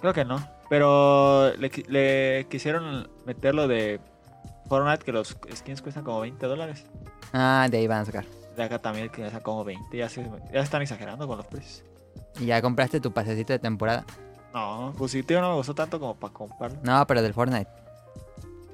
[0.00, 0.46] Creo que no.
[0.68, 4.00] Pero le, le quisieron meter lo de
[4.68, 6.84] Fortnite, que los skins cuestan como 20 dólares.
[7.32, 8.24] Ah, de ahí van a sacar.
[8.56, 9.96] De acá también que cuesta como 20.
[9.96, 11.84] Ya, se, ya están exagerando con los precios.
[12.40, 14.04] Y ya compraste tu pasecito de temporada.
[14.52, 16.78] No, positivo no me gustó tanto como para comprarlo.
[16.82, 17.68] No, pero del Fortnite.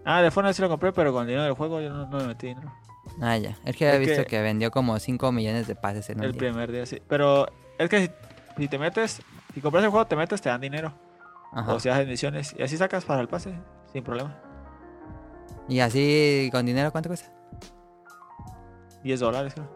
[0.05, 2.19] Ah, de Fortnite sí lo compré, pero con el dinero del juego yo no, no
[2.19, 2.73] le metí dinero.
[3.21, 3.57] Ah, ya.
[3.65, 4.43] Es que había Es visto que- que...
[4.43, 6.39] vendió como 5 millones de pases en un El día.
[6.39, 7.01] primer día sí.
[7.09, 7.49] Pero
[7.79, 8.11] es que si,
[8.59, 9.21] si te metes,
[9.55, 10.93] si compras el juego, te metes, te dan dinero.
[11.53, 11.75] Ajá.
[11.75, 12.55] O si haces misiones.
[12.59, 13.55] Y así sacas para el pase,
[13.93, 14.37] sin problema.
[15.69, 17.31] Y así con dinero, ¿cuánto cuesta?
[19.03, 19.69] 10 dólares, creo.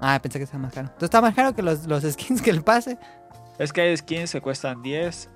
[0.00, 0.86] Ah, pensé que estaba más caro.
[0.88, 2.98] Entonces está más caro que los, los skins que el pase.
[3.58, 5.28] Es que hay skins que cuestan 10.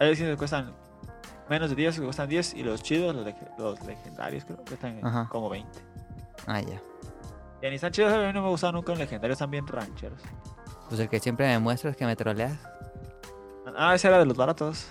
[0.00, 0.74] Hay skins que cuestan
[1.48, 2.54] menos de 10, que cuestan 10.
[2.54, 5.28] Y los chidos, los, leg- los legendarios, creo que cuestan Ajá.
[5.30, 5.68] como 20.
[6.46, 6.80] Ah, ya.
[7.62, 10.20] Y ni están chidos, a mí no me gustaron nunca los legendarios, están bien rancheros.
[10.88, 12.58] Pues el que siempre me muestras que me troleas.
[13.76, 14.86] Ah, ese era de los baratos.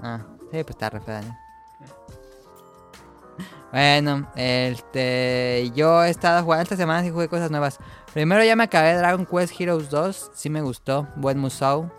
[0.00, 1.34] Ah, sí, pues está re feo, Daniel.
[3.70, 7.78] Bueno, este, yo he estado jugando esta semana y jugué cosas nuevas.
[8.14, 11.90] Primero ya me acabé Dragon Quest Heroes 2, sí me gustó, buen Musou.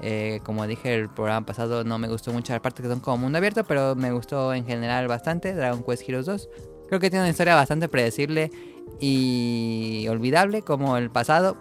[0.00, 3.18] Eh, como dije el programa pasado, no me gustó mucho la parte que son como
[3.18, 6.48] mundo abierto, pero me gustó en general bastante Dragon Quest Heroes 2.
[6.88, 8.50] Creo que tiene una historia bastante predecible
[8.98, 11.56] y olvidable como el pasado.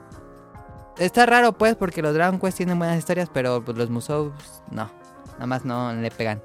[0.98, 4.32] Está raro pues porque los Dragon Quest tienen buenas historias, pero pues, los Musou
[4.72, 4.90] no,
[5.34, 6.42] nada más no le pegan.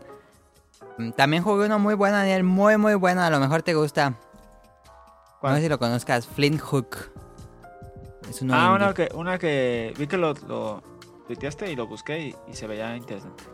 [0.97, 4.15] Mm, También jugué uno muy bueno, Daniel, muy muy bueno, a lo mejor te gusta.
[5.41, 5.53] ¿Cuál?
[5.53, 6.97] No sé si lo conozcas, Flint Hook.
[8.29, 10.83] Es uno Ah, una que, una que vi que lo, lo
[11.27, 13.45] tuiteaste y lo busqué y, y se veía interesante.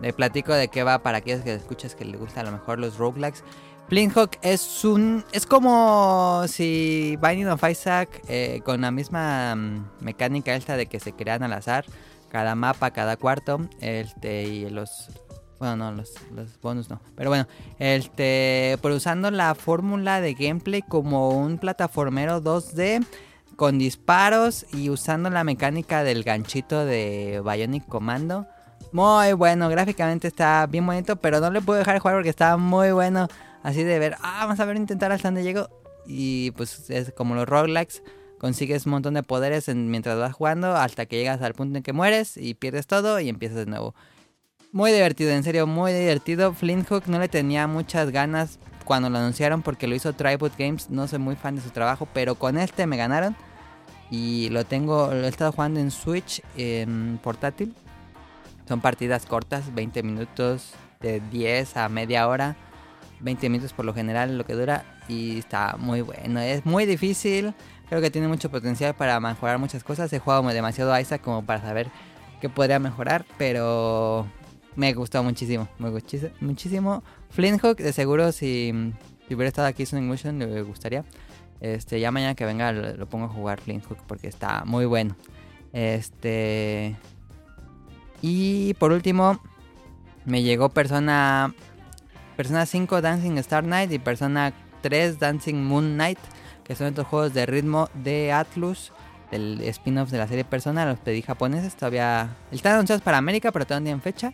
[0.00, 2.78] Le platico de qué va para aquellos que escuchas que les gusta a lo mejor
[2.78, 3.42] los roguelikes.
[3.92, 5.22] Flint Hook es un.
[5.32, 10.98] Es como si Binding of Isaac eh, con la misma mm, mecánica esta de que
[10.98, 11.84] se crean al azar.
[12.30, 13.60] Cada mapa, cada cuarto.
[13.82, 14.44] Este.
[14.44, 15.10] Y los.
[15.58, 17.02] Bueno, no, los, los bonus no.
[17.16, 17.46] Pero bueno,
[17.78, 18.78] este.
[18.80, 23.04] Pero usando la fórmula de gameplay como un plataformero 2D.
[23.56, 28.46] Con disparos y usando la mecánica del ganchito de Bionic Commando.
[28.90, 32.56] Muy bueno, gráficamente está bien bonito, pero no le puedo dejar de jugar porque está
[32.56, 33.28] muy bueno.
[33.62, 35.68] Así de ver, ah, vamos a ver, intentar hasta dónde llego.
[36.06, 38.02] Y pues es como los roguelikes,
[38.38, 41.82] consigues un montón de poderes en- mientras vas jugando hasta que llegas al punto en
[41.84, 43.94] que mueres y pierdes todo y empiezas de nuevo.
[44.72, 46.52] Muy divertido, en serio, muy divertido.
[46.54, 50.90] Flint Hook no le tenía muchas ganas cuando lo anunciaron porque lo hizo Tribute Games.
[50.90, 53.36] No soy muy fan de su trabajo, pero con este me ganaron.
[54.10, 57.74] Y lo tengo, lo he estado jugando en Switch, en portátil.
[58.66, 62.56] Son partidas cortas, 20 minutos, de 10 a media hora.
[63.22, 64.84] 20 minutos por lo general lo que dura.
[65.08, 66.40] Y está muy bueno.
[66.40, 67.54] Es muy difícil.
[67.88, 70.12] Creo que tiene mucho potencial para mejorar muchas cosas.
[70.12, 71.90] He jugado demasiado a Isaac como para saber
[72.40, 73.24] qué podría mejorar.
[73.38, 74.26] Pero
[74.76, 75.68] me gustó muchísimo.
[75.78, 77.02] Me gustó muchísimo.
[77.30, 78.72] Flint Hook, de seguro, si,
[79.26, 81.04] hubiera estado aquí Sonic Motion, le gustaría.
[81.60, 84.84] Este, ya mañana que venga lo, lo pongo a jugar Flint Hook porque está muy
[84.84, 85.16] bueno.
[85.72, 86.96] Este.
[88.20, 89.40] Y por último,
[90.24, 91.54] me llegó Persona.
[92.42, 96.18] Persona 5 Dancing Star Night y Persona 3 Dancing Moon Night.
[96.64, 98.92] Que son estos juegos de ritmo de Atlus.
[99.30, 100.84] Del spin-off de la serie Persona.
[100.84, 101.76] Los pedí japoneses.
[101.76, 102.34] Todavía.
[102.50, 104.32] Están anunciados para América, pero todavía no tienen fecha.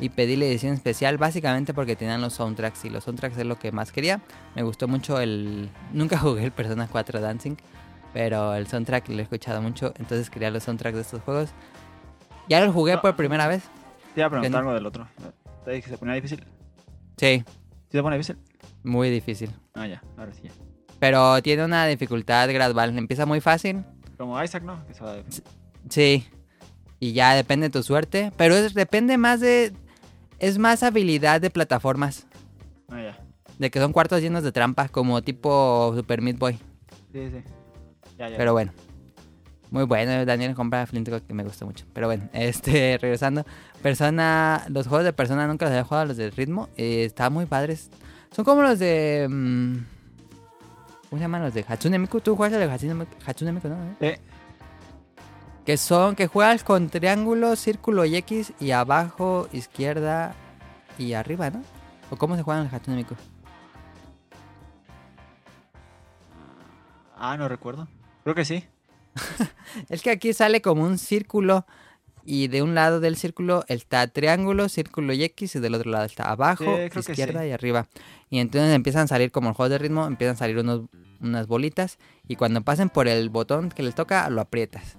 [0.00, 2.86] Y pedí la edición especial básicamente porque tenían los soundtracks.
[2.86, 4.22] Y los soundtracks es lo que más quería.
[4.54, 5.68] Me gustó mucho el.
[5.92, 7.56] Nunca jugué el Persona 4 Dancing.
[8.14, 9.92] Pero el soundtrack lo he escuchado mucho.
[9.98, 11.50] Entonces quería los soundtracks de estos juegos.
[12.48, 13.64] Ya los jugué por primera vez.
[14.14, 15.06] Te iba a preguntar algo del otro.
[15.66, 16.42] Te dije que se ponía difícil.
[17.16, 18.38] Sí, ¿Sí se pone difícil?
[18.82, 19.50] muy difícil.
[19.74, 20.50] Ah, ya, ahora sí ya.
[20.98, 22.96] Pero tiene una dificultad gradual.
[22.96, 23.84] Empieza muy fácil.
[24.16, 24.86] Como Isaac, ¿no?
[24.86, 25.16] Que se va
[25.88, 26.26] Sí.
[27.00, 28.32] Y ya depende de tu suerte.
[28.36, 29.72] Pero es, depende más de.
[30.38, 32.26] Es más habilidad de plataformas.
[32.88, 33.18] Ah, ya.
[33.58, 34.90] De que son cuartos llenos de trampas.
[34.90, 36.54] Como tipo Super Meat Boy.
[37.12, 37.42] Sí, sí.
[38.18, 38.36] Ya, ya.
[38.36, 38.72] Pero bueno.
[39.74, 40.24] Muy bueno.
[40.24, 41.84] Daniel compra Flint que me gusta mucho.
[41.92, 43.44] Pero bueno, este, regresando.
[43.82, 44.64] Persona.
[44.68, 46.68] Los juegos de persona nunca los había jugado, los de ritmo.
[46.76, 47.90] Eh, Estaban muy padres.
[48.30, 49.26] Son como los de.
[49.28, 49.74] mm,
[51.10, 52.20] ¿Cómo se llaman los de Hatsune Miku?
[52.20, 52.72] ¿Tú juegas el de
[53.26, 53.76] Hatsune Miku, no?
[54.00, 54.12] Sí.
[55.66, 60.34] Que son, que juegas con triángulo, círculo y X y abajo, izquierda
[60.98, 61.62] y arriba, ¿no?
[62.10, 63.16] ¿O cómo se juega en el Hatsune Miku?
[67.16, 67.88] Ah, no recuerdo.
[68.22, 68.64] Creo que sí.
[69.88, 71.66] Es que aquí sale como un círculo
[72.24, 76.04] y de un lado del círculo está triángulo, círculo y X y del otro lado
[76.04, 77.48] está abajo, Sí, izquierda sí.
[77.48, 77.88] y arriba.
[78.30, 80.82] Y entonces empiezan a salir como el juego de ritmo, empiezan a salir unos,
[81.20, 84.96] unas bolitas y cuando pasen por el botón que les toca lo aprietas.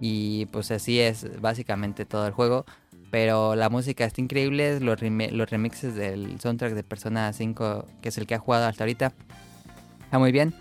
[0.00, 2.64] Y pues así es básicamente todo el juego.
[3.10, 8.18] Pero la música está increíble, los, los remixes del soundtrack de Persona 5, que es
[8.18, 9.14] el que ha jugado hasta ahorita,
[10.04, 10.54] está muy bien.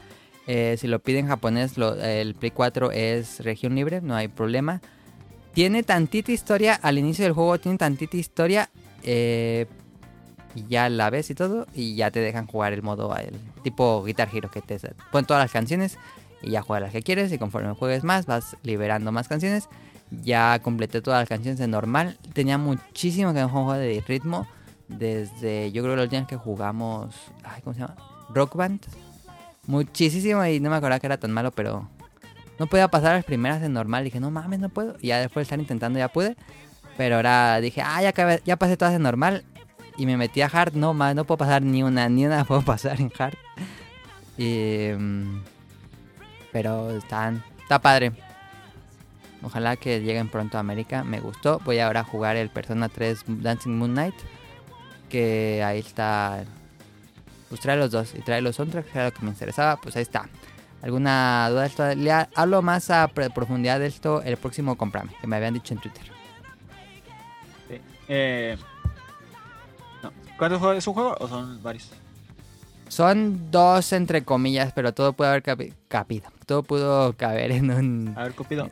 [0.48, 4.82] Eh, si lo piden japonés, el Play 4 es región libre, no hay problema.
[5.54, 8.70] Tiene tantita historia, al inicio del juego tiene tantita historia,
[9.04, 9.66] eh,
[10.56, 13.34] y ya la ves y todo, y ya te dejan jugar el modo el
[13.64, 14.80] tipo Guitar Hero, que te
[15.12, 15.98] ponen todas las canciones
[16.42, 19.68] y ya juegas las que quieres, y conforme juegues más, vas liberando más canciones.
[20.24, 22.18] Ya completé todas las canciones de normal.
[22.34, 24.48] Tenía muchísimo que no de ritmo.
[24.88, 27.14] Desde, yo creo que última vez que jugamos,
[27.44, 27.96] ay, ¿cómo se llama?
[28.30, 28.86] Rock Band.
[29.68, 31.88] Muchísimo y no me acordaba que era tan malo, pero
[32.58, 34.04] no podía pasar las primeras de normal.
[34.04, 34.96] Dije, no mames, no puedo.
[35.02, 36.36] Y ya después de estar intentando ya pude.
[36.98, 39.44] Pero ahora dije, ah, ya, acabé- ya pasé todas de normal.
[39.98, 40.74] Y me metí a hard.
[40.74, 43.36] No, más, no puedo pasar ni una, ni una puedo pasar en hard.
[44.38, 45.42] Y, mm,
[46.52, 48.14] pero están, está padre.
[49.44, 51.04] Ojalá que lleguen pronto a América.
[51.04, 51.60] Me gustó.
[51.66, 54.16] Voy ahora a jugar el Persona 3 Dancing Moon Knight.
[55.10, 56.44] Que ahí está
[57.50, 59.96] pues trae los dos y trae los soundtracks, que era lo que me interesaba, pues
[59.96, 60.28] ahí está.
[60.82, 61.96] ¿Alguna duda de esto?
[61.96, 65.80] Le hablo más a profundidad de esto el próximo Comprame, que me habían dicho en
[65.80, 66.04] Twitter.
[67.68, 67.82] Sí.
[68.08, 68.58] Eh,
[70.04, 70.12] no.
[70.38, 70.78] ¿Cuántos juegos?
[70.78, 71.90] ¿Es un juego o son varios?
[72.90, 76.30] Son dos entre comillas, pero todo puede haber cabi- cabido.
[76.46, 78.14] Todo pudo caber en un...
[78.16, 78.70] A ver, Cupido.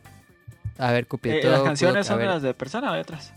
[0.78, 1.36] A ver, Cupido.
[1.36, 3.34] Eh, ¿Las pudo canciones son de las de persona o de otras?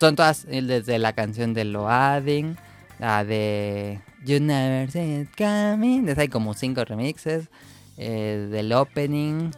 [0.00, 2.56] Son todas eh, desde la canción de Loading,
[3.04, 7.48] la de You Never See It Coming, hay como cinco remixes,
[7.98, 9.50] eh, del opening.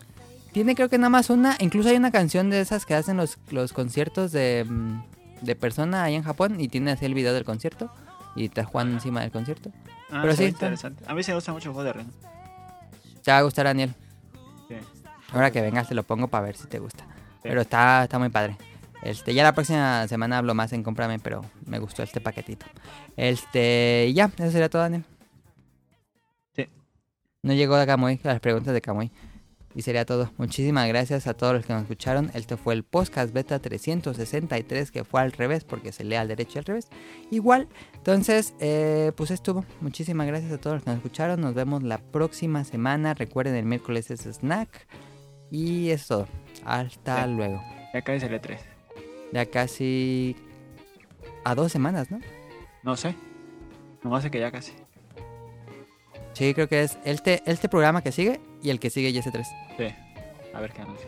[0.53, 3.39] Tiene creo que nada más una, incluso hay una canción de esas que hacen los,
[3.51, 5.03] los conciertos de, mm,
[5.43, 7.89] de persona ahí en Japón y tiene así el video del concierto
[8.35, 9.71] y te juegan encima del concierto.
[10.11, 11.05] Ah, Pero sí, está- interesante.
[11.07, 12.13] A mí se me gusta mucho el juego de ritmo.
[13.23, 13.95] Te va a gustar, Daniel.
[14.69, 14.75] Sí.
[15.33, 17.05] Ahora que vengas te lo pongo para ver si te gusta.
[17.05, 17.41] Sí.
[17.45, 18.57] Pero está, está muy padre.
[19.03, 22.67] Este, ya la próxima semana hablo más en Cómprame, pero me gustó este paquetito.
[23.17, 25.05] Este, y ya, eso sería todo, Daniel.
[26.55, 26.67] Sí.
[27.43, 29.13] No llegó de Camuy, las preguntas de Camuy.
[29.75, 30.33] Y sería todo.
[30.39, 32.31] Muchísimas gracias a todos los que nos escucharon.
[32.33, 36.53] Este fue el podcast beta 363, que fue al revés, porque se lee al derecho
[36.57, 36.89] y al revés.
[37.31, 37.69] Igual.
[37.95, 39.67] Entonces, eh, pues estuvo.
[39.83, 41.43] Muchísimas gracias a todos los que nos escucharon.
[41.43, 43.13] Nos vemos la próxima semana.
[43.13, 44.87] Recuerden, el miércoles es snack.
[45.51, 46.27] Y es todo.
[46.65, 47.31] Hasta Sí.
[47.35, 47.63] luego.
[47.93, 48.59] Ya casi sale 3.
[49.37, 50.35] Ya casi
[51.45, 52.21] a dos semanas, ¿no?
[52.83, 53.15] No sé.
[54.03, 54.73] No sé que ya casi.
[56.33, 59.31] Sí, creo que es este, este programa que sigue y el que sigue y ese
[59.31, 59.47] 3.
[59.77, 59.89] Sí.
[60.55, 61.07] A ver qué anuncia.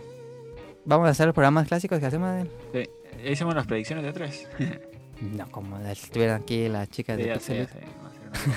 [0.85, 2.47] Vamos a hacer los programas clásicos que hacemos.
[2.75, 2.83] Sí.
[3.25, 4.49] Ya Hicimos las predicciones de 3.
[5.23, 7.79] No, como estuvieran aquí las chicas Sí, de ya sé, ya sé.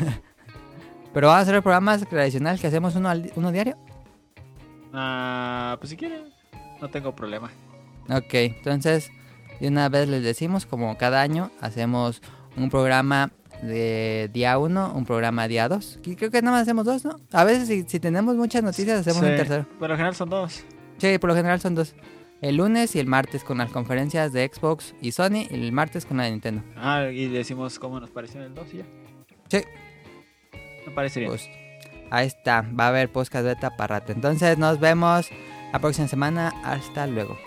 [0.03, 0.22] Una-
[1.14, 3.77] Pero vamos a hacer los programas tradicionales que hacemos uno, al uno diario.
[4.91, 6.26] Ah, pues si quieren.
[6.81, 7.49] No tengo problema.
[8.10, 9.10] Ok, entonces
[9.61, 12.21] de una vez les decimos, como cada año, hacemos
[12.57, 13.31] un programa
[13.61, 15.99] de día 1, un programa día 2.
[16.17, 17.19] Creo que nada más hacemos dos, ¿no?
[17.31, 19.67] A veces si, si tenemos muchas noticias hacemos Sí, un tercero.
[19.77, 20.63] Por lo general son dos.
[20.97, 21.93] Sí, por lo general son dos.
[22.41, 26.07] El lunes y el martes con las conferencias de Xbox y Sony y el martes
[26.07, 26.63] con la de Nintendo.
[26.75, 28.85] Ah, y decimos cómo nos pareció el 2 y ya.
[29.49, 29.61] Sí.
[30.88, 31.29] Me parece bien.
[31.29, 31.47] Pues,
[32.09, 34.11] ahí está, va a haber podcast beta para rato.
[34.11, 35.29] Entonces nos vemos
[35.71, 36.51] la próxima semana.
[36.63, 37.38] Hasta luego.